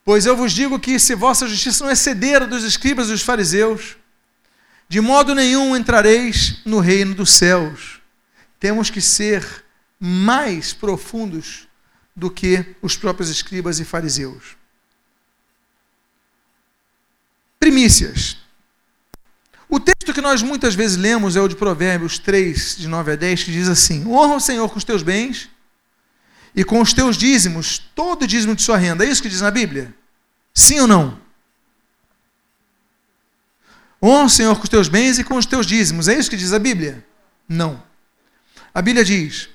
Pois 0.06 0.26
eu 0.26 0.36
vos 0.36 0.52
digo 0.52 0.80
que 0.80 1.00
se 1.00 1.16
vossa 1.16 1.48
justiça 1.48 1.84
não 1.84 1.92
exceder 1.92 2.44
a 2.44 2.46
dos 2.46 2.64
escribas 2.64 3.08
e 3.08 3.12
dos 3.12 3.22
fariseus, 3.22 3.96
de 4.88 5.02
modo 5.02 5.34
nenhum 5.34 5.76
entrareis 5.76 6.62
no 6.66 6.80
reino 6.80 7.16
dos 7.16 7.32
céus. 7.32 8.02
Temos 8.60 8.90
que 8.90 9.02
ser 9.02 9.64
mais 10.00 10.74
profundos 10.74 11.68
do 12.16 12.30
que 12.30 12.76
os 12.82 12.96
próprios 12.96 13.30
escribas 13.30 13.80
e 13.80 13.86
fariseus. 13.86 14.56
Primícias. 17.64 18.36
O 19.70 19.80
texto 19.80 20.14
que 20.14 20.20
nós 20.20 20.42
muitas 20.42 20.76
vezes 20.76 20.98
lemos 20.98 21.38
é 21.38 21.42
o 21.42 21.48
de 21.48 21.56
Provérbios 21.56 22.20
3, 22.20 22.76
de 22.76 22.90
9 22.90 23.14
a 23.14 23.16
10, 23.16 23.46
que 23.46 23.54
diz 23.54 23.70
assim: 23.70 24.06
Honra 24.06 24.36
o 24.36 24.40
Senhor 24.42 24.68
com 24.68 24.78
os 24.78 24.84
teus 24.84 25.02
bens 25.02 25.50
e 26.54 26.66
com 26.66 26.82
os 26.82 26.92
teus 26.92 27.16
dízimos, 27.16 27.82
todo 27.96 28.28
dízimo 28.28 28.54
de 28.54 28.62
sua 28.62 28.76
renda. 28.76 29.06
É 29.06 29.08
isso 29.08 29.22
que 29.22 29.30
diz 29.30 29.40
na 29.40 29.50
Bíblia? 29.50 29.96
Sim 30.54 30.82
ou 30.82 30.88
não? 30.88 31.18
Honra 34.04 34.26
o 34.26 34.30
Senhor 34.30 34.58
com 34.58 34.64
os 34.64 34.70
teus 34.70 34.90
bens 34.90 35.18
e 35.18 35.24
com 35.24 35.38
os 35.38 35.46
teus 35.46 35.66
dízimos. 35.66 36.10
É 36.10 36.20
isso 36.20 36.30
que 36.30 36.36
diz 36.36 36.52
a 36.52 36.60
Bíblia? 36.60 37.08
Não. 37.48 37.82
A 38.74 38.82
Bíblia 38.82 39.06
diz: 39.06 39.48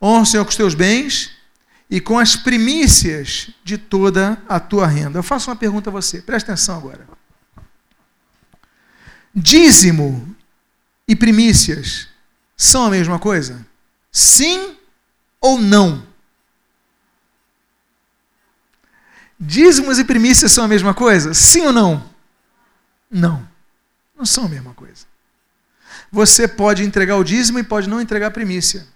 honra 0.00 0.22
o 0.22 0.26
Senhor 0.26 0.44
com 0.46 0.50
os 0.50 0.56
teus 0.56 0.74
bens 0.74 1.32
e 1.90 2.00
com 2.00 2.18
as 2.18 2.34
primícias 2.34 3.50
de 3.62 3.76
toda 3.76 4.42
a 4.48 4.58
tua 4.58 4.86
renda. 4.86 5.18
Eu 5.18 5.22
faço 5.22 5.50
uma 5.50 5.56
pergunta 5.56 5.90
a 5.90 5.92
você, 5.92 6.22
presta 6.22 6.52
atenção 6.52 6.78
agora. 6.78 7.12
Dízimo 9.34 10.36
e 11.08 11.16
primícias 11.16 12.08
são 12.56 12.84
a 12.84 12.90
mesma 12.90 13.18
coisa? 13.18 13.66
Sim 14.10 14.76
ou 15.40 15.58
não? 15.58 16.06
Dízimos 19.40 19.98
e 19.98 20.04
primícias 20.04 20.52
são 20.52 20.64
a 20.64 20.68
mesma 20.68 20.94
coisa? 20.94 21.34
Sim 21.34 21.66
ou 21.66 21.72
não? 21.72 22.08
Não. 23.10 23.48
Não 24.16 24.24
são 24.24 24.44
a 24.44 24.48
mesma 24.48 24.72
coisa. 24.74 25.04
Você 26.12 26.46
pode 26.46 26.84
entregar 26.84 27.16
o 27.16 27.24
dízimo 27.24 27.58
e 27.58 27.64
pode 27.64 27.88
não 27.88 28.00
entregar 28.00 28.28
a 28.28 28.30
primícia. 28.30 28.86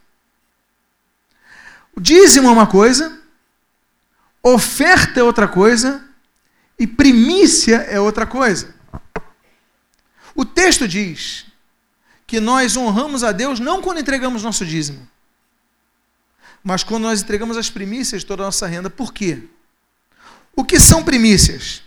O 1.96 2.00
dízimo 2.00 2.46
é 2.46 2.50
uma 2.52 2.66
coisa, 2.66 3.20
oferta 4.42 5.18
é 5.18 5.22
outra 5.22 5.48
coisa 5.48 6.04
e 6.78 6.86
primícia 6.86 7.78
é 7.78 7.98
outra 7.98 8.26
coisa. 8.26 8.75
O 10.36 10.44
texto 10.44 10.86
diz 10.86 11.46
que 12.26 12.38
nós 12.38 12.76
honramos 12.76 13.24
a 13.24 13.32
Deus 13.32 13.58
não 13.58 13.80
quando 13.80 14.00
entregamos 14.00 14.42
nosso 14.42 14.66
dízimo, 14.66 15.08
mas 16.62 16.84
quando 16.84 17.04
nós 17.04 17.22
entregamos 17.22 17.56
as 17.56 17.70
primícias 17.70 18.20
de 18.20 18.26
toda 18.26 18.42
a 18.42 18.46
nossa 18.46 18.66
renda. 18.66 18.90
Por 18.90 19.14
quê? 19.14 19.44
O 20.54 20.64
que 20.64 20.78
são 20.78 21.02
primícias? 21.02 21.82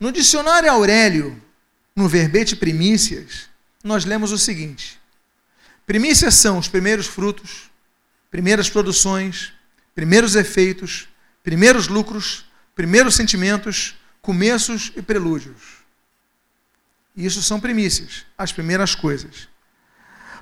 No 0.00 0.10
dicionário 0.10 0.70
Aurélio, 0.70 1.40
no 1.94 2.08
verbete 2.08 2.56
primícias, 2.56 3.48
nós 3.84 4.04
lemos 4.04 4.32
o 4.32 4.38
seguinte: 4.38 4.98
primícias 5.86 6.34
são 6.34 6.58
os 6.58 6.66
primeiros 6.66 7.06
frutos, 7.06 7.70
primeiras 8.30 8.68
produções, 8.68 9.52
primeiros 9.94 10.34
efeitos, 10.34 11.08
primeiros 11.42 11.88
lucros, 11.88 12.46
primeiros 12.74 13.14
sentimentos, 13.14 13.94
começos 14.20 14.92
e 14.96 15.02
prelúdios. 15.02 15.75
Isso 17.16 17.42
são 17.42 17.58
primícias, 17.58 18.26
as 18.36 18.52
primeiras 18.52 18.94
coisas. 18.94 19.48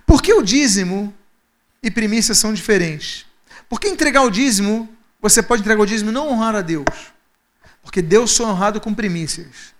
Por 0.04 0.20
que 0.20 0.34
o 0.34 0.42
dízimo 0.42 1.14
e 1.82 1.90
primícias 1.90 2.36
são 2.38 2.52
diferentes? 2.52 3.24
Porque 3.68 3.88
entregar 3.88 4.22
o 4.22 4.30
dízimo, 4.30 4.92
você 5.20 5.42
pode 5.42 5.62
entregar 5.62 5.80
o 5.80 5.86
dízimo 5.86 6.10
e 6.10 6.12
não 6.12 6.28
honrar 6.28 6.56
a 6.56 6.60
Deus. 6.60 6.84
Porque 7.82 8.02
Deus 8.02 8.32
só 8.32 8.44
é 8.44 8.46
honrado 8.48 8.80
com 8.80 8.92
primícias. 8.92 9.72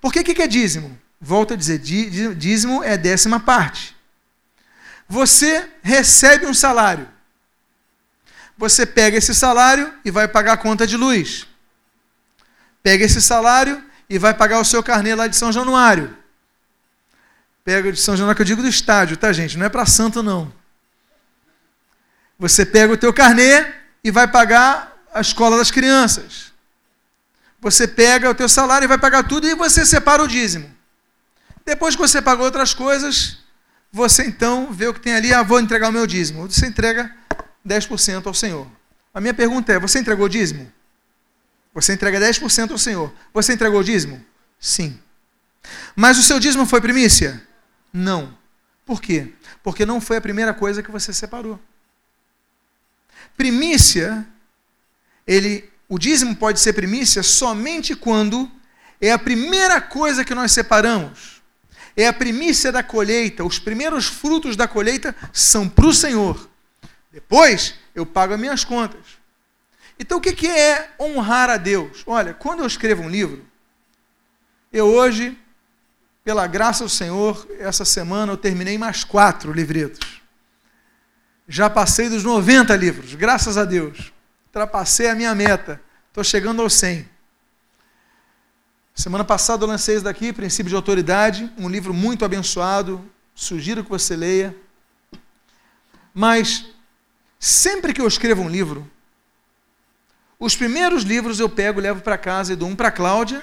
Por 0.00 0.12
que, 0.12 0.22
que 0.22 0.42
é 0.42 0.46
dízimo? 0.46 0.96
Volto 1.20 1.54
a 1.54 1.56
dizer, 1.56 1.78
dízimo 1.78 2.84
é 2.84 2.96
décima 2.96 3.40
parte. 3.40 3.96
Você 5.08 5.68
recebe 5.82 6.46
um 6.46 6.54
salário. 6.54 7.08
Você 8.56 8.84
pega 8.84 9.16
esse 9.16 9.34
salário 9.34 9.92
e 10.04 10.10
vai 10.10 10.28
pagar 10.28 10.52
a 10.52 10.56
conta 10.56 10.86
de 10.86 10.96
luz. 10.96 11.46
Pega 12.82 13.04
esse 13.04 13.22
salário 13.22 13.82
e 14.08 14.18
vai 14.18 14.32
pagar 14.32 14.60
o 14.60 14.64
seu 14.64 14.82
carnê 14.82 15.14
lá 15.14 15.26
de 15.26 15.36
São 15.36 15.52
Januário. 15.52 16.16
Pega 17.64 17.92
de 17.92 18.00
São 18.00 18.16
Januário, 18.16 18.36
que 18.36 18.42
eu 18.42 18.46
digo 18.46 18.62
do 18.62 18.68
estádio, 18.68 19.16
tá, 19.16 19.32
gente? 19.32 19.58
Não 19.58 19.66
é 19.66 19.68
para 19.68 19.84
santo, 19.84 20.22
não. 20.22 20.52
Você 22.38 22.64
pega 22.64 22.92
o 22.92 22.96
teu 22.96 23.12
carnê 23.12 23.66
e 24.02 24.10
vai 24.10 24.26
pagar 24.26 24.96
a 25.12 25.20
escola 25.20 25.56
das 25.56 25.70
crianças. 25.70 26.52
Você 27.60 27.86
pega 27.88 28.30
o 28.30 28.34
teu 28.34 28.48
salário 28.48 28.86
e 28.86 28.88
vai 28.88 28.98
pagar 28.98 29.24
tudo 29.24 29.48
e 29.48 29.54
você 29.54 29.84
separa 29.84 30.22
o 30.22 30.28
dízimo. 30.28 30.70
Depois 31.66 31.94
que 31.94 32.00
você 32.00 32.22
pagou 32.22 32.46
outras 32.46 32.72
coisas, 32.72 33.38
você 33.92 34.24
então 34.24 34.72
vê 34.72 34.86
o 34.86 34.94
que 34.94 35.00
tem 35.00 35.14
ali, 35.14 35.34
ah, 35.34 35.42
vou 35.42 35.60
entregar 35.60 35.88
o 35.88 35.92
meu 35.92 36.06
dízimo. 36.06 36.48
Você 36.48 36.66
entrega 36.66 37.14
10% 37.66 38.26
ao 38.26 38.32
Senhor. 38.32 38.66
A 39.12 39.20
minha 39.20 39.34
pergunta 39.34 39.72
é: 39.72 39.78
você 39.78 39.98
entregou 39.98 40.26
o 40.26 40.28
dízimo? 40.28 40.72
Você 41.80 41.92
entrega 41.92 42.18
10% 42.18 42.72
ao 42.72 42.78
Senhor. 42.78 43.12
Você 43.32 43.52
entregou 43.52 43.78
o 43.78 43.84
dízimo? 43.84 44.24
Sim. 44.58 44.98
Mas 45.94 46.18
o 46.18 46.24
seu 46.24 46.40
dízimo 46.40 46.66
foi 46.66 46.80
primícia? 46.80 47.40
Não. 47.92 48.36
Por 48.84 49.00
quê? 49.00 49.32
Porque 49.62 49.86
não 49.86 50.00
foi 50.00 50.16
a 50.16 50.20
primeira 50.20 50.52
coisa 50.52 50.82
que 50.82 50.90
você 50.90 51.12
separou. 51.12 51.60
Primícia, 53.36 54.26
ele, 55.24 55.70
o 55.88 56.00
dízimo 56.00 56.34
pode 56.34 56.58
ser 56.58 56.72
primícia 56.72 57.22
somente 57.22 57.94
quando 57.94 58.50
é 59.00 59.12
a 59.12 59.18
primeira 59.18 59.80
coisa 59.80 60.24
que 60.24 60.34
nós 60.34 60.50
separamos. 60.50 61.40
É 61.96 62.08
a 62.08 62.12
primícia 62.12 62.72
da 62.72 62.82
colheita, 62.82 63.44
os 63.44 63.60
primeiros 63.60 64.06
frutos 64.06 64.56
da 64.56 64.66
colheita 64.66 65.14
são 65.32 65.68
para 65.68 65.86
o 65.86 65.94
Senhor. 65.94 66.48
Depois 67.12 67.74
eu 67.94 68.04
pago 68.04 68.34
as 68.34 68.40
minhas 68.40 68.64
contas. 68.64 69.17
Então, 69.98 70.18
o 70.18 70.20
que 70.20 70.46
é 70.46 70.90
honrar 70.98 71.50
a 71.50 71.56
Deus? 71.56 72.02
Olha, 72.06 72.32
quando 72.32 72.60
eu 72.60 72.66
escrevo 72.66 73.02
um 73.02 73.08
livro, 73.08 73.44
eu 74.72 74.86
hoje, 74.86 75.36
pela 76.22 76.46
graça 76.46 76.84
do 76.84 76.90
Senhor, 76.90 77.46
essa 77.58 77.84
semana 77.84 78.32
eu 78.32 78.36
terminei 78.36 78.78
mais 78.78 79.02
quatro 79.02 79.52
livretos. 79.52 80.22
Já 81.48 81.68
passei 81.68 82.08
dos 82.08 82.22
90 82.22 82.76
livros, 82.76 83.14
graças 83.14 83.56
a 83.56 83.64
Deus. 83.64 84.12
Ultrapassei 84.46 85.08
a 85.08 85.14
minha 85.14 85.34
meta. 85.34 85.80
Estou 86.08 86.22
chegando 86.22 86.62
aos 86.62 86.74
100. 86.74 87.08
Semana 88.94 89.24
passada 89.24 89.64
eu 89.64 89.68
lancei 89.68 89.94
esse 89.94 90.04
daqui, 90.04 90.32
Princípio 90.32 90.68
de 90.68 90.76
Autoridade, 90.76 91.50
um 91.56 91.68
livro 91.68 91.94
muito 91.94 92.24
abençoado. 92.24 93.02
Sugiro 93.34 93.84
que 93.84 93.90
você 93.90 94.16
leia. 94.16 94.54
Mas, 96.12 96.66
sempre 97.38 97.92
que 97.92 98.00
eu 98.00 98.08
escrevo 98.08 98.42
um 98.42 98.48
livro, 98.48 98.90
os 100.38 100.54
primeiros 100.54 101.02
livros 101.02 101.40
eu 101.40 101.48
pego, 101.48 101.80
levo 101.80 102.00
para 102.00 102.16
casa 102.16 102.52
e 102.52 102.56
dou 102.56 102.68
um 102.68 102.76
para 102.76 102.90
Cláudia 102.90 103.42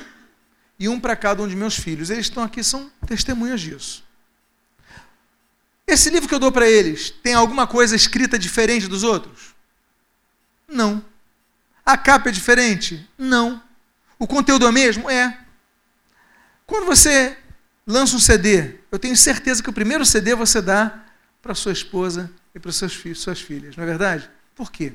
e 0.79 0.87
um 0.87 0.99
para 0.99 1.15
cada 1.15 1.43
um 1.43 1.47
de 1.47 1.55
meus 1.55 1.75
filhos. 1.77 2.09
Eles 2.09 2.27
estão 2.27 2.43
aqui, 2.43 2.63
são 2.63 2.89
testemunhas 3.05 3.59
disso. 3.59 4.03
Esse 5.87 6.09
livro 6.09 6.27
que 6.27 6.33
eu 6.33 6.39
dou 6.39 6.51
para 6.51 6.69
eles 6.69 7.09
tem 7.09 7.33
alguma 7.33 7.67
coisa 7.67 7.95
escrita 7.95 8.39
diferente 8.39 8.87
dos 8.87 9.03
outros? 9.03 9.53
Não. 10.67 11.03
A 11.85 11.97
capa 11.97 12.29
é 12.29 12.31
diferente? 12.31 13.07
Não. 13.17 13.61
O 14.17 14.25
conteúdo 14.25 14.65
é 14.65 14.69
o 14.69 14.73
mesmo? 14.73 15.09
É. 15.09 15.37
Quando 16.65 16.85
você 16.85 17.37
lança 17.85 18.15
um 18.15 18.19
CD, 18.19 18.79
eu 18.91 18.97
tenho 18.97 19.15
certeza 19.15 19.61
que 19.61 19.69
o 19.69 19.73
primeiro 19.73 20.05
CD 20.05 20.33
você 20.33 20.61
dá 20.61 21.05
para 21.41 21.53
sua 21.53 21.71
esposa 21.71 22.31
e 22.55 22.59
para 22.59 22.71
seus 22.71 22.95
filhos, 22.95 23.21
suas 23.21 23.39
filhas, 23.39 23.75
não 23.75 23.83
é 23.83 23.87
verdade? 23.87 24.27
Por 24.55 24.71
quê? 24.71 24.93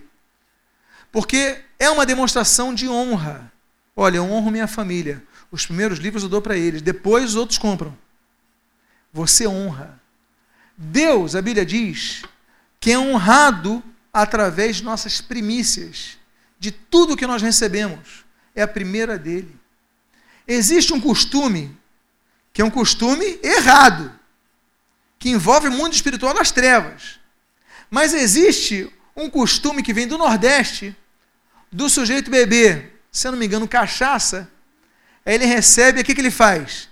Porque 1.13 1.63
é 1.79 1.91
uma 1.91 2.07
demonstração 2.07 2.75
de 2.75 2.89
honra. 2.89 3.53
Olha, 3.97 4.19
eu 4.19 4.25
honro 4.25 4.51
minha 4.51 4.69
família. 4.69 5.23
Os 5.51 5.67
primeiros 5.67 5.99
livros 5.99 6.23
eu 6.23 6.29
dou 6.29 6.41
para 6.41 6.57
eles, 6.57 6.81
depois 6.81 7.31
os 7.31 7.37
outros 7.37 7.59
compram. 7.59 7.97
Você 9.13 9.47
honra. 9.47 10.01
Deus, 10.77 11.35
a 11.35 11.43
Bíblia 11.43 11.67
diz, 11.67 12.23
que 12.79 12.93
é 12.93 12.99
honrado 12.99 13.83
através 14.13 14.77
de 14.77 14.85
nossas 14.85 15.21
primícias, 15.21 16.17
de 16.59 16.71
tudo 16.71 17.17
que 17.17 17.27
nós 17.27 17.43
recebemos. 17.43 18.25
É 18.55 18.63
a 18.63 18.69
primeira 18.69 19.19
dele. 19.19 19.55
Existe 20.47 20.93
um 20.93 21.01
costume, 21.01 21.77
que 22.53 22.63
é 22.63 22.65
um 22.65 22.71
costume 22.71 23.39
errado, 23.43 24.13
que 25.19 25.31
envolve 25.31 25.69
o 25.69 25.73
mundo 25.73 25.93
espiritual 25.93 26.33
das 26.33 26.51
trevas. 26.51 27.21
Mas 27.91 28.15
existe 28.15 28.91
um 29.15 29.29
costume 29.29 29.83
que 29.83 29.93
vem 29.93 30.09
do 30.09 30.17
Nordeste, 30.17 30.97
do 31.71 31.89
sujeito 31.89 32.31
beber, 32.31 33.01
se 33.13 33.27
eu 33.27 33.33
não 33.33 33.39
me 33.39 33.47
engano, 33.47 33.69
cachaça, 33.69 34.51
aí 35.25 35.35
ele 35.35 35.45
recebe, 35.45 36.01
o 36.01 36.05
que, 36.05 36.15
que 36.15 36.21
ele 36.21 36.31
faz? 36.31 36.89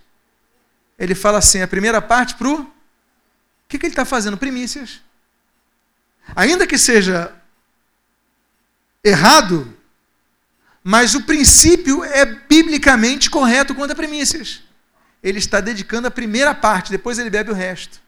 Ele 0.99 1.15
fala 1.15 1.39
assim, 1.39 1.63
a 1.63 1.69
primeira 1.69 2.01
parte 2.01 2.35
para 2.35 2.49
o... 2.49 2.73
Que, 3.69 3.79
que 3.79 3.87
ele 3.87 3.93
está 3.93 4.05
fazendo? 4.05 4.37
Primícias. 4.37 5.01
Ainda 6.35 6.67
que 6.67 6.79
seja 6.79 7.33
errado, 9.05 9.77
mas 10.83 11.15
o 11.15 11.23
princípio 11.23 12.03
é 12.05 12.25
biblicamente 12.25 13.31
correto 13.31 13.75
quanto 13.75 13.93
a 13.93 13.97
primícias. 13.97 14.63
Ele 15.23 15.39
está 15.39 15.61
dedicando 15.61 16.09
a 16.09 16.11
primeira 16.11 16.55
parte, 16.55 16.91
depois 16.91 17.19
ele 17.19 17.31
bebe 17.31 17.51
o 17.51 17.55
resto. 17.55 18.01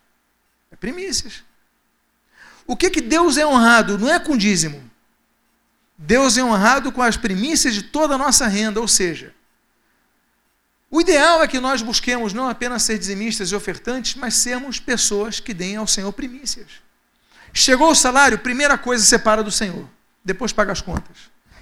É 0.71 0.77
primícias. 0.77 1.43
O 2.67 2.77
que, 2.77 2.91
que 2.91 3.01
Deus 3.01 3.37
é 3.37 3.47
honrado? 3.47 3.99
Não 3.99 4.09
é 4.09 4.19
com 4.19 4.37
dízimo. 4.37 4.90
Deus 6.03 6.39
é 6.39 6.43
honrado 6.43 6.91
com 6.91 7.03
as 7.03 7.19
primícias 7.19 7.75
de 7.75 7.83
toda 7.83 8.15
a 8.15 8.19
nossa 8.19 8.47
renda, 8.47 8.81
ou 8.81 8.89
seja, 8.89 9.35
o 10.91 10.99
ideal 10.99 11.43
é 11.43 11.47
que 11.47 11.61
nós 11.61 11.83
busquemos 11.83 12.33
não 12.33 12.49
apenas 12.49 12.85
ser 12.85 12.99
dizimistas 12.99 13.53
e 13.53 13.55
ofertantes, 13.55 14.15
mas 14.15 14.33
sermos 14.35 14.81
pessoas 14.81 15.41
que 15.41 15.53
deem 15.53 15.77
ao 15.77 15.87
Senhor 15.87 16.11
primícias. 16.11 16.69
Chegou 17.53 17.91
o 17.91 17.95
salário, 17.95 18.39
primeira 18.39 18.79
coisa 18.79 19.05
separa 19.05 19.43
do 19.43 19.51
Senhor, 19.51 19.87
depois 20.25 20.55
paga 20.55 20.73
as 20.73 20.81
contas. 20.81 21.17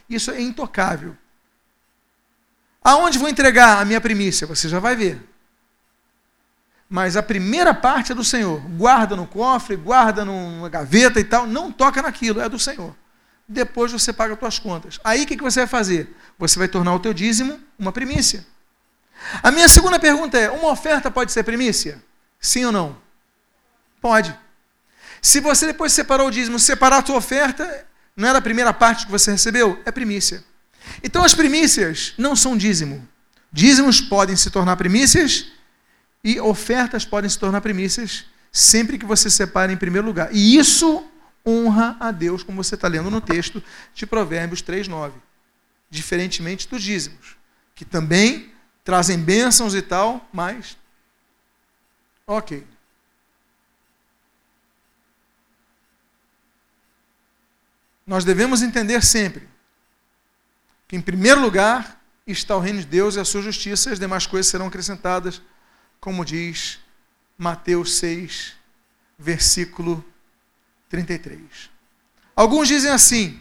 Isso 0.08 0.30
é 0.30 0.40
intocável. 0.40 1.16
Aonde 2.82 3.18
vou 3.18 3.28
entregar 3.28 3.82
a 3.82 3.84
minha 3.84 4.00
primícia? 4.00 4.46
Você 4.46 4.68
já 4.68 4.78
vai 4.78 4.94
ver. 4.94 5.20
Mas 6.88 7.16
a 7.16 7.22
primeira 7.24 7.74
parte 7.74 8.12
é 8.12 8.14
do 8.14 8.24
Senhor. 8.24 8.60
Guarda 8.60 9.16
no 9.16 9.26
cofre, 9.26 9.74
guarda 9.74 10.24
numa 10.24 10.68
gaveta 10.68 11.18
e 11.18 11.24
tal. 11.24 11.44
Não 11.44 11.72
toca 11.72 12.00
naquilo, 12.00 12.40
é 12.40 12.48
do 12.48 12.58
Senhor. 12.58 12.94
Depois 13.48 13.90
você 13.90 14.12
paga 14.12 14.34
as 14.34 14.38
suas 14.38 14.58
contas. 14.58 15.00
Aí 15.02 15.22
o 15.22 15.26
que 15.26 15.36
você 15.38 15.60
vai 15.60 15.66
fazer? 15.66 16.14
Você 16.38 16.58
vai 16.58 16.68
tornar 16.68 16.94
o 16.94 17.00
teu 17.00 17.14
dízimo 17.14 17.58
uma 17.78 17.90
primícia. 17.90 18.44
A 19.42 19.50
minha 19.50 19.68
segunda 19.68 19.98
pergunta 19.98 20.38
é: 20.38 20.50
uma 20.50 20.70
oferta 20.70 21.10
pode 21.10 21.32
ser 21.32 21.42
primícia? 21.44 22.02
Sim 22.38 22.66
ou 22.66 22.72
não? 22.72 22.96
Pode. 24.00 24.36
Se 25.20 25.40
você 25.40 25.66
depois 25.66 25.92
separar 25.92 26.24
o 26.24 26.30
dízimo, 26.30 26.58
separar 26.58 26.98
a 26.98 27.02
tua 27.02 27.16
oferta, 27.16 27.86
não 28.16 28.28
era 28.28 28.38
a 28.38 28.42
primeira 28.42 28.72
parte 28.72 29.06
que 29.06 29.12
você 29.12 29.30
recebeu? 29.30 29.80
É 29.84 29.90
primícia. 29.90 30.44
Então 31.02 31.24
as 31.24 31.34
primícias 31.34 32.14
não 32.18 32.36
são 32.36 32.56
dízimo. 32.56 33.06
Dízimos 33.52 34.00
podem 34.00 34.36
se 34.36 34.50
tornar 34.50 34.76
primícias 34.76 35.46
e 36.22 36.38
ofertas 36.38 37.04
podem 37.04 37.28
se 37.28 37.38
tornar 37.38 37.60
primícias 37.60 38.26
sempre 38.52 38.98
que 38.98 39.06
você 39.06 39.30
separe 39.30 39.72
em 39.72 39.76
primeiro 39.76 40.06
lugar. 40.06 40.28
E 40.32 40.56
isso 40.56 41.04
honra 41.48 41.96
a 41.98 42.10
Deus, 42.10 42.42
como 42.42 42.62
você 42.62 42.74
está 42.74 42.86
lendo 42.86 43.10
no 43.10 43.20
texto 43.20 43.62
de 43.94 44.06
Provérbios 44.06 44.62
3,9. 44.62 45.12
Diferentemente 45.88 46.68
dos 46.68 46.82
dízimos, 46.82 47.36
que 47.74 47.84
também 47.84 48.52
trazem 48.84 49.18
bênçãos 49.18 49.74
e 49.74 49.80
tal, 49.80 50.28
mas. 50.30 50.76
Ok. 52.26 52.66
Nós 58.06 58.24
devemos 58.24 58.60
entender 58.62 59.02
sempre 59.02 59.48
que, 60.86 60.96
em 60.96 61.00
primeiro 61.00 61.40
lugar, 61.40 62.02
está 62.26 62.56
o 62.56 62.60
reino 62.60 62.80
de 62.80 62.86
Deus 62.86 63.16
e 63.16 63.20
a 63.20 63.24
sua 63.24 63.40
justiça, 63.40 63.88
e 63.88 63.92
as 63.92 63.98
demais 63.98 64.26
coisas 64.26 64.50
serão 64.50 64.66
acrescentadas, 64.66 65.40
como 66.00 66.24
diz 66.24 66.78
Mateus 67.36 67.96
6, 67.96 68.54
versículo 69.18 70.04
33. 70.88 71.70
Alguns 72.34 72.68
dizem 72.68 72.90
assim: 72.90 73.40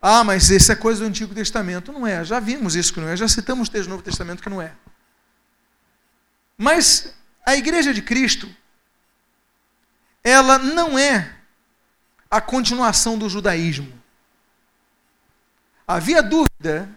ah, 0.00 0.22
mas 0.22 0.48
isso 0.48 0.70
é 0.70 0.76
coisa 0.76 1.00
do 1.00 1.06
Antigo 1.06 1.34
Testamento. 1.34 1.92
Não 1.92 2.06
é, 2.06 2.24
já 2.24 2.38
vimos 2.38 2.76
isso 2.76 2.92
que 2.92 3.00
não 3.00 3.08
é, 3.08 3.16
já 3.16 3.26
citamos 3.26 3.68
o 3.68 3.70
texto 3.70 3.88
do 3.88 3.90
Novo 3.90 4.02
Testamento 4.02 4.42
que 4.42 4.48
não 4.48 4.62
é. 4.62 4.72
Mas 6.56 7.14
a 7.44 7.56
igreja 7.56 7.92
de 7.92 8.02
Cristo, 8.02 8.48
ela 10.22 10.58
não 10.58 10.98
é 10.98 11.34
a 12.30 12.40
continuação 12.40 13.18
do 13.18 13.28
judaísmo. 13.28 13.92
Havia 15.86 16.22
dúvida, 16.22 16.88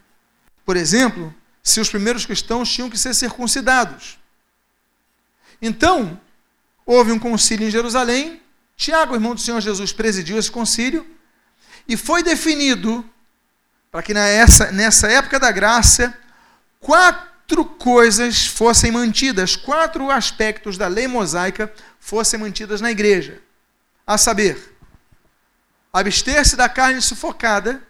por 0.66 0.76
exemplo, 0.76 1.34
se 1.64 1.80
os 1.80 1.90
primeiros 1.90 2.26
cristãos 2.26 2.72
tinham 2.72 2.90
que 2.90 2.98
ser 2.98 3.14
circuncidados. 3.14 4.20
Então, 5.62 6.20
houve 6.86 7.12
um 7.12 7.20
concílio 7.20 7.68
em 7.68 7.72
Jerusalém, 7.72 8.41
Tiago, 8.82 9.14
irmão 9.14 9.36
do 9.36 9.40
Senhor 9.40 9.62
Jesus, 9.62 9.94
presidiu 9.94 10.40
esse 10.40 10.50
concílio, 10.50 11.06
e 11.88 11.96
foi 11.96 12.24
definido, 12.24 13.08
para 13.92 14.02
que 14.02 14.12
nessa, 14.12 14.72
nessa 14.72 15.08
época 15.08 15.40
da 15.40 15.52
graça, 15.52 16.18
quatro 16.80 17.64
coisas 17.64 18.48
fossem 18.48 18.92
mantidas, 18.92 19.56
quatro 19.56 20.10
aspectos 20.10 20.80
da 20.80 20.88
lei 20.88 21.08
mosaica 21.08 21.72
fossem 22.00 22.40
mantidas 22.40 22.82
na 22.82 22.90
igreja. 22.90 23.40
A 24.08 24.18
saber, 24.18 24.76
abster-se 25.94 26.56
da 26.56 26.68
carne 26.68 27.04
sufocada, 27.04 27.88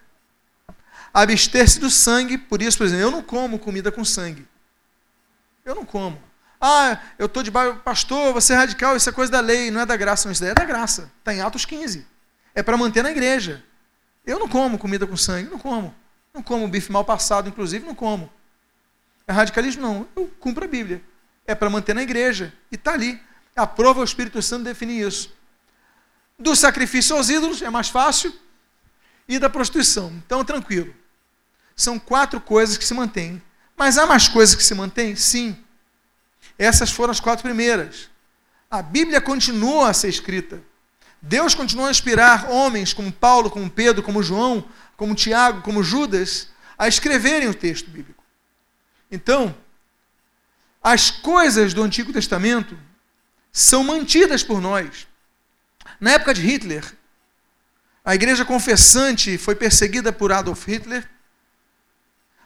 abster-se 1.14 1.80
do 1.80 1.90
sangue, 1.90 2.36
por 2.36 2.60
isso, 2.60 2.76
por 2.76 2.84
exemplo, 2.84 3.04
eu 3.04 3.10
não 3.10 3.22
como 3.22 3.58
comida 3.58 3.90
com 3.90 4.04
sangue. 4.04 4.46
Eu 5.64 5.74
não 5.74 5.86
como. 5.86 6.22
Ah, 6.64 6.96
eu 7.18 7.26
estou 7.26 7.42
debaixo, 7.42 7.80
pastor, 7.80 8.32
você 8.32 8.52
é 8.52 8.56
radical, 8.56 8.96
isso 8.96 9.08
é 9.08 9.12
coisa 9.12 9.32
da 9.32 9.40
lei, 9.40 9.68
não 9.68 9.80
é 9.80 9.86
da 9.86 9.96
graça. 9.96 10.28
Não, 10.28 10.32
isso 10.32 10.40
daí 10.40 10.52
é 10.52 10.54
da 10.54 10.64
graça. 10.64 11.10
Está 11.18 11.34
em 11.34 11.40
Atos 11.40 11.64
15. 11.64 12.06
É 12.54 12.62
para 12.62 12.76
manter 12.76 13.02
na 13.02 13.10
igreja. 13.10 13.64
Eu 14.24 14.38
não 14.38 14.46
como 14.46 14.78
comida 14.78 15.04
com 15.04 15.16
sangue, 15.16 15.50
não 15.50 15.58
como. 15.58 15.92
Não 16.32 16.40
como 16.40 16.68
bife 16.68 16.92
mal 16.92 17.04
passado, 17.04 17.48
inclusive, 17.48 17.84
não 17.84 17.96
como. 17.96 18.32
É 19.26 19.32
radicalismo? 19.32 19.82
Não. 19.82 20.08
Eu 20.14 20.30
cumpro 20.38 20.64
a 20.64 20.68
Bíblia. 20.68 21.02
É 21.44 21.52
para 21.52 21.68
manter 21.68 21.94
na 21.94 22.02
igreja. 22.04 22.52
E 22.70 22.76
está 22.76 22.92
ali. 22.92 23.20
Aprova 23.56 24.00
o 24.00 24.04
Espírito 24.04 24.40
Santo 24.40 24.62
definir 24.62 25.04
isso. 25.04 25.34
Do 26.38 26.54
sacrifício 26.54 27.16
aos 27.16 27.28
ídolos 27.28 27.60
é 27.60 27.70
mais 27.70 27.88
fácil. 27.88 28.32
E 29.26 29.36
da 29.36 29.50
prostituição. 29.50 30.12
Então, 30.24 30.44
tranquilo. 30.44 30.94
São 31.74 31.98
quatro 31.98 32.40
coisas 32.40 32.78
que 32.78 32.84
se 32.84 32.94
mantêm. 32.94 33.42
Mas 33.76 33.98
há 33.98 34.06
mais 34.06 34.28
coisas 34.28 34.54
que 34.54 34.62
se 34.62 34.76
mantêm? 34.76 35.16
Sim. 35.16 35.56
Essas 36.58 36.90
foram 36.90 37.10
as 37.10 37.20
quatro 37.20 37.42
primeiras. 37.42 38.08
A 38.70 38.82
Bíblia 38.82 39.20
continua 39.20 39.90
a 39.90 39.94
ser 39.94 40.08
escrita. 40.08 40.62
Deus 41.20 41.54
continua 41.54 41.88
a 41.88 41.90
inspirar 41.90 42.50
homens 42.50 42.92
como 42.92 43.12
Paulo, 43.12 43.50
como 43.50 43.70
Pedro, 43.70 44.02
como 44.02 44.22
João, 44.22 44.68
como 44.96 45.14
Tiago, 45.14 45.62
como 45.62 45.82
Judas, 45.82 46.48
a 46.76 46.88
escreverem 46.88 47.48
o 47.48 47.54
texto 47.54 47.90
bíblico. 47.90 48.24
Então, 49.10 49.54
as 50.82 51.10
coisas 51.10 51.72
do 51.74 51.82
Antigo 51.82 52.12
Testamento 52.12 52.76
são 53.52 53.84
mantidas 53.84 54.42
por 54.42 54.60
nós. 54.60 55.06
Na 56.00 56.12
época 56.12 56.34
de 56.34 56.42
Hitler, 56.42 56.84
a 58.04 58.14
igreja 58.14 58.44
confessante 58.44 59.38
foi 59.38 59.54
perseguida 59.54 60.12
por 60.12 60.32
Adolf 60.32 60.66
Hitler 60.66 61.08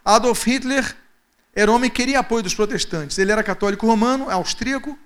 Adolf 0.06 0.46
Hitler 0.46 0.96
era 1.56 1.72
um 1.72 1.74
homem 1.74 1.88
que 1.88 1.96
queria 1.96 2.20
apoio 2.20 2.42
dos 2.42 2.54
protestantes. 2.54 3.16
Ele 3.16 3.32
era 3.32 3.42
católico 3.42 3.86
romano, 3.86 4.30
austríaco, 4.30 4.96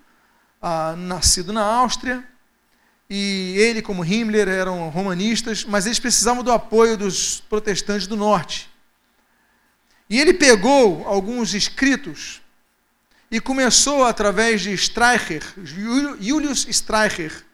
ah, 0.60 0.96
nascido 0.96 1.52
na 1.52 1.62
Áustria, 1.62 2.24
e 3.08 3.54
ele, 3.56 3.80
como 3.80 4.04
Himmler, 4.04 4.48
eram 4.48 4.88
romanistas, 4.88 5.64
mas 5.64 5.86
eles 5.86 6.00
precisavam 6.00 6.42
do 6.42 6.50
apoio 6.50 6.96
dos 6.96 7.40
protestantes 7.48 8.08
do 8.08 8.16
norte. 8.16 8.68
E 10.08 10.20
ele 10.20 10.34
pegou 10.34 11.06
alguns 11.06 11.54
escritos 11.54 12.42
e 13.30 13.40
começou, 13.40 14.04
através 14.04 14.60
de 14.60 14.72
Streicher, 14.72 15.42
Julius 15.62 16.66
Streicher, 16.68 17.44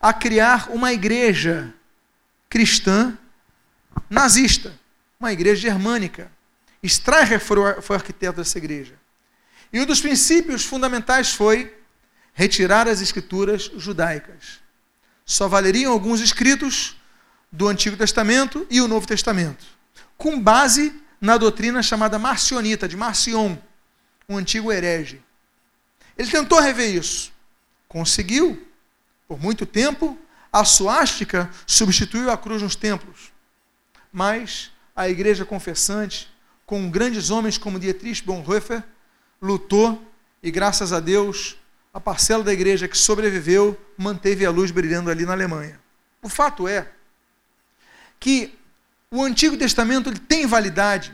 a 0.00 0.12
criar 0.12 0.68
uma 0.70 0.92
igreja 0.92 1.72
cristã 2.50 3.16
nazista, 4.10 4.72
uma 5.18 5.32
igreja 5.32 5.62
germânica. 5.62 6.30
Streicher 6.88 7.40
foi 7.40 7.58
o 7.58 7.92
arquiteto 7.94 8.38
dessa 8.38 8.58
igreja. 8.58 8.94
E 9.72 9.80
um 9.80 9.86
dos 9.86 10.00
princípios 10.00 10.64
fundamentais 10.64 11.32
foi 11.32 11.74
retirar 12.34 12.88
as 12.88 13.00
escrituras 13.00 13.70
judaicas. 13.76 14.60
Só 15.24 15.48
valeriam 15.48 15.92
alguns 15.92 16.20
escritos 16.20 16.96
do 17.50 17.68
Antigo 17.68 17.96
Testamento 17.96 18.66
e 18.70 18.80
o 18.80 18.88
Novo 18.88 19.06
Testamento, 19.06 19.64
com 20.16 20.40
base 20.40 20.92
na 21.20 21.36
doutrina 21.36 21.82
chamada 21.82 22.18
marcionita, 22.18 22.88
de 22.88 22.96
Marcion, 22.96 23.56
um 24.28 24.36
antigo 24.36 24.72
herege. 24.72 25.22
Ele 26.16 26.30
tentou 26.30 26.58
rever 26.58 26.94
isso. 26.94 27.32
Conseguiu. 27.86 28.66
Por 29.28 29.40
muito 29.40 29.64
tempo, 29.64 30.18
a 30.52 30.64
suástica 30.64 31.50
substituiu 31.66 32.30
a 32.30 32.36
cruz 32.36 32.62
nos 32.62 32.74
templos. 32.74 33.32
Mas 34.12 34.70
a 34.96 35.08
igreja 35.08 35.44
confessante 35.44 36.31
com 36.66 36.90
grandes 36.90 37.30
homens 37.30 37.58
como 37.58 37.78
Dietrich 37.78 38.22
Bonhoeffer, 38.24 38.82
lutou 39.40 40.02
e, 40.42 40.50
graças 40.50 40.92
a 40.92 41.00
Deus, 41.00 41.56
a 41.92 42.00
parcela 42.00 42.42
da 42.42 42.52
igreja 42.52 42.88
que 42.88 42.96
sobreviveu 42.96 43.78
manteve 43.96 44.46
a 44.46 44.50
luz 44.50 44.70
brilhando 44.70 45.10
ali 45.10 45.26
na 45.26 45.32
Alemanha. 45.32 45.78
O 46.22 46.28
fato 46.28 46.66
é 46.66 46.88
que 48.18 48.56
o 49.10 49.22
Antigo 49.22 49.56
Testamento 49.56 50.08
ele 50.08 50.18
tem 50.18 50.46
validade 50.46 51.12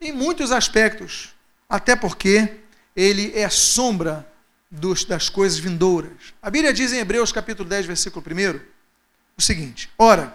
em 0.00 0.12
muitos 0.12 0.52
aspectos, 0.52 1.34
até 1.68 1.94
porque 1.94 2.56
ele 2.94 3.32
é 3.34 3.48
sombra 3.48 4.26
dos, 4.70 5.04
das 5.04 5.28
coisas 5.28 5.58
vindouras. 5.58 6.34
A 6.40 6.50
Bíblia 6.50 6.72
diz 6.72 6.92
em 6.92 6.98
Hebreus 6.98 7.32
capítulo 7.32 7.68
10, 7.68 7.86
versículo 7.86 8.24
1, 8.24 8.60
o 9.36 9.42
seguinte: 9.42 9.90
Ora, 9.98 10.34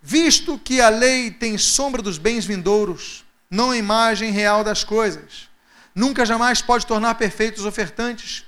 visto 0.00 0.58
que 0.58 0.80
a 0.80 0.88
lei 0.88 1.30
tem 1.30 1.58
sombra 1.58 2.00
dos 2.02 2.18
bens 2.18 2.44
vindouros, 2.44 3.24
não 3.50 3.72
a 3.72 3.76
imagem 3.76 4.30
real 4.30 4.62
das 4.62 4.84
coisas. 4.84 5.48
Nunca 5.94 6.24
jamais 6.24 6.62
pode 6.62 6.86
tornar 6.86 7.16
perfeitos 7.16 7.60
os 7.60 7.66
ofertantes, 7.66 8.44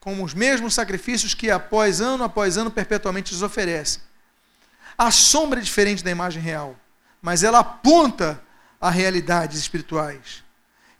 com 0.00 0.22
os 0.22 0.34
mesmos 0.34 0.74
sacrifícios 0.74 1.34
que 1.34 1.50
após 1.50 2.00
ano 2.00 2.24
após 2.24 2.56
ano 2.56 2.70
perpetuamente 2.70 3.32
lhes 3.32 3.42
oferecem. 3.42 4.02
A 4.98 5.10
sombra 5.10 5.60
é 5.60 5.62
diferente 5.62 6.02
da 6.02 6.10
imagem 6.10 6.42
real, 6.42 6.74
mas 7.22 7.44
ela 7.44 7.60
aponta 7.60 8.42
a 8.80 8.90
realidades 8.90 9.58
espirituais. 9.58 10.42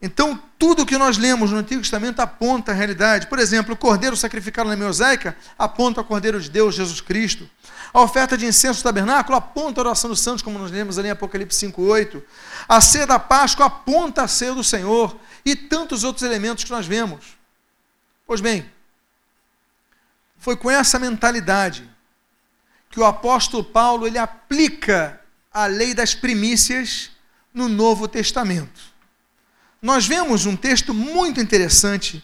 Então, 0.03 0.41
tudo 0.59 0.87
que 0.87 0.97
nós 0.97 1.19
lemos 1.19 1.51
no 1.51 1.59
Antigo 1.59 1.83
Testamento 1.83 2.21
aponta 2.21 2.73
a 2.73 2.75
realidade. 2.75 3.27
Por 3.27 3.39
exemplo, 3.39 3.75
o 3.75 3.77
cordeiro 3.77 4.17
sacrificado 4.17 4.69
na 4.71 4.77
mosaica 4.77 5.37
aponta 5.59 6.01
ao 6.01 6.05
cordeiro 6.05 6.41
de 6.41 6.49
Deus, 6.49 6.75
Jesus 6.75 7.01
Cristo. 7.03 7.49
A 7.93 8.01
oferta 8.01 8.39
de 8.39 8.47
incenso 8.47 8.81
do 8.81 8.85
tabernáculo 8.85 9.37
aponta 9.37 9.81
a 9.81 9.85
oração 9.85 10.11
dos 10.11 10.21
santos, 10.21 10.43
como 10.43 10.59
nós 10.59 10.71
lemos 10.71 10.99
ali 10.99 11.09
em 11.09 11.13
Apocalipse 11.13 11.67
5,8. 11.67 12.23
A 12.69 12.81
ceia 12.81 13.07
da 13.07 13.19
Páscoa 13.19 13.67
aponta 13.67 14.23
a 14.23 14.29
ceia 14.29 14.55
do 14.55 14.63
Senhor. 14.63 15.19
E 15.45 15.57
tantos 15.57 16.05
outros 16.05 16.23
elementos 16.23 16.65
que 16.65 16.71
nós 16.71 16.87
vemos. 16.87 17.39
Pois 18.27 18.41
bem, 18.41 18.71
foi 20.39 20.57
com 20.57 20.71
essa 20.71 20.99
mentalidade 20.99 21.89
que 22.91 23.01
o 23.01 23.05
apóstolo 23.05 23.65
Paulo 23.65 24.07
ele 24.07 24.19
aplica 24.19 25.21
a 25.53 25.67
lei 25.67 25.95
das 25.95 26.15
primícias 26.15 27.11
no 27.53 27.69
Novo 27.69 28.07
Testamento. 28.07 28.81
Nós 29.83 30.07
vemos 30.07 30.47
um 30.47 30.57
texto 30.57 30.93
muito 30.93 31.41
interessante 31.41 32.23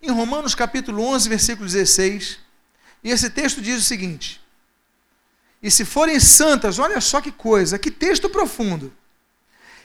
em 0.00 0.10
Romanos 0.10 0.54
capítulo 0.54 1.02
11, 1.02 1.28
versículo 1.28 1.66
16. 1.66 2.38
E 3.02 3.10
esse 3.10 3.30
texto 3.30 3.60
diz 3.60 3.78
o 3.78 3.84
seguinte: 3.84 4.40
E 5.64 5.70
se 5.70 5.82
forem 5.82 6.20
santas, 6.20 6.78
olha 6.78 7.00
só 7.00 7.22
que 7.22 7.32
coisa, 7.32 7.78
que 7.78 7.90
texto 7.90 8.28
profundo. 8.28 8.94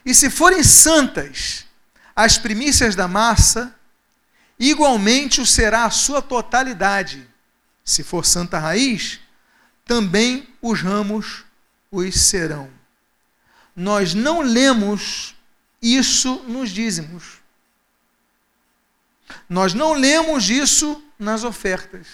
E 0.06 0.14
se 0.14 0.30
forem 0.30 0.62
santas 0.62 1.66
as 2.14 2.38
primícias 2.38 2.98
da 2.98 3.08
massa, 3.08 3.74
igualmente 4.60 5.40
o 5.40 5.46
será 5.46 5.86
a 5.86 5.90
sua 5.90 6.22
totalidade. 6.22 7.26
Se 7.82 8.04
for 8.04 8.26
santa 8.26 8.60
raiz, 8.60 9.22
também 9.86 10.50
os 10.62 10.82
ramos 10.82 11.46
os 11.90 12.14
serão. 12.14 12.70
Nós 13.74 14.14
não 14.14 14.42
lemos 14.42 15.34
isso 15.82 16.44
nos 16.46 16.72
dízimos. 16.72 17.40
Nós 19.48 19.74
não 19.74 19.94
lemos 19.94 20.50
isso 20.50 21.02
nas 21.18 21.46
ofertas. 21.46 22.06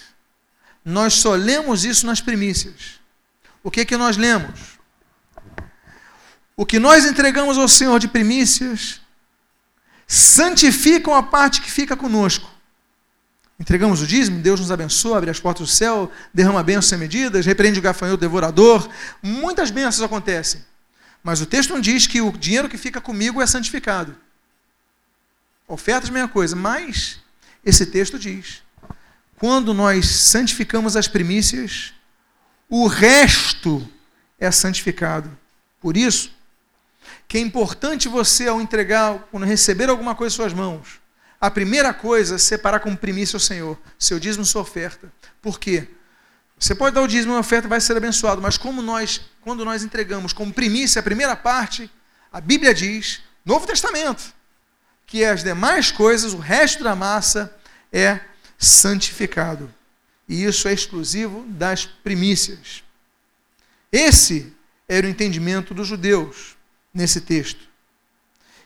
Nós 0.85 1.15
só 1.15 1.33
lemos 1.33 1.83
isso 1.83 2.05
nas 2.05 2.21
primícias. 2.21 3.03
O 3.65 3.71
que 3.71 3.83
que 3.83 3.97
nós 3.97 4.15
lemos? 4.15 4.77
O 6.55 6.67
que 6.67 6.77
nós 6.77 7.03
entregamos 7.03 7.57
ao 7.57 7.67
Senhor 7.67 7.99
de 7.99 8.07
primícias 8.07 9.01
santificam 10.05 11.15
a 11.15 11.23
parte 11.23 11.61
que 11.61 11.71
fica 11.71 11.97
conosco. 11.97 12.47
Entregamos 13.59 14.03
o 14.03 14.05
dízimo, 14.05 14.39
Deus 14.39 14.59
nos 14.59 14.69
abençoa, 14.69 15.17
abre 15.17 15.31
as 15.31 15.39
portas 15.39 15.67
do 15.67 15.73
céu, 15.73 16.11
derrama 16.31 16.61
bênçãos 16.61 16.85
sem 16.85 16.99
medidas, 16.99 17.43
repreende 17.43 17.79
o 17.79 17.81
gafanhoto 17.81 18.21
devorador. 18.21 18.87
Muitas 19.19 19.71
bênçãos 19.71 20.03
acontecem. 20.03 20.63
Mas 21.23 21.41
o 21.41 21.47
texto 21.47 21.71
não 21.71 21.81
diz 21.81 22.05
que 22.05 22.21
o 22.21 22.31
dinheiro 22.33 22.69
que 22.69 22.77
fica 22.77 23.01
comigo 23.01 23.41
é 23.41 23.47
santificado. 23.47 24.15
Ofertas, 25.67 26.11
mesma 26.11 26.29
coisa. 26.29 26.55
Mas 26.55 27.19
esse 27.65 27.87
texto 27.87 28.19
diz: 28.19 28.61
quando 29.39 29.73
nós 29.73 30.05
santificamos 30.05 30.95
as 30.95 31.07
primícias, 31.07 31.95
o 32.69 32.87
resto 32.87 33.87
é 34.39 34.49
santificado. 34.51 35.35
Por 35.79 35.95
isso, 35.95 36.31
que 37.27 37.37
é 37.37 37.41
importante 37.41 38.07
você, 38.07 38.47
ao 38.47 38.61
entregar, 38.61 39.27
quando 39.31 39.45
receber 39.45 39.89
alguma 39.89 40.15
coisa 40.15 40.33
em 40.33 40.37
suas 40.37 40.53
mãos, 40.53 40.99
a 41.39 41.51
primeira 41.51 41.93
coisa 41.93 42.35
é 42.35 42.37
separar 42.37 42.79
como 42.79 42.97
primícia 42.97 43.35
ao 43.35 43.41
Senhor, 43.41 43.77
seu 43.99 44.19
dízimo, 44.19 44.45
sua 44.45 44.61
oferta. 44.61 45.11
Por 45.41 45.59
quê? 45.59 45.87
Você 46.57 46.73
pode 46.73 46.95
dar 46.95 47.01
o 47.01 47.07
dízimo 47.07 47.33
e 47.33 47.35
a 47.35 47.39
oferta 47.39 47.67
vai 47.67 47.81
ser 47.81 47.97
abençoado, 47.97 48.41
mas 48.41 48.57
como 48.57 48.81
nós, 48.81 49.21
quando 49.41 49.65
nós 49.65 49.83
entregamos 49.83 50.33
como 50.33 50.53
primícia 50.53 50.99
a 50.99 51.03
primeira 51.03 51.35
parte, 51.35 51.91
a 52.31 52.39
Bíblia 52.39 52.73
diz, 52.73 53.21
Novo 53.43 53.67
Testamento, 53.67 54.33
que 55.05 55.23
as 55.23 55.43
demais 55.43 55.91
coisas, 55.91 56.33
o 56.33 56.37
resto 56.37 56.83
da 56.83 56.95
massa 56.95 57.55
é 57.91 58.19
santificado. 58.57 59.71
E 60.27 60.43
isso 60.43 60.67
é 60.67 60.73
exclusivo 60.73 61.45
das 61.47 61.85
primícias. 61.85 62.83
Esse 63.91 64.53
era 64.87 65.05
o 65.05 65.09
entendimento 65.09 65.73
dos 65.73 65.87
judeus 65.87 66.55
nesse 66.93 67.21
texto. 67.21 67.61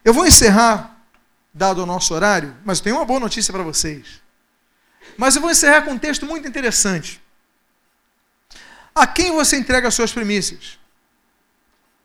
Eu 0.03 0.13
vou 0.13 0.25
encerrar, 0.25 1.05
dado 1.53 1.83
o 1.83 1.85
nosso 1.85 2.13
horário, 2.13 2.55
mas 2.63 2.79
tenho 2.79 2.95
uma 2.95 3.05
boa 3.05 3.19
notícia 3.19 3.51
para 3.51 3.63
vocês. 3.63 4.21
Mas 5.17 5.35
eu 5.35 5.41
vou 5.41 5.51
encerrar 5.51 5.81
com 5.81 5.91
um 5.91 5.97
texto 5.97 6.25
muito 6.25 6.47
interessante. 6.47 7.21
A 8.95 9.05
quem 9.05 9.31
você 9.31 9.57
entrega 9.57 9.87
as 9.87 9.93
suas 9.93 10.11
primícias? 10.11 10.79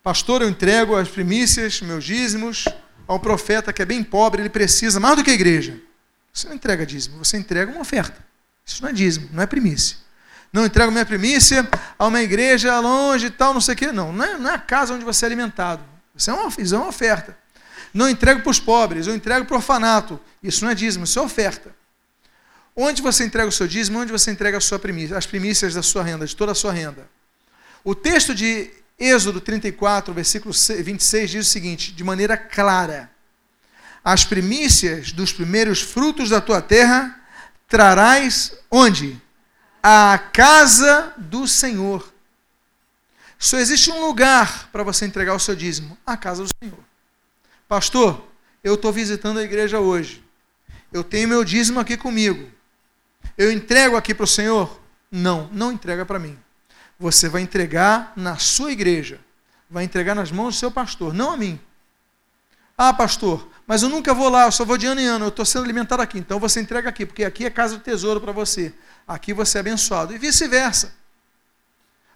Pastor, 0.02 0.42
eu 0.42 0.48
entrego 0.48 0.96
as 0.96 1.09
primícias, 1.09 1.80
meus 1.80 2.05
dízimos, 2.05 2.66
ao 3.07 3.20
profeta 3.20 3.72
que 3.72 3.82
é 3.82 3.86
bem 3.86 4.02
pobre, 4.02 4.42
ele 4.42 4.50
precisa 4.50 5.00
mais 5.00 5.16
do 5.16 5.24
que 5.24 5.30
a 5.30 5.34
igreja. 5.34 5.80
Você 6.32 6.48
não 6.48 6.55
entrega 6.55 6.84
dízimo, 6.84 7.18
você 7.18 7.36
entrega 7.36 7.70
uma 7.70 7.80
oferta. 7.80 8.34
Isso 8.64 8.82
não 8.82 8.88
é 8.88 8.92
dízimo, 8.92 9.28
não 9.32 9.42
é 9.42 9.46
primícia. 9.46 9.98
Não 10.52 10.64
entrego 10.64 10.92
minha 10.92 11.04
primícia 11.04 11.68
a 11.98 12.06
uma 12.06 12.22
igreja 12.22 12.78
longe 12.78 13.26
e 13.26 13.30
tal, 13.30 13.52
não 13.52 13.60
sei 13.60 13.74
o 13.74 13.76
quê. 13.76 13.92
Não, 13.92 14.12
não 14.12 14.24
é, 14.24 14.38
não 14.38 14.50
é 14.50 14.54
a 14.54 14.58
casa 14.58 14.94
onde 14.94 15.04
você 15.04 15.24
é 15.24 15.26
alimentado. 15.26 15.84
Isso 16.14 16.30
é 16.30 16.32
uma, 16.32 16.52
isso 16.56 16.74
é 16.74 16.78
uma 16.78 16.88
oferta. 16.88 17.36
Não 17.92 18.08
entrego 18.08 18.40
para 18.40 18.50
os 18.50 18.60
pobres, 18.60 19.06
eu 19.06 19.14
entrego 19.14 19.46
para 19.46 19.54
o 19.54 19.56
orfanato. 19.56 20.20
Isso 20.42 20.64
não 20.64 20.70
é 20.70 20.74
dízimo, 20.74 21.04
isso 21.04 21.18
é 21.18 21.22
oferta. 21.22 21.74
Onde 22.76 23.02
você 23.02 23.24
entrega 23.24 23.48
o 23.48 23.52
seu 23.52 23.66
dízimo? 23.66 23.98
Onde 23.98 24.12
você 24.12 24.30
entrega 24.30 24.58
a 24.58 24.60
sua 24.60 24.78
primícia, 24.78 25.16
as 25.16 25.26
primícias 25.26 25.74
da 25.74 25.82
sua 25.82 26.02
renda, 26.02 26.26
de 26.26 26.34
toda 26.34 26.52
a 26.52 26.54
sua 26.54 26.72
renda? 26.72 27.08
O 27.82 27.94
texto 27.94 28.34
de 28.34 28.70
Êxodo 28.98 29.40
34, 29.40 30.14
versículo 30.14 30.54
26 30.54 31.30
diz 31.30 31.46
o 31.48 31.50
seguinte, 31.50 31.92
de 31.92 32.04
maneira 32.04 32.36
clara: 32.36 33.10
As 34.04 34.24
primícias 34.24 35.10
dos 35.10 35.32
primeiros 35.32 35.80
frutos 35.80 36.30
da 36.30 36.40
tua 36.40 36.62
terra 36.62 37.20
trarás 37.68 38.56
onde? 38.70 39.20
À 39.82 40.18
casa 40.18 41.12
do 41.16 41.46
Senhor. 41.46 42.12
Só 43.38 43.58
existe 43.58 43.90
um 43.90 44.06
lugar 44.06 44.68
para 44.72 44.82
você 44.82 45.04
entregar 45.04 45.34
o 45.34 45.40
seu 45.40 45.54
dízimo: 45.54 45.98
a 46.06 46.16
casa 46.16 46.42
do 46.42 46.48
Senhor. 46.62 46.78
Pastor, 47.68 48.26
eu 48.62 48.74
estou 48.74 48.92
visitando 48.92 49.38
a 49.38 49.42
igreja 49.42 49.80
hoje. 49.80 50.24
Eu 50.92 51.04
tenho 51.04 51.28
meu 51.28 51.44
dízimo 51.44 51.80
aqui 51.80 51.96
comigo. 51.96 52.50
Eu 53.36 53.50
entrego 53.50 53.96
aqui 53.96 54.14
para 54.14 54.24
o 54.24 54.28
Senhor? 54.28 54.80
Não, 55.10 55.48
não 55.52 55.72
entrega 55.72 56.06
para 56.06 56.18
mim. 56.18 56.38
Você 56.98 57.28
vai 57.28 57.42
entregar 57.42 58.12
na 58.16 58.36
sua 58.36 58.72
igreja. 58.72 59.20
Vai 59.68 59.84
entregar 59.84 60.14
nas 60.14 60.30
mãos 60.30 60.54
do 60.54 60.58
seu 60.58 60.70
pastor, 60.70 61.12
não 61.12 61.32
a 61.32 61.36
mim. 61.36 61.58
Ah, 62.76 62.92
pastor, 62.92 63.48
mas 63.66 63.82
eu 63.82 63.88
nunca 63.88 64.12
vou 64.12 64.28
lá, 64.28 64.44
eu 64.44 64.52
só 64.52 64.64
vou 64.64 64.76
de 64.76 64.86
ano 64.86 65.00
em 65.00 65.06
ano, 65.06 65.24
eu 65.26 65.28
estou 65.28 65.44
sendo 65.44 65.64
alimentado 65.64 66.02
aqui. 66.02 66.18
Então 66.18 66.38
você 66.38 66.60
entrega 66.60 66.88
aqui, 66.88 67.06
porque 67.06 67.24
aqui 67.24 67.46
é 67.46 67.50
casa 67.50 67.76
do 67.76 67.82
tesouro 67.82 68.20
para 68.20 68.32
você. 68.32 68.74
Aqui 69.08 69.32
você 69.32 69.58
é 69.58 69.60
abençoado. 69.60 70.14
E 70.14 70.18
vice-versa. 70.18 70.94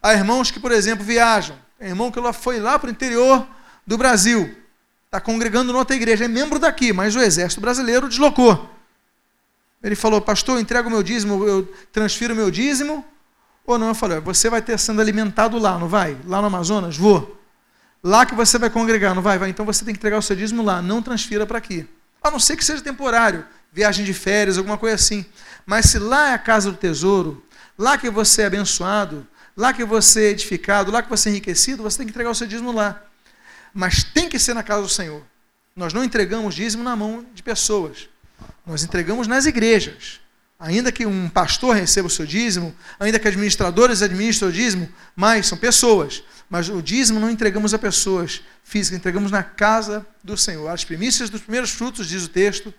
Há 0.03 0.15
irmãos 0.15 0.51
que, 0.51 0.61
por 0.61 0.73
exemplo, 0.73 1.05
viajam. 1.05 1.59
Tem 1.79 1.89
irmão 1.89 2.11
que 2.11 2.21
foi 2.33 2.61
lá 2.61 2.79
para 2.79 2.89
o 2.89 2.91
interior 2.91 3.47
do 3.87 3.97
Brasil. 3.97 4.55
Está 5.07 5.21
congregando 5.21 5.73
em 5.73 5.75
outra 5.75 5.97
igreja. 5.97 6.27
É 6.27 6.29
membro 6.29 6.59
daqui, 6.59 6.93
mas 6.93 7.17
o 7.17 7.21
exército 7.21 7.61
brasileiro 7.61 8.09
deslocou. 8.09 8.71
Ele 9.83 9.95
falou, 9.95 10.21
pastor, 10.21 10.57
eu 10.57 10.61
entrego 10.61 10.89
o 10.89 10.91
meu 10.91 11.03
dízimo, 11.03 11.47
eu 11.47 11.65
transfiro 11.93 12.35
o 12.35 12.37
meu 12.37 12.51
dízimo, 12.51 13.05
ou 13.65 13.79
não? 13.79 13.89
Eu 13.89 13.95
falei, 13.95 14.19
você 14.21 14.51
vai 14.51 14.61
ter 14.61 14.79
sendo 14.79 15.01
alimentado 15.01 15.57
lá, 15.59 15.79
não 15.79 15.89
vai? 15.89 16.17
Lá 16.27 16.41
no 16.41 16.49
Amazonas? 16.49 16.97
Vou. 16.97 17.38
Lá 18.03 18.25
que 18.25 18.35
você 18.35 18.59
vai 18.59 18.71
congregar, 18.71 19.15
não 19.15 19.23
vai? 19.23 19.39
Vai. 19.39 19.51
Então 19.51 19.67
você 19.67 19.85
tem 19.85 19.93
que 19.95 19.99
entregar 19.99 20.19
o 20.19 20.23
seu 20.23 20.37
dízimo 20.37 20.63
lá, 20.63 20.81
não 20.81 21.03
transfira 21.03 21.47
para 21.47 21.59
aqui. 21.59 21.87
A 22.23 22.31
não 22.31 22.39
ser 22.39 22.57
que 22.57 22.65
seja 22.65 22.83
temporário, 22.83 23.45
viagem 23.73 24.05
de 24.05 24.13
férias, 24.13 24.59
alguma 24.59 24.79
coisa 24.79 24.95
assim. 24.95 25.25
Mas 25.67 25.87
se 25.87 25.99
lá 25.99 26.31
é 26.31 26.35
a 26.35 26.39
casa 26.39 26.71
do 26.71 26.77
tesouro, 26.77 27.45
lá 27.77 27.99
que 27.99 28.11
você 28.11 28.43
é 28.43 28.47
abençoado, 28.47 29.27
lá 29.57 29.73
que 29.73 29.85
você 29.85 30.27
é 30.27 30.31
edificado, 30.31 30.91
lá 30.91 31.03
que 31.03 31.09
você 31.09 31.29
é 31.29 31.33
enriquecido, 31.33 31.83
você 31.83 31.99
tem 31.99 32.07
que 32.07 32.13
entregar 32.13 32.31
o 32.31 32.35
seu 32.35 32.47
dízimo 32.47 32.73
lá. 32.73 33.03
Mas 33.75 34.03
tem 34.03 34.29
que 34.29 34.39
ser 34.39 34.55
na 34.55 34.63
casa 34.63 34.83
do 34.83 34.89
Senhor. 34.89 35.23
Nós 35.75 35.93
não 35.93 36.03
entregamos 36.03 36.55
dízimo 36.55 36.83
na 36.83 36.97
mão 36.97 37.25
de 37.35 37.43
pessoas. 37.43 38.09
Nós 38.67 38.83
entregamos 38.83 39.29
nas 39.29 39.47
igrejas. 39.47 40.21
Ainda 40.59 40.91
que 40.91 41.07
um 41.07 41.29
pastor 41.29 41.77
receba 41.77 42.09
o 42.09 42.11
seu 42.11 42.27
dízimo, 42.27 42.75
ainda 42.99 43.19
que 43.19 43.29
administradores 43.29 44.03
administram 44.03 44.49
o 44.49 44.53
dízimo, 44.53 44.89
mas 45.15 45.47
são 45.47 45.57
pessoas. 45.57 46.25
Mas 46.49 46.69
o 46.69 46.81
dízimo 46.83 47.21
não 47.21 47.31
entregamos 47.31 47.75
a 47.75 47.79
pessoas 47.79 48.43
físicas, 48.65 48.99
entregamos 48.99 49.31
na 49.31 49.43
casa 49.43 50.07
do 50.25 50.37
Senhor. 50.37 50.69
As 50.69 50.85
primícias 50.85 51.29
dos 51.29 51.43
primeiros 51.43 51.71
frutos, 51.71 52.09
diz 52.09 52.25
o 52.25 52.29
texto, 52.29 52.73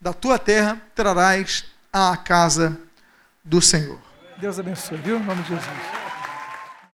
da 0.00 0.12
tua 0.12 0.38
terra 0.38 0.80
trarás 0.94 1.64
à 1.92 2.16
casa 2.16 2.78
do 3.42 3.60
Senhor. 3.62 3.98
Deus 4.38 4.58
abençoe, 4.58 4.98
viu? 4.98 5.16
Em 5.16 5.24
nome 5.24 5.42
de 5.42 5.48
Jesus. 5.48 6.07